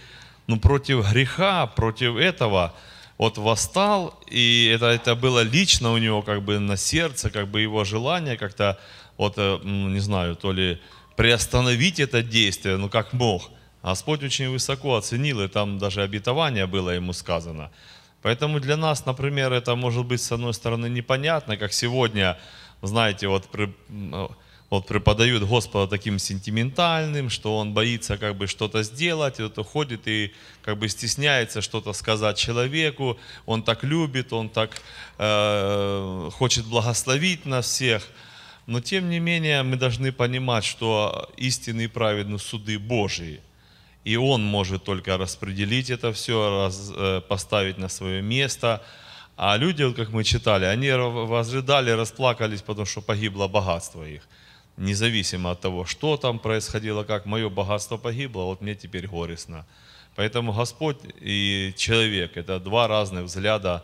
ну, 0.48 0.58
против 0.58 1.10
греха, 1.12 1.68
против 1.68 2.16
этого, 2.16 2.74
вот 3.18 3.38
восстал, 3.38 4.18
и 4.28 4.72
это, 4.74 4.86
это 4.86 5.16
было 5.16 5.42
лично 5.42 5.92
у 5.92 5.98
него 5.98 6.22
как 6.22 6.42
бы 6.42 6.58
на 6.58 6.78
сердце, 6.78 7.30
как 7.30 7.50
бы 7.50 7.60
его 7.60 7.84
желание 7.84 8.38
как-то, 8.38 8.80
вот, 9.18 9.34
э, 9.36 9.60
не 9.64 10.00
знаю, 10.00 10.38
то 10.38 10.54
ли 10.54 10.80
приостановить 11.20 12.00
это 12.00 12.24
действие, 12.24 12.78
ну 12.78 12.88
как 12.88 13.12
мог. 13.12 13.52
Господь 13.84 14.24
очень 14.24 14.50
высоко 14.50 14.96
оценил, 14.96 15.42
и 15.42 15.50
там 15.50 15.78
даже 15.78 16.02
обетование 16.02 16.66
было 16.66 16.92
ему 16.92 17.12
сказано. 17.12 17.72
Поэтому 18.22 18.62
для 18.62 18.78
нас, 18.78 19.06
например, 19.06 19.52
это 19.52 19.76
может 19.76 20.06
быть 20.06 20.22
с 20.22 20.32
одной 20.32 20.54
стороны 20.54 20.88
непонятно, 20.88 21.58
как 21.58 21.74
сегодня, 21.74 22.38
знаете, 22.82 23.28
вот, 23.28 23.48
при, 23.52 23.70
вот 24.70 24.88
преподают 24.88 25.44
Господа 25.44 25.88
таким 25.88 26.20
сентиментальным, 26.20 27.30
что 27.30 27.58
он 27.58 27.74
боится 27.74 28.18
как 28.18 28.38
бы 28.38 28.48
что-то 28.48 28.84
сделать, 28.84 29.40
и 29.40 29.44
вот 29.44 29.58
уходит 29.58 30.08
и 30.08 30.32
как 30.62 30.78
бы 30.78 30.88
стесняется 30.88 31.62
что-то 31.62 31.92
сказать 31.92 32.38
человеку, 32.38 33.18
он 33.46 33.64
так 33.64 33.84
любит, 33.84 34.32
он 34.32 34.48
так 34.48 34.82
э, 35.18 36.30
хочет 36.32 36.66
благословить 36.66 37.46
нас 37.46 37.66
всех– 37.66 38.08
но 38.70 38.82
тем 38.82 39.10
не 39.10 39.20
менее 39.20 39.64
мы 39.64 39.78
должны 39.78 40.12
понимать, 40.12 40.64
что 40.64 41.28
истинные 41.38 41.86
и 41.86 41.88
праведны 41.88 42.38
суды 42.38 42.78
Божии. 42.78 43.42
И 44.04 44.16
Он 44.16 44.44
может 44.44 44.84
только 44.84 45.18
распределить 45.18 45.90
это 45.90 46.14
все, 46.14 46.36
раз, 46.50 46.92
э, 46.96 47.22
поставить 47.28 47.80
на 47.80 47.90
свое 47.90 48.22
место. 48.22 48.84
А 49.38 49.58
люди, 49.58 49.82
вот 49.82 49.96
как 49.96 50.10
мы 50.10 50.24
читали, 50.24 50.66
они 50.66 50.92
возрыдали, 50.92 51.90
расплакались, 51.90 52.62
потому 52.62 52.86
что 52.86 53.02
погибло 53.02 53.48
богатство 53.48 54.04
их. 54.04 54.22
Независимо 54.78 55.50
от 55.52 55.62
того, 55.62 55.86
что 55.86 56.18
там 56.18 56.38
происходило, 56.38 57.04
как 57.04 57.26
мое 57.26 57.50
богатство 57.50 57.98
погибло, 57.98 58.44
вот 58.44 58.62
мне 58.62 58.76
теперь 58.76 59.08
горестно. 59.08 59.66
Поэтому 60.16 60.54
Господь 60.54 60.98
и 61.22 61.74
человек– 61.76 62.32
это 62.38 62.60
два 62.60 62.88
разных 62.88 63.24
взгляда 63.24 63.84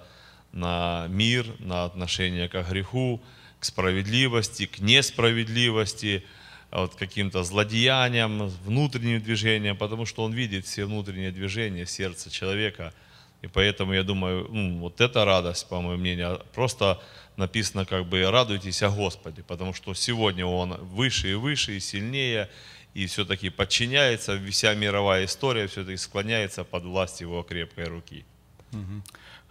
на 0.52 1.08
мир, 1.10 1.48
на 1.58 1.86
отношение 1.86 2.48
к 2.48 2.62
греху, 2.70 3.20
к 3.66 3.68
справедливости, 3.68 4.68
к 4.68 4.80
несправедливости, 4.80 6.24
а 6.70 6.82
вот 6.82 6.96
каким-то 6.96 7.44
злодеяниям, 7.44 8.48
внутренним 8.64 9.22
движениям, 9.22 9.76
потому 9.76 10.06
что 10.06 10.24
он 10.24 10.34
видит 10.34 10.66
все 10.66 10.86
внутренние 10.86 11.32
движения 11.32 11.88
сердца 11.88 12.30
человека. 12.30 12.94
И 13.42 13.48
поэтому 13.48 13.94
я 13.94 14.04
думаю, 14.04 14.48
ну, 14.52 14.80
вот 14.80 15.02
эта 15.02 15.26
радость, 15.26 15.68
по 15.68 15.82
моему 15.82 16.02
мнению, 16.02 16.42
просто 16.54 17.02
написано 17.38 17.86
как 17.86 18.06
бы 18.06 18.30
«радуйтесь 18.30 18.84
о 18.84 18.90
Господе», 18.90 19.42
потому 19.42 19.74
что 19.74 19.96
сегодня 19.96 20.46
Он 20.46 20.74
выше 20.96 21.32
и 21.32 21.34
выше, 21.34 21.78
и 21.78 21.80
сильнее, 21.80 22.50
и 22.94 23.08
все-таки 23.08 23.50
подчиняется, 23.50 24.40
вся 24.52 24.76
мировая 24.76 25.26
история 25.26 25.68
все-таки 25.68 25.98
склоняется 25.98 26.64
под 26.64 26.84
власть 26.84 27.22
Его 27.22 27.42
крепкой 27.44 27.86
руки. 27.86 28.26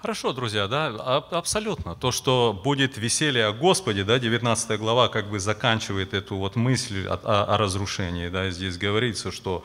Хорошо, 0.05 0.35
друзья, 0.35 0.69
да, 0.69 0.89
абсолютно. 1.31 1.95
То, 1.95 2.13
что 2.13 2.53
будет 2.63 2.99
веселье 2.99 3.47
о 3.47 3.53
Господе, 3.55 4.05
да, 4.05 4.19
19 4.19 4.79
глава 4.79 5.09
как 5.09 5.31
бы 5.31 5.41
заканчивает 5.41 6.13
эту 6.13 6.37
вот 6.37 6.57
мысль 6.57 7.07
о, 7.07 7.15
о- 7.15 7.55
о 7.55 7.57
разрушении, 7.57 8.29
да, 8.29 8.51
здесь 8.51 8.77
говорится, 8.77 9.33
что 9.33 9.65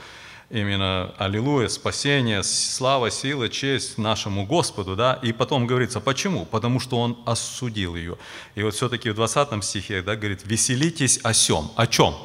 именно 0.50 1.14
аллилуйя, 1.18 1.68
спасение, 1.68 2.44
слава, 2.44 3.12
сила, 3.12 3.50
честь 3.50 3.98
нашему 3.98 4.46
Господу, 4.46 4.96
да, 4.96 5.20
и 5.22 5.34
потом 5.34 5.68
говорится, 5.68 6.00
почему? 6.00 6.46
Потому 6.46 6.80
что 6.80 7.02
Он 7.02 7.18
осудил 7.26 7.98
ее. 7.98 8.18
И 8.56 8.64
вот 8.64 8.74
все-таки 8.74 9.10
в 9.10 9.16
20 9.16 9.62
стихе, 9.62 10.02
да, 10.02 10.16
говорит, 10.16 10.44
веселитесь 10.46 11.20
о 11.22 11.34
сем. 11.34 11.70
О 11.76 11.86
чем? 11.86 12.16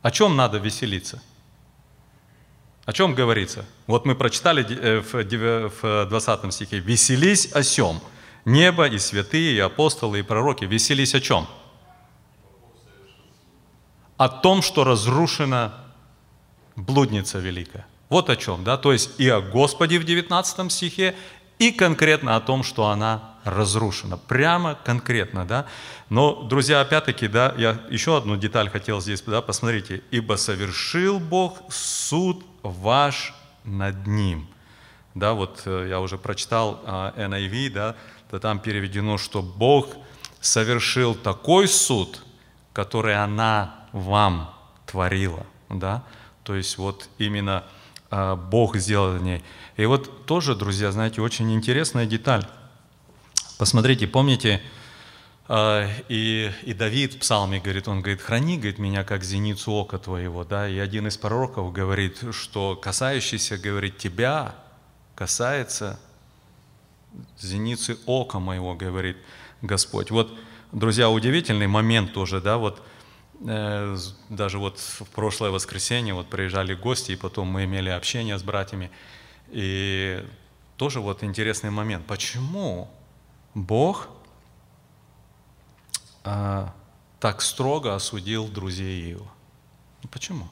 О 0.00 0.12
чем 0.12 0.36
надо 0.36 0.58
веселиться? 0.58 1.20
О 2.86 2.92
чем 2.92 3.14
говорится? 3.14 3.66
Вот 3.88 4.06
мы 4.06 4.14
прочитали 4.14 4.64
э, 4.64 5.00
в 5.00 5.14
девя- 5.24 5.72
в 5.82 6.06
20 6.08 6.52
стихе. 6.54 6.78
«Веселись 6.78 7.52
о 7.52 7.62
сем». 7.62 8.00
Небо 8.44 8.86
и 8.86 8.96
святые, 8.98 9.56
и 9.56 9.58
апостолы, 9.58 10.20
и 10.20 10.22
пророки. 10.22 10.64
Веселись 10.64 11.16
о 11.16 11.20
чем? 11.20 11.48
О 14.16 14.28
том, 14.28 14.62
что 14.62 14.84
разрушена 14.84 15.74
блудница 16.76 17.40
великая. 17.40 17.86
Вот 18.08 18.30
о 18.30 18.36
чем, 18.36 18.62
да? 18.62 18.76
То 18.76 18.92
есть 18.92 19.18
и 19.18 19.28
о 19.28 19.40
Господе 19.40 19.98
в 19.98 20.04
19 20.04 20.70
стихе, 20.70 21.16
и 21.58 21.72
конкретно 21.72 22.36
о 22.36 22.40
том, 22.40 22.62
что 22.62 22.88
она 22.88 23.36
разрушена. 23.44 24.16
Прямо 24.16 24.76
конкретно, 24.84 25.46
да? 25.46 25.66
Но, 26.10 26.42
друзья, 26.42 26.80
опять-таки, 26.80 27.28
да, 27.28 27.54
я 27.56 27.80
еще 27.88 28.16
одну 28.16 28.36
деталь 28.36 28.68
хотел 28.68 29.00
здесь, 29.00 29.22
да, 29.22 29.40
посмотрите. 29.40 30.02
«Ибо 30.10 30.34
совершил 30.34 31.18
Бог 31.20 31.62
суд 31.70 32.44
ваш 32.62 33.34
над 33.64 34.06
ним». 34.06 34.48
Да, 35.14 35.32
вот 35.32 35.62
э, 35.64 35.86
я 35.88 36.00
уже 36.00 36.18
прочитал 36.18 36.82
а, 36.84 37.14
NIV, 37.16 37.70
да, 37.70 37.96
то 38.30 38.38
там 38.38 38.58
переведено, 38.58 39.16
что 39.16 39.40
Бог 39.40 39.88
совершил 40.40 41.14
такой 41.14 41.68
суд, 41.68 42.22
который 42.74 43.16
она 43.16 43.76
вам 43.92 44.54
творила, 44.84 45.46
да, 45.70 46.04
то 46.42 46.54
есть 46.54 46.76
вот 46.76 47.08
именно 47.16 47.64
а, 47.64 47.75
Бог 48.10 48.76
сделал 48.76 49.18
в 49.18 49.22
ней. 49.22 49.42
И 49.76 49.84
вот 49.86 50.26
тоже, 50.26 50.54
друзья, 50.54 50.92
знаете, 50.92 51.20
очень 51.20 51.52
интересная 51.52 52.06
деталь. 52.06 52.46
Посмотрите, 53.58 54.06
помните, 54.06 54.62
а, 55.48 55.88
и, 56.08 56.50
и 56.62 56.74
Давид 56.74 57.14
в 57.14 57.18
псалме 57.20 57.60
говорит, 57.60 57.88
он 57.88 58.00
говорит, 58.00 58.20
храни, 58.20 58.56
говорит, 58.56 58.78
меня 58.78 59.04
как 59.04 59.22
зеницу 59.22 59.72
ока 59.72 59.98
твоего, 59.98 60.44
да, 60.44 60.68
и 60.68 60.78
один 60.78 61.06
из 61.06 61.16
пророков 61.16 61.72
говорит, 61.72 62.22
что 62.32 62.74
касающийся, 62.76 63.56
говорит, 63.56 63.96
тебя 63.96 64.56
касается 65.14 66.00
зеницы 67.38 67.96
ока 68.06 68.40
моего, 68.40 68.74
говорит 68.74 69.16
Господь. 69.62 70.10
Вот, 70.10 70.36
друзья, 70.72 71.08
удивительный 71.08 71.68
момент 71.68 72.12
тоже, 72.12 72.40
да, 72.40 72.58
вот 72.58 72.82
даже 73.40 74.58
вот 74.58 74.78
в 74.78 75.04
прошлое 75.10 75.50
воскресенье 75.50 76.14
вот 76.14 76.28
приезжали 76.28 76.74
гости, 76.74 77.12
и 77.12 77.16
потом 77.16 77.48
мы 77.48 77.64
имели 77.64 77.90
общение 77.90 78.38
с 78.38 78.42
братьями, 78.42 78.90
и 79.48 80.24
тоже 80.76 81.00
вот 81.00 81.22
интересный 81.22 81.70
момент. 81.70 82.06
Почему 82.06 82.90
Бог 83.54 84.08
а, 86.24 86.74
так 87.20 87.42
строго 87.42 87.94
осудил 87.94 88.48
друзей 88.48 89.12
Иова? 89.12 89.30
Ну, 90.02 90.08
Почему? 90.10 90.48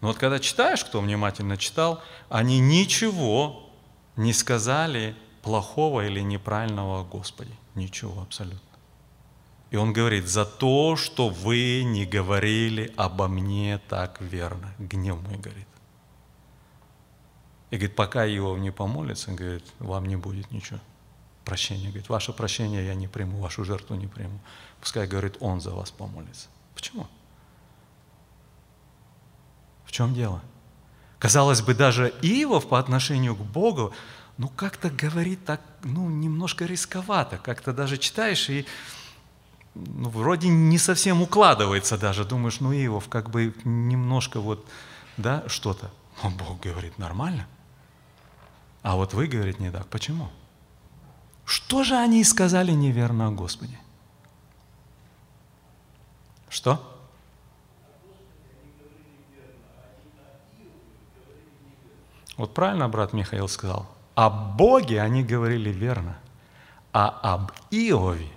Но 0.00 0.08
вот 0.08 0.18
когда 0.18 0.40
читаешь, 0.40 0.84
кто 0.84 1.00
внимательно 1.00 1.56
читал, 1.56 2.02
они 2.28 2.58
ничего 2.58 3.70
не 4.16 4.32
сказали 4.32 5.16
плохого 5.42 6.06
или 6.06 6.20
неправильного 6.20 7.00
о 7.00 7.04
Господе. 7.04 7.52
Ничего 7.74 8.20
абсолютно. 8.22 8.71
И 9.72 9.76
он 9.76 9.94
говорит, 9.94 10.28
за 10.28 10.44
то, 10.44 10.96
что 10.96 11.30
вы 11.30 11.82
не 11.82 12.04
говорили 12.04 12.92
обо 12.98 13.26
мне 13.26 13.80
так 13.88 14.20
верно. 14.20 14.70
Гнев 14.78 15.18
мой 15.22 15.38
говорит. 15.38 15.66
И 17.70 17.76
говорит, 17.76 17.96
пока 17.96 18.26
Иов 18.26 18.58
не 18.58 18.70
помолится, 18.70 19.32
говорит, 19.32 19.64
вам 19.78 20.04
не 20.04 20.16
будет 20.16 20.50
ничего. 20.50 20.78
Прощения. 21.46 21.86
Говорит, 21.86 22.10
ваше 22.10 22.34
прощение 22.34 22.84
я 22.84 22.94
не 22.94 23.08
приму, 23.08 23.38
вашу 23.38 23.64
жертву 23.64 23.96
не 23.96 24.06
приму. 24.06 24.38
Пускай, 24.78 25.06
говорит, 25.06 25.38
он 25.40 25.62
за 25.62 25.70
вас 25.70 25.90
помолится. 25.90 26.48
Почему? 26.74 27.06
В 29.86 29.90
чем 29.90 30.12
дело? 30.12 30.42
Казалось 31.18 31.62
бы, 31.62 31.72
даже 31.72 32.12
Иов 32.20 32.68
по 32.68 32.78
отношению 32.78 33.34
к 33.34 33.40
Богу, 33.40 33.94
ну 34.36 34.48
как-то 34.48 34.90
говорит 34.90 35.46
так, 35.46 35.62
ну 35.82 36.10
немножко 36.10 36.66
рисковато, 36.66 37.38
как-то 37.38 37.72
даже 37.72 37.96
читаешь 37.96 38.50
и 38.50 38.66
ну, 39.74 40.08
вроде 40.10 40.48
не 40.48 40.78
совсем 40.78 41.22
укладывается 41.22 41.96
даже, 41.96 42.24
думаешь, 42.24 42.60
ну 42.60 42.72
Иов 42.72 43.08
как 43.08 43.30
бы 43.30 43.54
немножко 43.64 44.40
вот, 44.40 44.66
да, 45.16 45.44
что-то. 45.46 45.90
Но 46.22 46.30
Бог 46.30 46.60
говорит, 46.60 46.98
нормально. 46.98 47.46
А 48.82 48.96
вот 48.96 49.14
вы, 49.14 49.26
говорит, 49.26 49.60
не 49.60 49.70
так. 49.70 49.86
Почему? 49.86 50.28
Что 51.44 51.84
же 51.84 51.96
они 51.96 52.22
сказали 52.24 52.72
неверно 52.72 53.28
о 53.28 53.30
Господе? 53.30 53.78
Что? 56.48 56.88
Вот 62.36 62.54
правильно 62.54 62.88
брат 62.88 63.12
Михаил 63.12 63.48
сказал. 63.48 63.88
О 64.14 64.28
Боге 64.28 65.00
они 65.00 65.22
говорили 65.22 65.70
верно, 65.70 66.18
а 66.92 67.08
об 67.08 67.52
Иове 67.70 68.28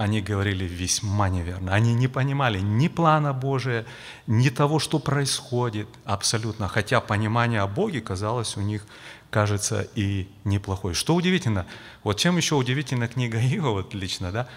они 0.00 0.22
говорили 0.22 0.64
весьма 0.64 1.28
неверно. 1.28 1.74
Они 1.74 1.92
не 1.92 2.08
понимали 2.08 2.58
ни 2.58 2.88
плана 2.88 3.34
Божия, 3.34 3.84
ни 4.26 4.48
того, 4.48 4.78
что 4.78 4.98
происходит 4.98 5.88
абсолютно. 6.06 6.68
Хотя 6.68 7.02
понимание 7.02 7.60
о 7.60 7.66
Боге 7.66 8.00
казалось 8.00 8.56
у 8.56 8.62
них, 8.62 8.86
кажется, 9.28 9.86
и 9.94 10.26
неплохое. 10.44 10.94
Что 10.94 11.14
удивительно, 11.14 11.66
вот 12.02 12.16
чем 12.18 12.38
еще 12.38 12.54
удивительна 12.54 13.08
книга 13.08 13.38
Иова, 13.38 13.72
вот 13.72 13.92
лично, 13.92 14.32
да, 14.32 14.48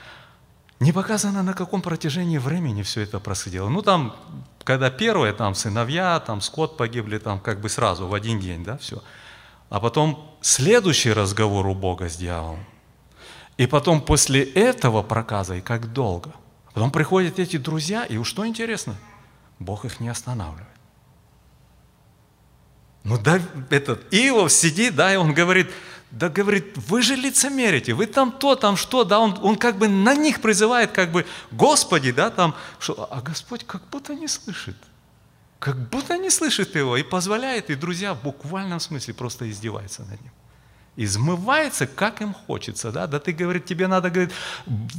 не 0.80 0.94
показано, 0.94 1.44
на 1.44 1.54
каком 1.54 1.82
протяжении 1.82 2.38
времени 2.38 2.82
все 2.82 3.02
это 3.02 3.20
происходило. 3.20 3.68
Ну, 3.68 3.82
там, 3.82 4.16
когда 4.64 4.90
первые, 4.90 5.34
там, 5.34 5.56
сыновья, 5.56 6.22
там, 6.22 6.40
скот 6.40 6.78
погибли, 6.78 7.18
там, 7.18 7.42
как 7.42 7.60
бы 7.60 7.68
сразу, 7.68 8.08
в 8.08 8.14
один 8.14 8.40
день, 8.40 8.64
да, 8.64 8.78
все. 8.78 9.04
А 9.70 9.82
потом 9.82 10.38
следующий 10.40 11.12
разговор 11.12 11.68
у 11.68 11.76
Бога 11.76 12.08
с 12.08 12.16
дьяволом. 12.16 12.66
И 13.58 13.68
потом 13.68 14.02
после 14.02 14.44
этого 14.44 15.04
проказа, 15.04 15.56
и 15.56 15.62
как 15.62 15.94
долго. 15.94 16.34
Потом 16.74 16.92
приходят 16.92 17.40
эти 17.40 17.58
друзья, 17.58 18.06
и 18.06 18.18
уж 18.18 18.28
что 18.28 18.48
интересно, 18.48 18.96
Бог 19.60 19.86
их 19.86 20.00
не 20.00 20.10
останавливает. 20.10 20.68
Ну 23.04 23.18
да, 23.18 23.40
этот 23.70 24.14
Иов 24.14 24.52
сидит, 24.52 24.96
да, 24.96 25.14
и 25.14 25.18
он 25.18 25.34
говорит, 25.34 25.70
да, 26.10 26.30
говорит, 26.30 26.78
вы 26.78 27.02
же 27.02 27.16
лицемерите, 27.16 27.94
вы 27.94 28.06
там 28.06 28.32
то, 28.32 28.56
там 28.56 28.78
что, 28.78 29.04
да, 29.04 29.20
он, 29.20 29.38
он 29.42 29.58
как 29.58 29.78
бы 29.78 29.88
на 29.88 30.16
них 30.16 30.42
призывает, 30.42 30.92
как 30.92 31.12
бы, 31.12 31.26
Господи, 31.52 32.12
да, 32.12 32.30
там, 32.30 32.56
что, 32.80 33.08
а 33.12 33.22
Господь 33.22 33.66
как 33.66 33.82
будто 33.90 34.16
не 34.16 34.28
слышит, 34.28 34.78
как 35.60 35.90
будто 35.90 36.18
не 36.18 36.30
слышит 36.30 36.76
его 36.76 36.98
и 36.98 37.04
позволяет, 37.04 37.70
и 37.70 37.76
друзья 37.76 38.14
в 38.14 38.22
буквальном 38.22 38.80
смысле 38.80 39.14
просто 39.14 39.50
издеваются 39.50 40.04
над 40.04 40.22
ним. 40.22 40.32
Измывается, 40.96 41.88
как 41.88 42.22
им 42.22 42.34
хочется, 42.34 42.92
да, 42.92 43.08
да 43.08 43.20
ты, 43.20 43.32
говорит, 43.32 43.66
тебе 43.66 43.88
надо, 43.88 44.12
говорит, 44.12 44.32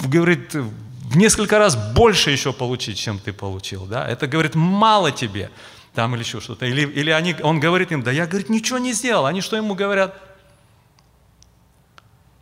говорит, 0.04 0.54
в 0.54 1.16
несколько 1.16 1.58
раз 1.58 1.76
больше 1.94 2.30
еще 2.30 2.52
получить, 2.52 2.98
чем 2.98 3.18
ты 3.18 3.32
получил, 3.32 3.86
да, 3.86 4.08
это, 4.08 4.26
говорит, 4.26 4.56
мало 4.56 5.12
тебе, 5.12 5.50
там 5.94 6.14
или 6.14 6.22
еще 6.22 6.40
что-то, 6.40 6.66
или, 6.66 6.80
или 6.80 7.10
они, 7.10 7.36
он 7.42 7.60
говорит 7.60 7.92
им, 7.92 8.02
да 8.02 8.10
я, 8.10 8.26
говорит, 8.26 8.50
ничего 8.50 8.78
не 8.78 8.92
сделал, 8.92 9.26
они 9.26 9.40
что 9.40 9.56
ему 9.56 9.76
говорят? 9.76 10.20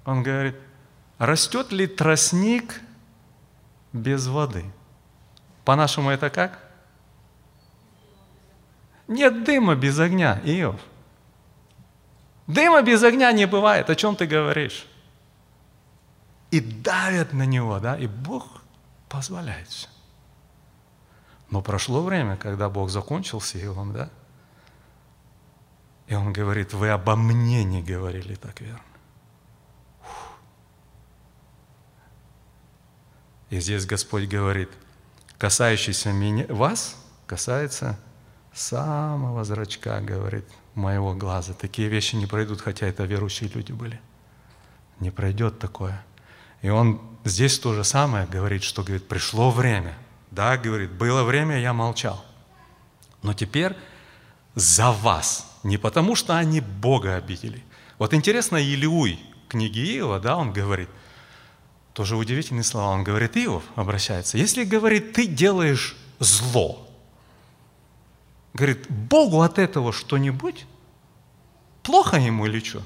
Он 0.07 0.23
говорит, 0.23 0.57
растет 1.19 1.73
ли 1.73 1.87
тростник 1.87 2.81
без 3.93 4.27
воды? 4.29 4.65
По-нашему 5.65 6.11
это 6.11 6.31
как? 6.31 6.59
Нет 9.09 9.45
дыма 9.45 9.75
без 9.75 9.99
огня, 9.99 10.41
Иов. 10.45 10.81
Дыма 12.47 12.83
без 12.83 13.03
огня 13.03 13.33
не 13.33 13.47
бывает, 13.47 13.89
о 13.91 13.95
чем 13.95 14.17
ты 14.17 14.27
говоришь? 14.27 14.87
И 16.51 16.61
давят 16.61 17.33
на 17.33 17.47
него, 17.47 17.79
да, 17.79 17.97
и 17.97 18.07
Бог 18.07 18.63
позволяет 19.09 19.69
все. 19.69 19.89
Но 21.51 21.63
прошло 21.63 22.03
время, 22.03 22.37
когда 22.37 22.69
Бог 22.69 22.91
закончил 22.91 23.41
с 23.41 23.55
Иовом, 23.55 23.93
да, 23.93 24.11
и 26.09 26.15
он 26.15 26.33
говорит, 26.33 26.75
вы 26.75 26.91
обо 26.91 27.17
мне 27.17 27.65
не 27.65 27.83
говорили 27.83 28.35
так 28.35 28.61
верно. 28.61 28.83
Фух. 30.03 30.33
И 33.49 33.61
здесь 33.61 33.87
Господь 33.87 34.29
говорит, 34.29 34.69
касающийся 35.39 36.13
меня, 36.13 36.45
вас, 36.49 36.97
касается 37.27 37.99
самого 38.53 39.45
зрачка, 39.45 40.01
говорит, 40.01 40.45
моего 40.75 41.15
глаза. 41.15 41.53
Такие 41.53 41.89
вещи 41.89 42.17
не 42.17 42.27
пройдут, 42.27 42.61
хотя 42.61 42.87
это 42.87 43.05
верующие 43.05 43.51
люди 43.51 43.73
были. 43.73 44.01
Не 45.01 45.11
пройдет 45.11 45.59
такое. 45.59 46.05
И 46.63 46.69
он 46.69 47.01
здесь 47.25 47.59
то 47.59 47.75
же 47.75 47.85
самое 47.85 48.27
говорит, 48.27 48.63
что 48.63 48.83
говорит, 48.83 49.09
пришло 49.09 49.51
время. 49.51 49.95
Да, 50.31 50.57
говорит, 50.57 50.93
было 50.93 51.25
время, 51.25 51.59
я 51.59 51.73
молчал. 51.73 52.25
Но 53.23 53.35
теперь 53.35 53.77
за 54.55 54.93
вас. 54.93 55.59
Не 55.63 55.77
потому, 55.77 56.17
что 56.17 56.37
они 56.37 56.61
Бога 56.61 57.17
обидели. 57.17 57.63
Вот 57.99 58.15
интересно, 58.15 58.57
Илиуй, 58.57 59.19
книги 59.49 59.97
Иова, 59.99 60.19
да, 60.19 60.37
он 60.37 60.53
говорит, 60.53 60.89
тоже 61.93 62.17
удивительные 62.17 62.65
слова. 62.65 62.89
Он 62.91 63.05
говорит, 63.05 63.37
Иов 63.37 63.63
обращается, 63.77 64.39
если, 64.39 64.65
говорит, 64.65 65.13
ты 65.13 65.27
делаешь 65.27 65.97
зло, 66.19 66.89
говорит, 68.55 68.91
Богу 68.91 69.43
от 69.43 69.59
этого 69.59 69.93
что-нибудь? 69.93 70.67
Плохо 71.83 72.17
ему 72.19 72.47
или 72.47 72.61
что? 72.61 72.83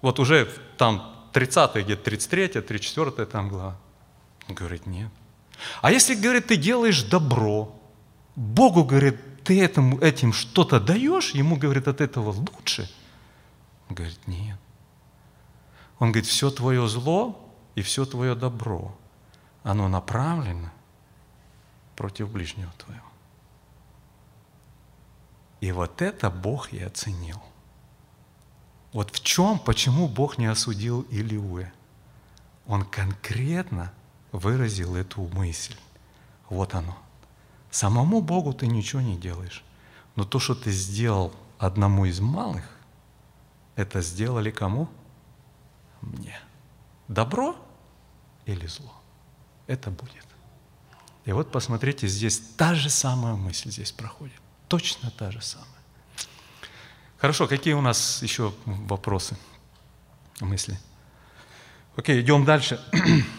Вот 0.00 0.18
уже 0.18 0.48
там 0.76 1.14
30 1.32 1.84
где-то 1.84 2.04
33 2.04 2.48
34 2.48 3.26
там 3.26 3.48
глава. 3.48 3.76
Говорит, 4.48 4.86
нет. 4.86 5.10
А 5.82 5.90
если, 5.90 6.14
говорит, 6.14 6.46
ты 6.46 6.56
делаешь 6.56 7.02
добро, 7.02 7.74
Богу, 8.36 8.84
говорит, 8.84 9.16
ты 9.44 9.60
этому, 9.62 9.98
этим 9.98 10.32
что-то 10.32 10.78
даешь, 10.78 11.30
ему, 11.30 11.56
говорит, 11.56 11.88
от 11.88 12.00
этого 12.00 12.30
лучше. 12.30 12.88
Говорит, 13.90 14.20
нет. 14.26 14.58
Он 15.98 16.12
говорит, 16.12 16.26
все 16.26 16.50
твое 16.50 16.86
зло 16.86 17.52
и 17.74 17.82
все 17.82 18.04
твое 18.04 18.34
добро, 18.34 18.96
оно 19.64 19.88
направлено 19.88 20.70
против 21.96 22.30
ближнего 22.30 22.72
твоего. 22.78 23.07
И 25.60 25.72
вот 25.72 26.02
это 26.02 26.30
Бог 26.30 26.72
и 26.72 26.80
оценил. 26.80 27.42
Вот 28.92 29.14
в 29.14 29.22
чем, 29.22 29.58
почему 29.58 30.08
Бог 30.08 30.38
не 30.38 30.46
осудил 30.46 31.02
Илиуя? 31.10 31.72
Он 32.66 32.84
конкретно 32.84 33.92
выразил 34.32 34.94
эту 34.94 35.22
мысль. 35.22 35.76
Вот 36.48 36.74
оно. 36.74 36.96
Самому 37.70 38.22
Богу 38.22 38.52
ты 38.52 38.66
ничего 38.66 39.02
не 39.02 39.16
делаешь. 39.16 39.64
Но 40.16 40.24
то, 40.24 40.38
что 40.38 40.54
ты 40.54 40.70
сделал 40.70 41.32
одному 41.58 42.06
из 42.06 42.20
малых, 42.20 42.64
это 43.76 44.00
сделали 44.00 44.50
кому? 44.50 44.88
Мне. 46.00 46.38
Добро 47.08 47.56
или 48.46 48.66
зло? 48.66 48.92
Это 49.66 49.90
будет. 49.90 50.26
И 51.24 51.32
вот 51.32 51.52
посмотрите, 51.52 52.08
здесь 52.08 52.38
та 52.56 52.74
же 52.74 52.88
самая 52.88 53.34
мысль 53.34 53.70
здесь 53.70 53.92
проходит. 53.92 54.40
Точно 54.68 55.10
та 55.10 55.30
же 55.30 55.40
самая. 55.40 55.68
Хорошо, 57.18 57.48
какие 57.48 57.74
у 57.74 57.80
нас 57.80 58.22
еще 58.22 58.52
вопросы, 58.66 59.36
мысли? 60.40 60.78
Окей, 61.96 62.20
идем 62.20 62.44
дальше. 62.44 62.80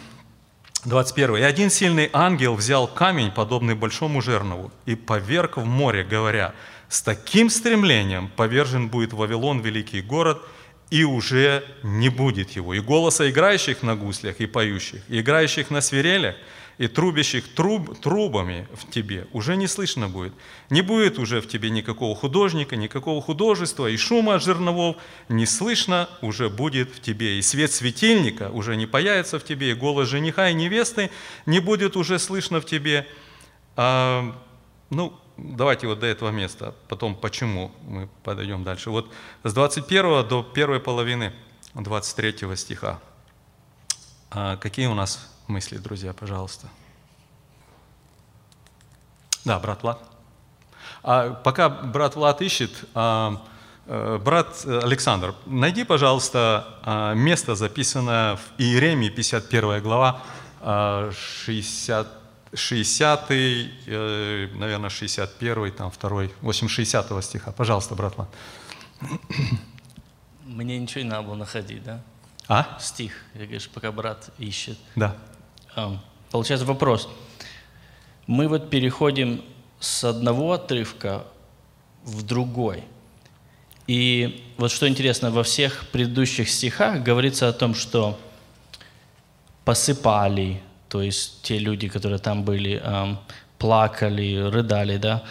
21. 0.85 1.37
«И 1.37 1.41
один 1.41 1.69
сильный 1.69 2.09
ангел 2.13 2.55
взял 2.55 2.87
камень, 2.87 3.31
подобный 3.31 3.75
большому 3.75 4.21
жернову, 4.21 4.71
и 4.85 4.95
поверг 4.95 5.57
в 5.57 5.65
море, 5.65 6.05
говоря, 6.05 6.53
с 6.87 7.01
таким 7.01 7.49
стремлением 7.49 8.29
повержен 8.29 8.87
будет 8.87 9.11
Вавилон, 9.11 9.59
великий 9.59 10.01
город, 10.01 10.41
и 10.89 11.03
уже 11.03 11.63
не 11.83 12.09
будет 12.09 12.51
его. 12.51 12.73
И 12.73 12.79
голоса 12.79 13.29
играющих 13.29 13.83
на 13.83 13.95
гуслях 13.95 14.39
и 14.39 14.47
поющих, 14.47 15.03
и 15.09 15.19
играющих 15.19 15.69
на 15.69 15.81
свирелях, 15.81 16.35
и 16.79 16.87
трубящих 16.87 17.53
труб, 17.53 17.99
трубами 17.99 18.65
в 18.73 18.89
тебе 18.89 19.27
уже 19.33 19.57
не 19.57 19.67
слышно 19.67 20.07
будет. 20.07 20.33
Не 20.69 20.81
будет 20.81 21.19
уже 21.19 21.41
в 21.41 21.47
тебе 21.47 21.69
никакого 21.69 22.15
художника, 22.15 22.77
никакого 22.77 23.21
художества, 23.21 23.87
и 23.87 23.97
шума 23.97 24.35
от 24.35 24.43
жерновов 24.43 24.95
не 25.27 25.45
слышно 25.45 26.09
уже 26.21 26.49
будет 26.49 26.89
в 26.89 27.01
тебе. 27.01 27.37
И 27.37 27.41
свет 27.41 27.73
светильника 27.73 28.49
уже 28.49 28.77
не 28.77 28.87
появится 28.87 29.39
в 29.39 29.43
тебе, 29.43 29.71
и 29.71 29.73
голос 29.73 30.07
жениха 30.07 30.49
и 30.49 30.53
невесты 30.53 31.11
не 31.45 31.59
будет 31.59 31.97
уже 31.97 32.17
слышно 32.17 32.61
в 32.61 32.65
тебе. 32.65 33.05
А, 33.75 34.33
ну, 34.89 35.19
давайте 35.35 35.85
вот 35.85 35.99
до 35.99 36.07
этого 36.07 36.29
места, 36.29 36.73
потом 36.87 37.13
почему 37.13 37.73
мы 37.89 38.07
подойдем 38.23 38.63
дальше. 38.63 38.89
Вот 38.89 39.11
с 39.43 39.53
21 39.53 40.25
до 40.25 40.43
первой 40.43 40.79
половины 40.79 41.33
23 41.73 42.55
стиха. 42.55 43.01
А 44.31 44.55
какие 44.55 44.85
у 44.87 44.93
нас 44.93 45.29
мысли, 45.49 45.77
друзья, 45.77 46.13
пожалуйста. 46.13 46.67
Да, 49.45 49.59
брат 49.59 49.83
Влад. 49.83 49.99
А 51.03 51.33
пока 51.33 51.69
брат 51.69 52.15
Влад 52.15 52.41
ищет, 52.41 52.71
а, 52.93 53.41
э, 53.85 54.19
брат 54.23 54.65
Александр, 54.65 55.33
найди, 55.45 55.83
пожалуйста, 55.83 56.79
а, 56.83 57.13
место, 57.13 57.55
записанное 57.55 58.35
в 58.35 58.41
Иеремии, 58.57 59.09
51 59.09 59.81
глава, 59.81 60.21
60, 60.61 62.07
60 62.53 63.29
наверное, 64.55 64.89
61, 64.89 65.71
там, 65.71 65.91
2, 65.91 66.29
8, 66.41 66.67
60 66.67 67.23
стиха. 67.23 67.51
Пожалуйста, 67.51 67.95
брат 67.95 68.17
Влад. 68.17 68.29
Мне 70.43 70.77
ничего 70.77 71.01
не 71.03 71.09
надо 71.09 71.23
было 71.27 71.35
находить, 71.35 71.83
да? 71.83 72.01
А? 72.49 72.77
Стих, 72.79 73.13
я 73.35 73.41
говоришь, 73.41 73.69
пока 73.69 73.91
брат 73.91 74.31
ищет. 74.39 74.77
Да. 74.95 75.15
Получается 76.31 76.65
вопрос. 76.65 77.09
Мы 78.27 78.47
вот 78.47 78.69
переходим 78.69 79.41
с 79.79 80.03
одного 80.03 80.53
отрывка 80.53 81.23
в 82.03 82.23
другой. 82.23 82.83
И 83.87 84.43
вот 84.57 84.71
что 84.71 84.87
интересно, 84.87 85.31
во 85.31 85.43
всех 85.43 85.87
предыдущих 85.91 86.49
стихах 86.49 87.01
говорится 87.01 87.47
о 87.47 87.53
том, 87.53 87.73
что 87.73 88.19
посыпали, 89.65 90.61
то 90.89 91.01
есть 91.01 91.41
те 91.41 91.57
люди, 91.57 91.87
которые 91.87 92.19
там 92.19 92.43
были, 92.43 92.81
плакали, 93.57 94.35
рыдали, 94.35 94.97
да, 94.97 95.23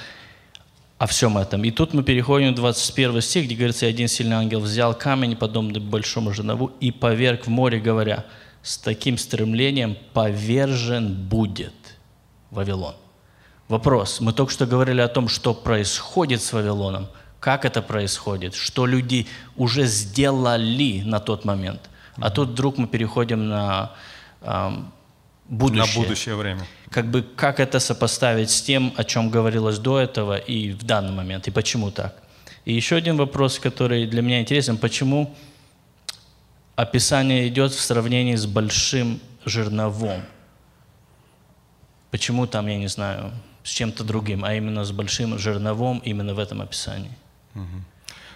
о 0.99 1.07
всем 1.07 1.38
этом. 1.38 1.64
И 1.64 1.70
тут 1.70 1.94
мы 1.94 2.03
переходим 2.03 2.53
в 2.53 2.57
21 2.57 3.22
стих, 3.22 3.44
где 3.44 3.55
говорится, 3.55 3.86
«И 3.86 3.90
один 3.90 4.09
сильный 4.09 4.36
ангел 4.36 4.61
взял 4.61 4.92
камень, 4.92 5.36
подобный 5.36 5.80
большому 5.80 6.32
жернову, 6.32 6.72
и 6.80 6.90
поверг 6.90 7.46
в 7.46 7.51
море, 7.51 7.78
говоря, 7.78 8.24
с 8.69 8.77
таким 8.77 9.16
стремлением 9.16 9.97
повержен 10.12 11.14
будет 11.14 11.75
Вавилон». 12.51 12.95
Вопрос. 13.69 14.21
Мы 14.21 14.33
только 14.33 14.53
что 14.53 14.66
говорили 14.66 15.01
о 15.01 15.09
том, 15.09 15.29
что 15.29 15.55
происходит 15.55 16.43
с 16.43 16.53
Вавилоном, 16.53 17.09
как 17.41 17.64
это 17.64 17.83
происходит, 17.83 18.55
что 18.55 18.87
люди 18.87 19.27
уже 19.57 19.87
сделали 19.87 21.03
на 21.03 21.21
тот 21.21 21.45
момент. 21.45 21.91
А 22.16 22.31
тут 22.31 22.51
вдруг 22.51 22.79
мы 22.79 22.87
переходим 22.87 23.49
на 23.49 23.93
эм, 24.41 24.93
будущее. 25.49 25.87
На 25.87 26.01
будущее 26.03 26.35
время. 26.35 26.66
Как 26.91 27.11
бы 27.11 27.23
как 27.23 27.61
это 27.61 27.79
сопоставить 27.79 28.51
с 28.51 28.63
тем, 28.63 28.92
о 28.97 29.05
чем 29.05 29.30
говорилось 29.30 29.79
до 29.79 29.99
этого 29.99 30.37
и 30.37 30.72
в 30.72 30.83
данный 30.84 31.13
момент, 31.13 31.47
и 31.47 31.51
почему 31.51 31.91
так? 31.91 32.17
И 32.64 32.75
еще 32.75 32.97
один 32.97 33.17
вопрос, 33.17 33.59
который 33.59 34.07
для 34.07 34.22
меня 34.22 34.41
интересен, 34.41 34.79
почему 34.79 35.34
описание 36.79 37.49
идет 37.49 37.72
в 37.72 37.80
сравнении 37.80 38.37
с 38.37 38.46
большим 38.46 39.21
жерновом? 39.45 40.22
Почему 42.13 42.46
там, 42.46 42.68
я 42.68 42.79
не 42.79 42.87
знаю, 42.87 43.33
с 43.64 43.71
чем-то 43.71 44.05
другим, 44.05 44.45
а 44.45 44.55
именно 44.55 44.84
с 44.84 44.92
большим 44.92 45.38
жерновом 45.38 45.99
именно 46.05 46.34
в 46.34 46.38
этом 46.38 46.63
описании? 46.63 47.11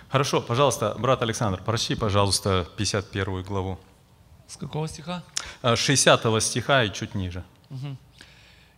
Хорошо, 0.09 0.43
пожалуйста, 0.43 0.97
брат 0.99 1.23
Александр, 1.23 1.63
прочти, 1.63 1.95
пожалуйста, 1.95 2.67
51 2.77 3.45
главу. 3.45 3.79
С 4.49 4.57
какого 4.57 4.89
стиха? 4.89 5.23
А, 5.63 5.77
60 5.77 6.43
стиха 6.43 6.83
и 6.83 6.93
чуть 6.93 7.15
ниже. 7.15 7.45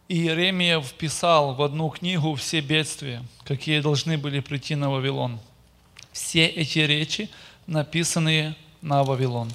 И 0.08 0.20
Иеремия 0.20 0.78
вписал 0.82 1.54
в 1.54 1.62
одну 1.62 1.88
книгу 1.88 2.34
все 2.34 2.60
бедствия, 2.60 3.22
какие 3.44 3.80
должны 3.80 4.18
были 4.18 4.40
прийти 4.40 4.74
на 4.74 4.90
Вавилон. 4.90 5.40
Все 6.12 6.46
эти 6.46 6.80
речи, 6.80 7.30
написанные 7.66 8.54
на 8.84 9.02
Вавилон. 9.02 9.50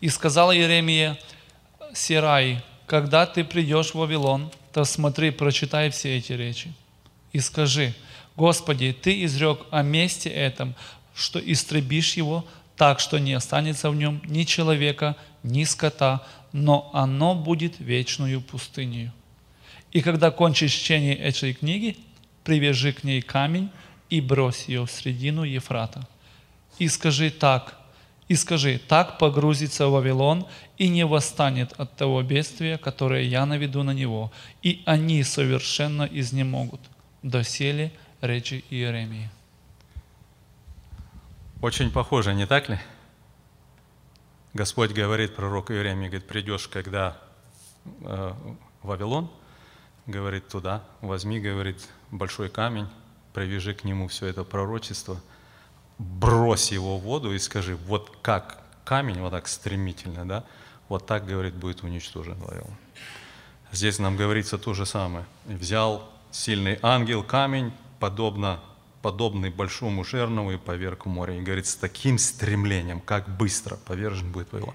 И 0.00 0.08
сказал 0.08 0.52
Иеремия 0.52 1.18
Сирай, 1.94 2.62
когда 2.86 3.26
ты 3.26 3.44
придешь 3.44 3.90
в 3.90 3.96
Вавилон, 3.96 4.50
то 4.72 4.84
смотри, 4.84 5.30
прочитай 5.30 5.90
все 5.90 6.16
эти 6.16 6.32
речи. 6.32 6.72
И 7.32 7.40
скажи, 7.40 7.94
Господи, 8.34 8.96
Ты 9.00 9.24
изрек 9.24 9.60
о 9.70 9.82
месте 9.82 10.30
этом, 10.30 10.74
что 11.14 11.38
истребишь 11.38 12.14
его 12.14 12.46
так, 12.76 12.98
что 12.98 13.18
не 13.18 13.34
останется 13.34 13.90
в 13.90 13.94
нем 13.94 14.22
ни 14.24 14.44
человека, 14.44 15.16
ни 15.42 15.64
скота, 15.64 16.26
но 16.52 16.90
оно 16.94 17.34
будет 17.34 17.78
вечную 17.78 18.40
пустынью. 18.40 19.12
И 19.92 20.00
когда 20.00 20.30
кончишь 20.30 20.72
чтение 20.72 21.14
этой 21.14 21.52
книги, 21.52 21.98
привяжи 22.44 22.94
к 22.94 23.04
ней 23.04 23.20
камень 23.20 23.70
и 24.08 24.22
брось 24.22 24.64
ее 24.68 24.86
в 24.86 24.90
середину 24.90 25.44
Ефрата. 25.44 26.08
И 26.78 26.88
скажи 26.88 27.30
так, 27.30 27.78
и 28.32 28.34
скажи, 28.34 28.78
так 28.78 29.18
погрузится 29.18 29.88
Вавилон 29.88 30.46
и 30.78 30.88
не 30.88 31.04
восстанет 31.04 31.74
от 31.78 31.94
того 31.96 32.22
бедствия, 32.22 32.78
которое 32.78 33.24
я 33.24 33.44
наведу 33.44 33.82
на 33.82 33.90
него, 33.90 34.32
и 34.62 34.82
они 34.86 35.22
совершенно 35.22 36.04
изнемогут. 36.04 36.80
Досели 37.22 37.92
речи 38.22 38.64
Иеремии. 38.70 39.30
Очень 41.60 41.90
похоже, 41.90 42.32
не 42.32 42.46
так 42.46 42.70
ли? 42.70 42.78
Господь 44.54 44.92
говорит 44.92 45.36
пророку 45.36 45.74
Иеремии, 45.74 46.08
говорит, 46.08 46.26
придешь, 46.26 46.68
когда 46.68 47.18
э, 47.84 48.32
Вавилон, 48.82 49.30
говорит, 50.06 50.48
туда, 50.48 50.82
возьми, 51.02 51.38
говорит, 51.38 51.86
большой 52.10 52.48
камень, 52.48 52.88
привяжи 53.34 53.74
к 53.74 53.84
нему 53.84 54.08
все 54.08 54.28
это 54.28 54.42
пророчество, 54.42 55.20
брось 55.98 56.72
его 56.72 56.98
в 56.98 57.02
воду 57.02 57.32
и 57.32 57.38
скажи, 57.38 57.76
вот 57.76 58.16
как 58.22 58.62
камень, 58.84 59.20
вот 59.20 59.30
так 59.30 59.48
стремительно, 59.48 60.26
да, 60.26 60.44
вот 60.88 61.06
так, 61.06 61.26
говорит, 61.26 61.54
будет 61.54 61.82
уничтожен 61.82 62.38
Вавилон. 62.38 62.76
Здесь 63.72 63.98
нам 63.98 64.16
говорится 64.16 64.58
то 64.58 64.74
же 64.74 64.84
самое. 64.84 65.24
Взял 65.46 66.08
сильный 66.30 66.78
ангел 66.82 67.22
камень, 67.22 67.72
подобно, 67.98 68.60
подобный 69.00 69.50
большому 69.50 70.04
жернову 70.04 70.52
и 70.52 70.58
поверг 70.58 71.06
в 71.06 71.08
море. 71.08 71.38
И 71.38 71.40
говорит, 71.40 71.66
с 71.66 71.76
таким 71.76 72.18
стремлением, 72.18 73.00
как 73.00 73.28
быстро 73.36 73.76
повержен 73.76 74.30
будет 74.30 74.52
Вавилон. 74.52 74.74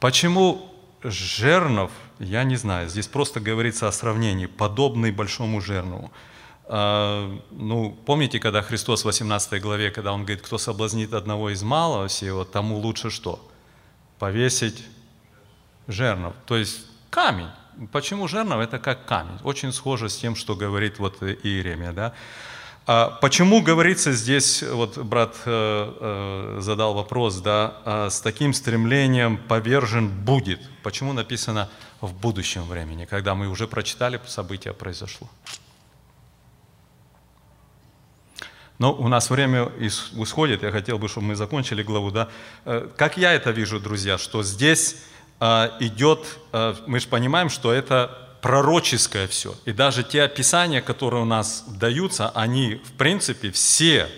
Почему 0.00 0.70
жернов, 1.02 1.90
я 2.18 2.44
не 2.44 2.56
знаю, 2.56 2.88
здесь 2.88 3.06
просто 3.06 3.40
говорится 3.40 3.88
о 3.88 3.92
сравнении, 3.92 4.46
подобный 4.46 5.12
большому 5.12 5.60
жернову. 5.60 6.10
А, 6.68 7.38
ну, 7.50 7.96
помните, 8.06 8.40
когда 8.40 8.62
Христос 8.62 9.02
в 9.02 9.04
18 9.04 9.62
главе, 9.62 9.90
когда 9.90 10.12
Он 10.12 10.24
говорит, 10.24 10.42
кто 10.42 10.58
соблазнит 10.58 11.14
одного 11.14 11.50
из 11.50 11.62
малого 11.62 12.08
сего, 12.08 12.44
тому 12.44 12.78
лучше 12.78 13.10
что? 13.10 13.40
Повесить 14.18 14.84
жернов, 15.86 16.34
то 16.46 16.56
есть 16.56 16.86
камень. 17.10 17.48
Почему 17.92 18.26
жернов? 18.26 18.60
Это 18.60 18.78
как 18.78 19.04
камень. 19.04 19.38
Очень 19.44 19.72
схоже 19.72 20.08
с 20.08 20.16
тем, 20.16 20.34
что 20.34 20.56
говорит 20.56 20.98
вот 20.98 21.22
Иеремия. 21.22 21.92
Да? 21.92 22.14
А 22.86 23.10
почему 23.20 23.62
говорится 23.62 24.12
здесь, 24.12 24.62
вот 24.62 24.96
брат 24.98 25.34
э, 25.44 26.56
э, 26.56 26.60
задал 26.60 26.94
вопрос, 26.94 27.36
да, 27.40 27.74
а 27.84 28.10
с 28.10 28.20
таким 28.20 28.54
стремлением 28.54 29.36
повержен 29.36 30.08
будет? 30.08 30.60
Почему 30.82 31.12
написано 31.12 31.68
в 32.00 32.14
будущем 32.14 32.62
времени, 32.62 33.04
когда 33.04 33.34
мы 33.34 33.48
уже 33.48 33.66
прочитали, 33.66 34.20
событие 34.26 34.72
произошло? 34.72 35.28
Но 38.78 38.92
у 38.92 39.08
нас 39.08 39.30
время 39.30 39.70
исходит, 39.78 40.62
я 40.62 40.70
хотел 40.70 40.98
бы, 40.98 41.08
чтобы 41.08 41.28
мы 41.28 41.36
закончили 41.36 41.82
главу. 41.82 42.10
Да? 42.10 42.28
Э, 42.64 42.88
как 42.96 43.16
я 43.16 43.32
это 43.32 43.50
вижу, 43.50 43.80
друзья, 43.80 44.18
что 44.18 44.42
здесь 44.42 44.96
э, 45.40 45.70
идет, 45.80 46.38
э, 46.52 46.74
мы 46.86 47.00
же 47.00 47.08
понимаем, 47.08 47.48
что 47.48 47.72
это 47.72 48.26
пророческое 48.42 49.26
все. 49.26 49.54
И 49.64 49.72
даже 49.72 50.04
те 50.04 50.22
описания, 50.22 50.82
которые 50.82 51.22
у 51.22 51.26
нас 51.26 51.64
даются, 51.66 52.30
они, 52.30 52.80
в 52.84 52.92
принципе, 52.92 53.50
все 53.50 54.08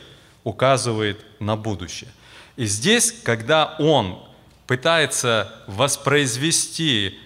указывают 0.45 1.25
на 1.41 1.57
будущее. 1.57 2.11
И 2.57 2.67
здесь, 2.67 3.13
когда 3.25 3.77
он 3.79 4.19
пытается 4.67 5.53
воспроизвести 5.67 7.19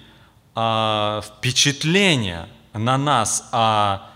а, 0.54 1.22
впечатление 1.22 2.48
на 2.72 2.98
нас 2.98 3.48
о 3.52 4.11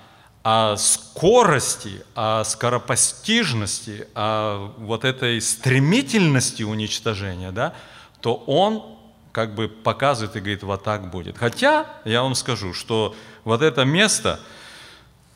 о 0.49 0.77
скорости, 0.77 2.05
о 2.15 2.45
скоропостижности, 2.45 4.07
о 4.15 4.73
вот 4.79 5.05
этой 5.05 5.41
стремительности 5.41 6.63
уничтожения, 6.63 7.51
да, 7.51 7.75
то 8.21 8.37
он 8.47 8.85
как 9.33 9.57
бы 9.57 9.67
показывает 9.67 10.37
и 10.37 10.39
говорит, 10.39 10.63
вот 10.63 10.85
так 10.85 11.11
будет. 11.11 11.37
Хотя, 11.37 11.87
я 12.05 12.23
вам 12.23 12.37
скажу, 12.37 12.75
что 12.75 13.17
вот 13.43 13.61
это 13.61 13.85
место, 13.85 14.39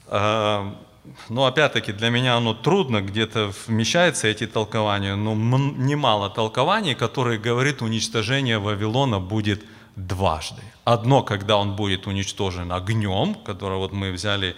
э, 0.06 0.72
ну, 1.28 1.44
опять-таки, 1.44 1.90
для 1.90 2.10
меня 2.10 2.36
оно 2.36 2.54
трудно, 2.54 3.00
где-то 3.00 3.50
вмещается 3.66 4.28
эти 4.28 4.46
толкования, 4.46 5.16
но 5.16 5.34
немало 5.34 6.30
толкований, 6.30 6.94
которые 6.94 7.40
говорят, 7.40 7.82
уничтожение 7.82 8.60
Вавилона 8.60 9.18
будет 9.18 9.64
дважды. 9.96 10.62
Одно, 10.84 11.24
когда 11.24 11.56
он 11.56 11.74
будет 11.74 12.06
уничтожен 12.06 12.70
огнем, 12.70 13.34
которое 13.34 13.78
вот 13.78 13.90
мы 13.90 14.12
взяли 14.12 14.54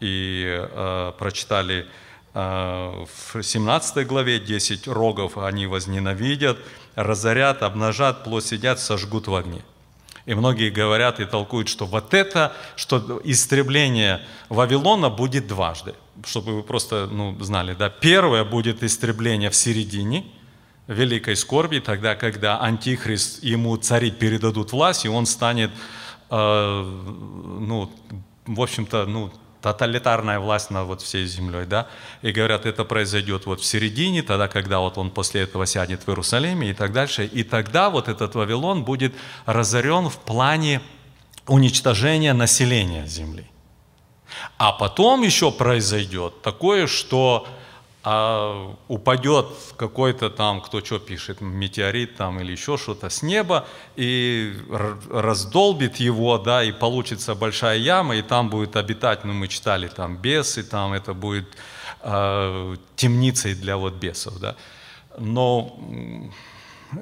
и 0.00 0.44
э, 0.46 1.12
прочитали 1.18 1.86
э, 2.34 3.04
в 3.32 3.42
17 3.42 4.06
главе 4.06 4.38
10 4.38 4.88
рогов 4.88 5.38
они 5.38 5.66
возненавидят, 5.66 6.58
разорят, 6.94 7.62
обнажат, 7.62 8.24
плоть 8.24 8.46
сидят, 8.46 8.80
сожгут 8.80 9.28
в 9.28 9.34
огне. 9.34 9.62
И 10.26 10.34
многие 10.34 10.70
говорят 10.70 11.20
и 11.20 11.24
толкуют, 11.24 11.68
что 11.68 11.86
вот 11.86 12.12
это, 12.12 12.52
что 12.74 13.20
истребление 13.24 14.20
Вавилона 14.48 15.08
будет 15.08 15.46
дважды. 15.46 15.94
Чтобы 16.24 16.56
вы 16.56 16.62
просто 16.64 17.08
ну, 17.10 17.36
знали, 17.40 17.74
да, 17.74 17.88
первое 17.88 18.44
будет 18.44 18.82
истребление 18.82 19.50
в 19.50 19.54
середине, 19.54 20.24
великой 20.88 21.36
скорби, 21.36 21.78
тогда, 21.78 22.16
когда 22.16 22.60
Антихрист, 22.60 23.42
ему 23.44 23.76
цари 23.76 24.10
передадут 24.10 24.72
власть, 24.72 25.04
и 25.04 25.08
он 25.08 25.26
станет, 25.26 25.70
э, 26.30 26.82
ну, 26.82 27.90
в 28.46 28.60
общем-то, 28.60 29.06
ну, 29.06 29.32
тоталитарная 29.66 30.38
власть 30.38 30.70
над 30.70 30.86
вот 30.86 31.02
всей 31.02 31.26
землей, 31.26 31.66
да, 31.66 31.88
и 32.22 32.30
говорят, 32.30 32.66
это 32.66 32.84
произойдет 32.84 33.46
вот 33.46 33.60
в 33.60 33.64
середине, 33.64 34.22
тогда, 34.22 34.46
когда 34.46 34.78
вот 34.78 34.96
он 34.96 35.10
после 35.10 35.40
этого 35.40 35.66
сядет 35.66 36.06
в 36.06 36.08
Иерусалиме 36.08 36.70
и 36.70 36.72
так 36.72 36.92
дальше, 36.92 37.26
и 37.26 37.42
тогда 37.42 37.90
вот 37.90 38.06
этот 38.08 38.36
Вавилон 38.36 38.84
будет 38.84 39.12
разорен 39.44 40.08
в 40.08 40.18
плане 40.18 40.80
уничтожения 41.48 42.32
населения 42.32 43.06
земли. 43.06 43.50
А 44.56 44.70
потом 44.70 45.24
еще 45.24 45.50
произойдет 45.50 46.42
такое, 46.42 46.86
что 46.86 47.48
а 48.08 48.76
упадет 48.86 49.46
какой-то 49.76 50.30
там, 50.30 50.60
кто 50.60 50.80
что 50.84 51.00
пишет, 51.00 51.40
метеорит 51.40 52.14
там 52.14 52.38
или 52.38 52.52
еще 52.52 52.76
что-то 52.76 53.08
с 53.08 53.20
неба, 53.20 53.66
и 53.96 54.54
раздолбит 55.10 55.96
его, 55.96 56.38
да, 56.38 56.62
и 56.62 56.70
получится 56.70 57.34
большая 57.34 57.78
яма, 57.78 58.14
и 58.14 58.22
там 58.22 58.48
будет 58.48 58.76
обитать, 58.76 59.24
ну 59.24 59.32
мы 59.32 59.48
читали 59.48 59.88
там 59.88 60.16
бесы, 60.18 60.62
там 60.62 60.92
это 60.92 61.14
будет 61.14 61.48
э, 62.02 62.76
темницей 62.94 63.54
для 63.56 63.76
вот 63.76 63.94
бесов, 63.94 64.38
да. 64.38 64.54
Но 65.18 65.76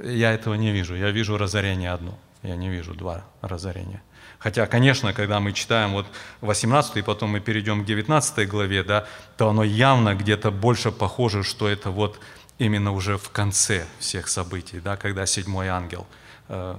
я 0.03 0.33
этого 0.33 0.55
не 0.55 0.73
вижу, 0.73 0.97
я 0.97 1.11
вижу 1.11 1.37
разорение 1.37 1.93
одно, 1.93 2.19
я 2.43 2.57
не 2.57 2.71
вижу 2.71 2.95
два 2.95 3.25
разорения. 3.43 4.01
Хотя, 4.45 4.67
конечно, 4.67 5.15
когда 5.15 5.41
мы 5.41 5.55
читаем 5.55 5.93
вот 5.93 6.07
18 6.43 6.99
и 6.99 7.03
потом 7.03 7.31
мы 7.31 7.41
перейдем 7.41 7.83
к 7.83 7.87
19 7.87 8.47
главе, 8.47 8.83
да, 8.83 9.07
то 9.39 9.49
оно 9.49 9.65
явно 9.65 10.15
где-то 10.15 10.51
больше 10.51 10.93
похоже, 10.93 11.43
что 11.43 11.67
это 11.67 11.91
вот 11.91 12.21
именно 12.59 12.93
уже 12.93 13.17
в 13.17 13.31
конце 13.31 13.87
всех 13.99 14.29
событий, 14.29 14.81
да, 14.81 14.99
когда 14.99 15.25
седьмой 15.25 15.69
ангел 15.69 16.07
э, 16.49 16.77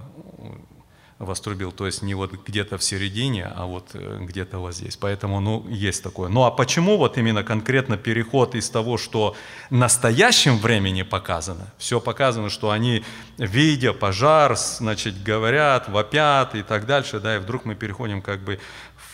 вострубил, 1.20 1.72
то 1.72 1.86
есть 1.86 2.02
не 2.02 2.14
вот 2.14 2.34
где-то 2.34 2.78
в 2.78 2.84
середине, 2.84 3.46
а 3.46 3.66
вот 3.66 3.92
э, 3.94 4.18
где-то 4.22 4.60
вот 4.60 4.76
здесь. 4.76 4.98
Поэтому, 4.98 5.40
ну, 5.40 5.66
есть 5.70 6.04
такое. 6.04 6.28
Ну, 6.28 6.44
а 6.44 6.52
почему 6.52 6.98
вот 6.98 7.18
именно 7.18 7.44
конкретно 7.44 7.96
переход 7.96 8.54
из 8.54 8.70
того, 8.70 8.98
что 8.98 9.36
в 9.70 9.74
настоящем 9.74 10.58
времени 10.58 11.04
показано, 11.04 11.72
все 11.78 12.02
показано, 12.02 12.50
что 12.50 12.70
они, 12.70 13.04
видя 13.38 13.94
пожар, 13.94 14.58
значит, 14.58 15.24
говорят, 15.24 15.88
вопят 15.88 16.54
и 16.54 16.64
так 16.64 16.86
дальше, 16.86 17.22
да, 17.22 17.38
и 17.38 17.40
вдруг 17.40 17.64
мы 17.64 17.76
переходим 17.76 18.22
как 18.22 18.42
бы 18.42 18.60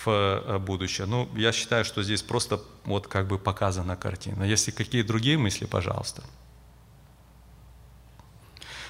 в 0.03 0.07
э, 0.07 0.57
будущее. 0.57 1.05
Ну, 1.05 1.29
я 1.35 1.51
считаю, 1.51 1.85
что 1.85 2.01
здесь 2.01 2.23
просто 2.23 2.59
вот 2.83 3.07
как 3.07 3.27
бы 3.27 3.37
показана 3.37 3.95
картина. 3.95 4.43
Если 4.43 4.71
какие 4.71 5.03
другие 5.03 5.37
мысли, 5.37 5.65
пожалуйста. 5.65 6.23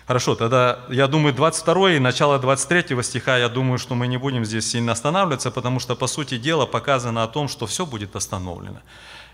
Хорошо, 0.07 0.35
тогда 0.35 0.79
я 0.89 1.07
думаю 1.07 1.33
22 1.33 1.91
и 1.91 1.99
начало 1.99 2.39
23 2.39 3.03
стиха, 3.03 3.37
я 3.37 3.49
думаю, 3.49 3.77
что 3.77 3.95
мы 3.95 4.07
не 4.07 4.17
будем 4.17 4.45
здесь 4.45 4.69
сильно 4.69 4.93
останавливаться, 4.93 5.51
потому 5.51 5.79
что 5.79 5.95
по 5.95 6.07
сути 6.07 6.37
дела 6.37 6.65
показано 6.65 7.23
о 7.23 7.27
том, 7.27 7.47
что 7.47 7.65
все 7.65 7.85
будет 7.85 8.15
остановлено. 8.15 8.81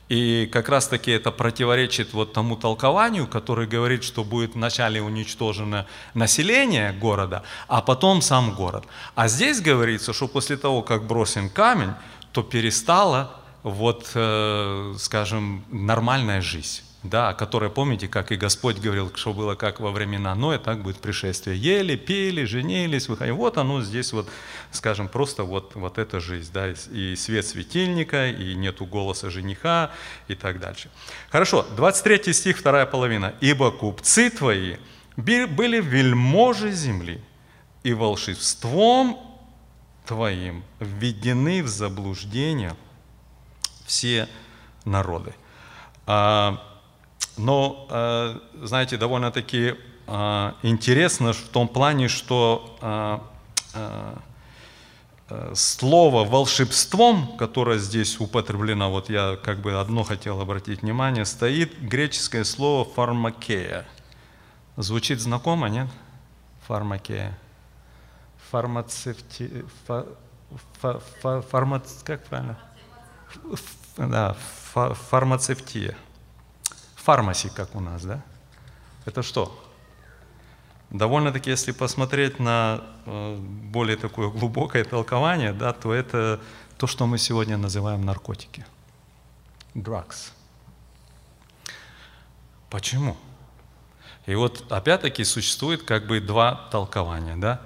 И 0.10 0.48
как 0.52 0.70
раз 0.70 0.88
таки 0.88 1.12
это 1.12 1.32
противоречит 1.32 2.14
вот 2.14 2.34
тому 2.34 2.56
толкованию, 2.56 3.28
который 3.28 3.68
говорит, 3.68 4.04
что 4.04 4.24
будет 4.24 4.56
вначале 4.56 5.02
уничтожено 5.02 5.86
население 6.14 6.94
города, 6.94 7.44
а 7.68 7.82
потом 7.82 8.22
сам 8.22 8.54
город. 8.54 8.86
А 9.16 9.28
здесь 9.28 9.60
говорится, 9.62 10.14
что 10.14 10.28
после 10.28 10.58
того, 10.58 10.82
как 10.82 11.08
бросен 11.08 11.50
камень, 11.50 11.94
то 12.32 12.42
перестала 12.44 13.32
вот, 13.64 14.12
э, 14.16 14.94
скажем, 14.98 15.66
нормальная 15.72 16.42
жизнь 16.42 16.87
да, 17.04 17.34
которое, 17.34 17.70
помните, 17.70 18.08
как 18.08 18.32
и 18.32 18.36
Господь 18.36 18.80
говорил, 18.80 19.12
что 19.16 19.34
было 19.34 19.56
как 19.56 19.80
во 19.80 19.92
времена 19.92 20.34
Ноя, 20.34 20.58
так 20.58 20.82
будет 20.82 20.98
пришествие. 20.98 21.56
Ели, 21.58 21.96
пели, 21.96 22.44
женились, 22.44 23.08
выходили. 23.08 23.36
Вот 23.36 23.58
оно 23.58 23.82
здесь 23.82 24.14
вот, 24.14 24.28
скажем, 24.72 25.08
просто 25.08 25.44
вот, 25.44 25.76
вот 25.76 26.00
эта 26.00 26.20
жизнь, 26.20 26.52
да, 26.52 26.74
и 26.92 27.16
свет 27.16 27.46
светильника, 27.46 28.30
и 28.30 28.56
нету 28.56 28.86
голоса 28.86 29.30
жениха, 29.30 29.92
и 30.28 30.36
так 30.36 30.60
дальше. 30.60 30.90
Хорошо, 31.30 31.66
23 31.76 32.34
стих, 32.34 32.58
вторая 32.58 32.86
половина. 32.86 33.36
«Ибо 33.42 33.72
купцы 33.72 34.30
твои 34.30 34.78
были 35.16 35.80
вельможи 35.80 36.72
земли, 36.72 37.22
и 37.84 37.94
волшебством 37.94 39.20
твоим 40.06 40.64
введены 40.80 41.64
в 41.64 41.68
заблуждение 41.68 42.76
все 43.86 44.28
народы». 44.84 45.34
А, 46.10 46.64
Но, 47.38 47.88
э, 47.90 48.40
знаете, 48.64 48.98
довольно-таки 48.98 49.76
э, 50.08 50.52
интересно 50.64 51.34
в 51.34 51.42
том 51.50 51.68
плане, 51.68 52.08
что 52.08 52.78
э, 52.82 53.20
слово 55.54 56.24
волшебством, 56.24 57.36
которое 57.38 57.80
здесь 57.80 58.20
употреблено, 58.20 58.90
вот 58.90 59.10
я 59.10 59.36
как 59.36 59.60
бы 59.60 59.80
одно 59.80 60.04
хотел 60.04 60.40
обратить 60.42 60.82
внимание, 60.82 61.26
стоит 61.26 61.80
греческое 61.82 62.44
слово 62.44 62.86
фармакея. 62.86 63.86
Звучит 64.78 65.20
знакомо, 65.20 65.68
нет? 65.68 65.88
Фармакея. 66.68 67.38
Фармацевти... 68.52 69.66
Фа... 69.86 70.06
Фа... 70.80 71.02
Фа... 71.22 71.42
Фармац... 71.42 72.04
Как 72.04 72.24
правильно? 72.26 72.58
Ф- 73.52 73.76
Да, 73.98 74.38
фа- 74.74 74.94
фармацевтия. 74.94 75.98
Фармаси, 77.08 77.48
как 77.48 77.74
у 77.74 77.80
нас, 77.80 78.04
да? 78.04 78.22
Это 79.06 79.24
что? 79.24 79.58
Довольно-таки, 80.90 81.50
если 81.50 81.72
посмотреть 81.72 82.38
на 82.38 82.82
э, 83.06 83.38
более 83.72 83.96
такое 83.96 84.30
глубокое 84.30 84.84
толкование, 84.84 85.54
да, 85.54 85.72
то 85.72 85.94
это 85.94 86.42
то, 86.78 86.86
что 86.86 87.08
мы 87.08 87.18
сегодня 87.18 87.56
называем 87.56 88.04
наркотики. 88.04 88.66
Drugs. 89.74 90.34
Почему? 92.70 93.16
И 94.26 94.36
вот 94.36 94.70
опять-таки 94.70 95.24
существует 95.24 95.84
как 95.84 96.08
бы 96.08 96.20
два 96.20 96.68
толкования, 96.72 97.38
да? 97.38 97.62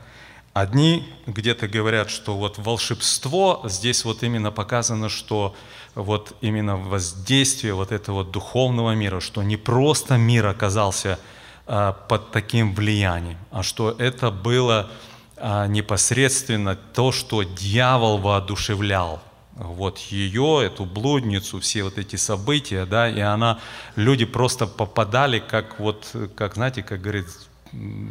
Одни 0.54 1.08
где-то 1.28 1.70
говорят, 1.70 2.10
что 2.10 2.36
вот 2.36 2.58
волшебство, 2.58 3.62
здесь 3.66 4.04
вот 4.04 4.22
именно 4.22 4.52
показано, 4.52 5.08
что 5.08 5.56
вот 5.96 6.36
именно 6.42 6.76
воздействие 6.76 7.74
вот 7.74 7.94
этого 7.94 8.26
духовного 8.26 8.94
мира, 8.94 9.22
что 9.22 9.44
не 9.44 9.56
просто 9.56 10.18
мир 10.18 10.48
оказался 10.48 11.20
а, 11.68 11.94
под 11.94 12.32
таким 12.32 12.76
влиянием, 12.76 13.38
а 13.50 13.64
что 13.64 13.96
это 13.98 14.30
было 14.30 14.92
а, 15.38 15.68
непосредственно 15.68 16.76
то, 16.76 17.14
что 17.14 17.44
дьявол 17.44 18.18
воодушевлял. 18.18 19.22
Вот 19.56 20.00
ее, 20.00 20.66
эту 20.66 20.86
блудницу, 20.86 21.62
все 21.62 21.84
вот 21.84 21.98
эти 21.98 22.18
события, 22.18 22.86
да, 22.86 23.10
и 23.10 23.20
она, 23.20 23.60
люди 23.96 24.26
просто 24.26 24.68
попадали, 24.68 25.40
как 25.40 25.80
вот, 25.80 26.14
как 26.36 26.56
знаете, 26.56 26.84
как 26.84 27.02
говорит, 27.02 27.28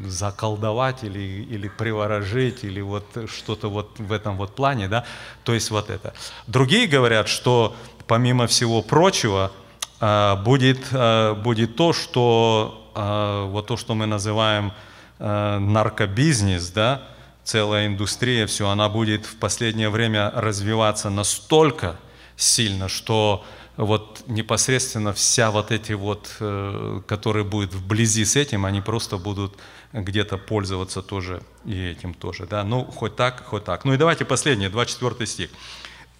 заколдовать 0.06 1.04
или, 1.04 1.46
или 1.50 1.68
приворожить, 1.68 2.64
или 2.64 2.80
вот 2.80 3.04
что-то 3.28 3.68
вот 3.68 3.98
в 3.98 4.12
этом 4.12 4.36
вот 4.36 4.54
плане, 4.54 4.88
да, 4.88 5.04
то 5.44 5.52
есть 5.54 5.70
вот 5.70 5.90
это. 5.90 6.14
Другие 6.46 6.86
говорят, 6.86 7.28
что 7.28 7.76
помимо 8.06 8.46
всего 8.46 8.82
прочего 8.82 9.52
а, 10.00 10.36
будет, 10.36 10.86
а, 10.92 11.34
будет 11.34 11.76
то, 11.76 11.92
что 11.92 12.90
а, 12.94 13.46
вот 13.46 13.66
то, 13.66 13.76
что 13.76 13.94
мы 13.94 14.06
называем 14.06 14.72
наркобизнес, 15.18 16.70
да, 16.70 17.02
целая 17.44 17.86
индустрия, 17.86 18.46
все, 18.46 18.70
она 18.70 18.88
будет 18.88 19.26
в 19.26 19.36
последнее 19.36 19.90
время 19.90 20.30
развиваться 20.34 21.10
настолько 21.10 21.96
сильно, 22.36 22.88
что 22.88 23.44
вот 23.80 24.24
непосредственно 24.26 25.14
вся 25.14 25.50
вот 25.50 25.70
эти 25.70 25.94
вот, 25.94 26.36
э, 26.38 27.00
которые 27.06 27.44
будут 27.44 27.72
вблизи 27.72 28.26
с 28.26 28.36
этим, 28.36 28.66
они 28.66 28.82
просто 28.82 29.16
будут 29.16 29.56
где-то 29.94 30.36
пользоваться 30.36 31.00
тоже 31.00 31.42
и 31.64 31.86
этим 31.88 32.12
тоже, 32.12 32.46
да, 32.46 32.62
ну, 32.62 32.84
хоть 32.84 33.16
так, 33.16 33.42
хоть 33.42 33.64
так. 33.64 33.86
Ну 33.86 33.94
и 33.94 33.96
давайте 33.96 34.26
последний, 34.26 34.68
24 34.68 35.26
стих. 35.26 35.50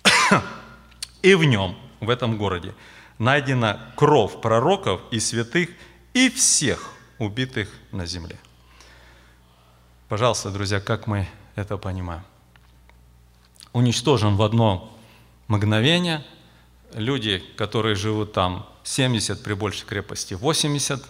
«И 1.22 1.34
в 1.34 1.44
нем, 1.44 1.76
в 2.00 2.08
этом 2.08 2.38
городе, 2.38 2.74
найдена 3.18 3.92
кровь 3.94 4.40
пророков 4.40 5.02
и 5.10 5.20
святых 5.20 5.68
и 6.14 6.30
всех 6.30 6.92
убитых 7.18 7.68
на 7.92 8.06
земле». 8.06 8.38
Пожалуйста, 10.08 10.50
друзья, 10.50 10.80
как 10.80 11.06
мы 11.06 11.28
это 11.56 11.76
понимаем? 11.76 12.22
Уничтожен 13.74 14.36
в 14.36 14.42
одно 14.42 14.96
мгновение 15.46 16.24
люди, 16.94 17.42
которые 17.56 17.94
живут 17.94 18.32
там 18.32 18.66
70, 18.84 19.42
при 19.42 19.54
большей 19.54 19.86
крепости 19.86 20.34
80, 20.34 21.04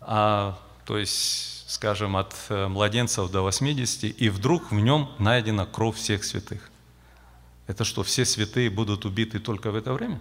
а, 0.00 0.58
то 0.84 0.98
есть, 0.98 1.70
скажем, 1.70 2.16
от 2.16 2.34
э, 2.48 2.66
младенцев 2.68 3.30
до 3.30 3.42
80, 3.42 4.04
и 4.04 4.28
вдруг 4.30 4.70
в 4.70 4.74
нем 4.74 5.10
найдена 5.18 5.66
кровь 5.66 5.96
всех 5.96 6.24
святых. 6.24 6.70
Это 7.66 7.84
что, 7.84 8.02
все 8.02 8.24
святые 8.24 8.70
будут 8.70 9.04
убиты 9.04 9.38
только 9.38 9.70
в 9.70 9.76
это 9.76 9.92
время? 9.92 10.20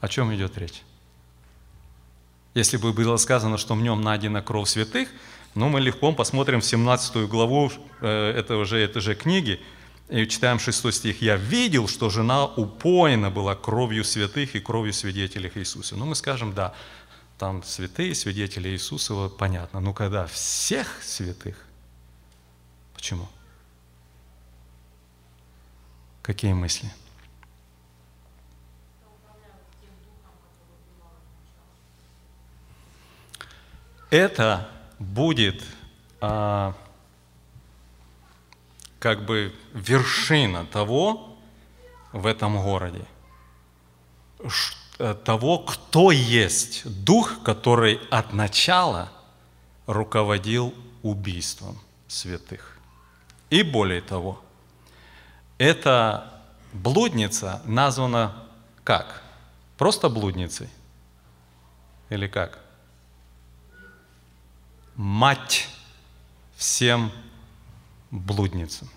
О 0.00 0.08
чем 0.08 0.34
идет 0.34 0.56
речь? 0.58 0.82
Если 2.54 2.76
бы 2.76 2.92
было 2.92 3.16
сказано, 3.16 3.58
что 3.58 3.74
в 3.74 3.82
нем 3.82 4.00
найдена 4.00 4.40
кровь 4.40 4.68
святых, 4.68 5.08
ну, 5.54 5.68
мы 5.68 5.80
легко 5.80 6.12
посмотрим 6.12 6.60
в 6.60 6.64
17 6.64 7.28
главу 7.28 7.70
э, 8.00 8.30
этого 8.30 8.64
же, 8.64 8.78
этой 8.78 9.02
же 9.02 9.14
книги, 9.14 9.60
и 10.22 10.28
читаем 10.28 10.60
6 10.60 10.92
стих. 10.92 11.22
«Я 11.22 11.36
видел, 11.36 11.88
что 11.88 12.08
жена 12.08 12.44
упоена 12.44 13.30
была 13.30 13.56
кровью 13.56 14.04
святых 14.04 14.54
и 14.54 14.60
кровью 14.60 14.92
свидетелей 14.92 15.50
Иисуса». 15.54 15.96
Ну, 15.96 16.06
мы 16.06 16.14
скажем, 16.14 16.54
да, 16.54 16.72
там 17.36 17.64
святые, 17.64 18.14
свидетели 18.14 18.68
Иисуса, 18.68 19.14
вот 19.14 19.36
понятно. 19.36 19.80
Но 19.80 19.92
когда 19.92 20.26
всех 20.26 21.02
святых, 21.02 21.56
почему? 22.94 23.28
Какие 26.22 26.52
мысли? 26.52 26.88
Это 34.10 34.70
будет 35.00 35.64
а, 36.20 36.76
как 39.04 39.26
бы 39.26 39.54
вершина 39.74 40.64
того 40.64 41.36
в 42.12 42.24
этом 42.24 42.56
городе, 42.56 43.04
э, 44.98 45.12
того, 45.12 45.58
кто 45.58 46.10
есть 46.10 47.04
дух, 47.04 47.42
который 47.42 48.00
от 48.10 48.32
начала 48.32 49.12
руководил 49.86 50.72
убийством 51.02 51.78
святых. 52.08 52.78
И 53.50 53.62
более 53.62 54.00
того, 54.00 54.40
эта 55.58 56.42
блудница 56.72 57.60
названа 57.66 58.34
как? 58.84 59.22
Просто 59.76 60.08
блудницей? 60.08 60.70
Или 62.08 62.26
как? 62.26 62.58
Мать 64.96 65.68
всем 66.56 67.12
блудницам. 68.14 68.88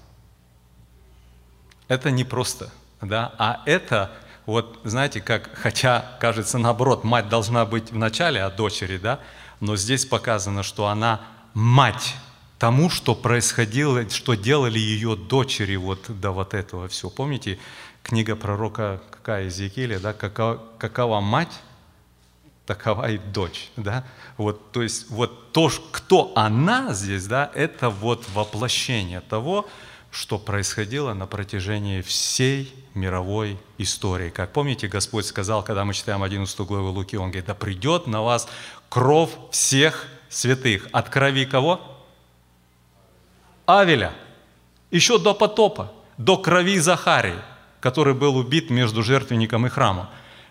Это 1.88 2.12
не 2.12 2.24
просто, 2.24 2.72
да, 3.02 3.34
а 3.38 3.64
это 3.66 4.12
вот, 4.46 4.80
знаете, 4.84 5.22
как, 5.22 5.50
хотя, 5.56 6.18
кажется, 6.20 6.58
наоборот, 6.58 7.04
мать 7.04 7.28
должна 7.30 7.66
быть 7.66 7.92
в 7.92 7.98
начале 7.98 8.44
от 8.44 8.56
дочери, 8.56 8.98
да, 8.98 9.20
но 9.60 9.76
здесь 9.76 10.06
показано, 10.06 10.64
что 10.64 10.88
она 10.88 11.22
мать 11.54 12.16
тому, 12.60 12.90
что 12.90 13.16
происходило, 13.16 14.08
что 14.10 14.36
делали 14.36 14.80
ее 14.80 15.16
дочери 15.16 15.76
вот 15.76 16.06
до 16.08 16.32
вот 16.32 16.54
этого 16.54 16.88
всего. 16.88 17.10
Помните, 17.10 17.58
книга 18.04 18.36
пророка 18.36 19.02
какая, 19.10 19.44
Иезекииля, 19.44 20.00
да, 20.00 20.14
какова, 20.14 20.64
какова 20.78 21.20
мать, 21.22 21.60
такова 22.68 23.10
и 23.10 23.18
дочь, 23.18 23.72
да? 23.78 24.04
Вот, 24.36 24.72
то 24.72 24.84
есть 24.84 25.10
вот 25.10 25.52
то, 25.54 25.72
кто 25.92 26.34
она 26.36 26.94
здесь, 26.94 27.26
да, 27.26 27.50
это 27.56 27.90
вот 27.90 28.26
воплощение 28.34 29.22
того, 29.22 29.68
что 30.12 30.38
происходило 30.38 31.14
на 31.14 31.26
протяжении 31.26 32.02
всей 32.02 32.74
мировой 32.94 33.58
истории. 33.78 34.30
Как 34.30 34.52
помните, 34.52 34.88
Господь 34.88 35.26
сказал, 35.26 35.64
когда 35.64 35.86
мы 35.86 35.94
читаем 35.94 36.24
11 36.24 36.60
главу 36.62 36.90
Луки, 36.90 37.16
Он 37.18 37.30
говорит, 37.30 37.46
да 37.46 37.56
придет 37.56 38.06
на 38.06 38.22
вас 38.22 38.48
кровь 38.90 39.32
всех 39.52 40.08
святых. 40.30 40.88
От 40.92 41.10
крови 41.10 41.46
кого? 41.46 41.82
Авеля. 43.66 44.14
Еще 44.92 45.20
до 45.20 45.34
потопа, 45.34 45.92
до 46.18 46.38
крови 46.38 46.80
Захарии, 46.80 47.40
который 47.80 48.14
был 48.14 48.38
убит 48.38 48.70
между 48.70 49.04
жертвенником 49.04 49.66
и 49.68 49.70
храмом. 49.70 50.08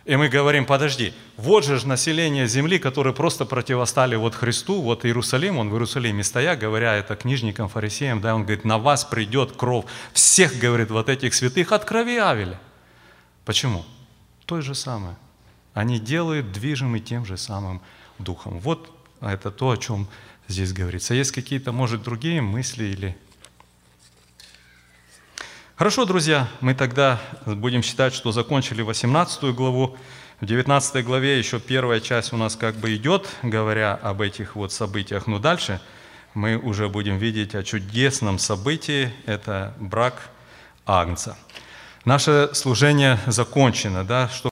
И 0.07 0.15
мы 0.15 0.29
говорим, 0.29 0.67
подожди, 0.67 1.13
вот 1.37 1.65
же 1.65 1.85
население 1.85 2.47
земли, 2.47 2.79
которые 2.79 3.13
просто 3.13 3.45
противостали 3.45 4.15
вот 4.15 4.37
Христу, 4.37 4.81
вот 4.81 5.05
Иерусалим, 5.05 5.59
он 5.59 5.69
в 5.69 5.73
Иерусалиме 5.73 6.23
стоя, 6.23 6.55
говоря 6.55 6.95
это 6.95 7.17
книжникам, 7.17 7.69
фарисеям, 7.69 8.21
да, 8.21 8.37
он 8.37 8.43
говорит, 8.43 8.65
на 8.65 8.79
вас 8.79 9.05
придет 9.05 9.57
кровь 9.57 9.85
всех, 10.13 10.61
говорит, 10.61 10.93
вот 10.93 11.09
этих 11.09 11.35
святых 11.35 11.73
от 11.73 11.85
крови 11.85 12.19
Авеля. 12.19 12.61
Почему? 13.45 13.85
То 14.45 14.61
же 14.61 14.77
самое. 14.77 15.17
Они 15.75 15.99
делают 15.99 16.53
движимы 16.53 17.01
тем 17.01 17.27
же 17.27 17.37
самым 17.37 17.83
духом. 18.21 18.61
Вот 18.61 18.89
это 19.21 19.51
то, 19.51 19.71
о 19.71 19.77
чем 19.77 20.07
здесь 20.47 20.73
говорится. 20.73 21.15
Есть 21.15 21.33
какие-то, 21.33 21.73
может, 21.73 22.05
другие 22.05 22.41
мысли 22.41 22.85
или... 22.85 23.19
Хорошо, 25.77 26.07
друзья, 26.07 26.49
мы 26.63 26.73
тогда 26.73 27.21
будем 27.45 27.83
считать, 27.83 28.15
что 28.15 28.33
закончили 28.33 28.81
18 28.81 29.55
главу. 29.55 29.95
В 30.41 30.47
19 30.47 31.05
главе 31.05 31.39
еще 31.39 31.61
первая 31.61 32.01
часть 32.01 32.33
у 32.33 32.39
нас 32.39 32.57
как 32.57 32.77
бы 32.77 32.97
идет, 32.97 33.29
говоря 33.43 33.93
об 33.93 34.23
этих 34.23 34.57
вот 34.57 34.73
событиях, 34.73 35.27
но 35.27 35.39
дальше 35.39 35.83
мы 36.33 36.57
уже 36.57 36.89
будем 36.89 37.19
видеть 37.19 37.55
о 37.55 37.63
чудесном 37.63 38.39
событии, 38.39 39.13
это 39.27 39.75
брак 39.79 40.31
Агнца. 40.87 41.37
Наше 42.07 42.49
служение 42.55 43.19
закончено, 43.27 44.03
да, 44.03 44.31
что 44.31 44.45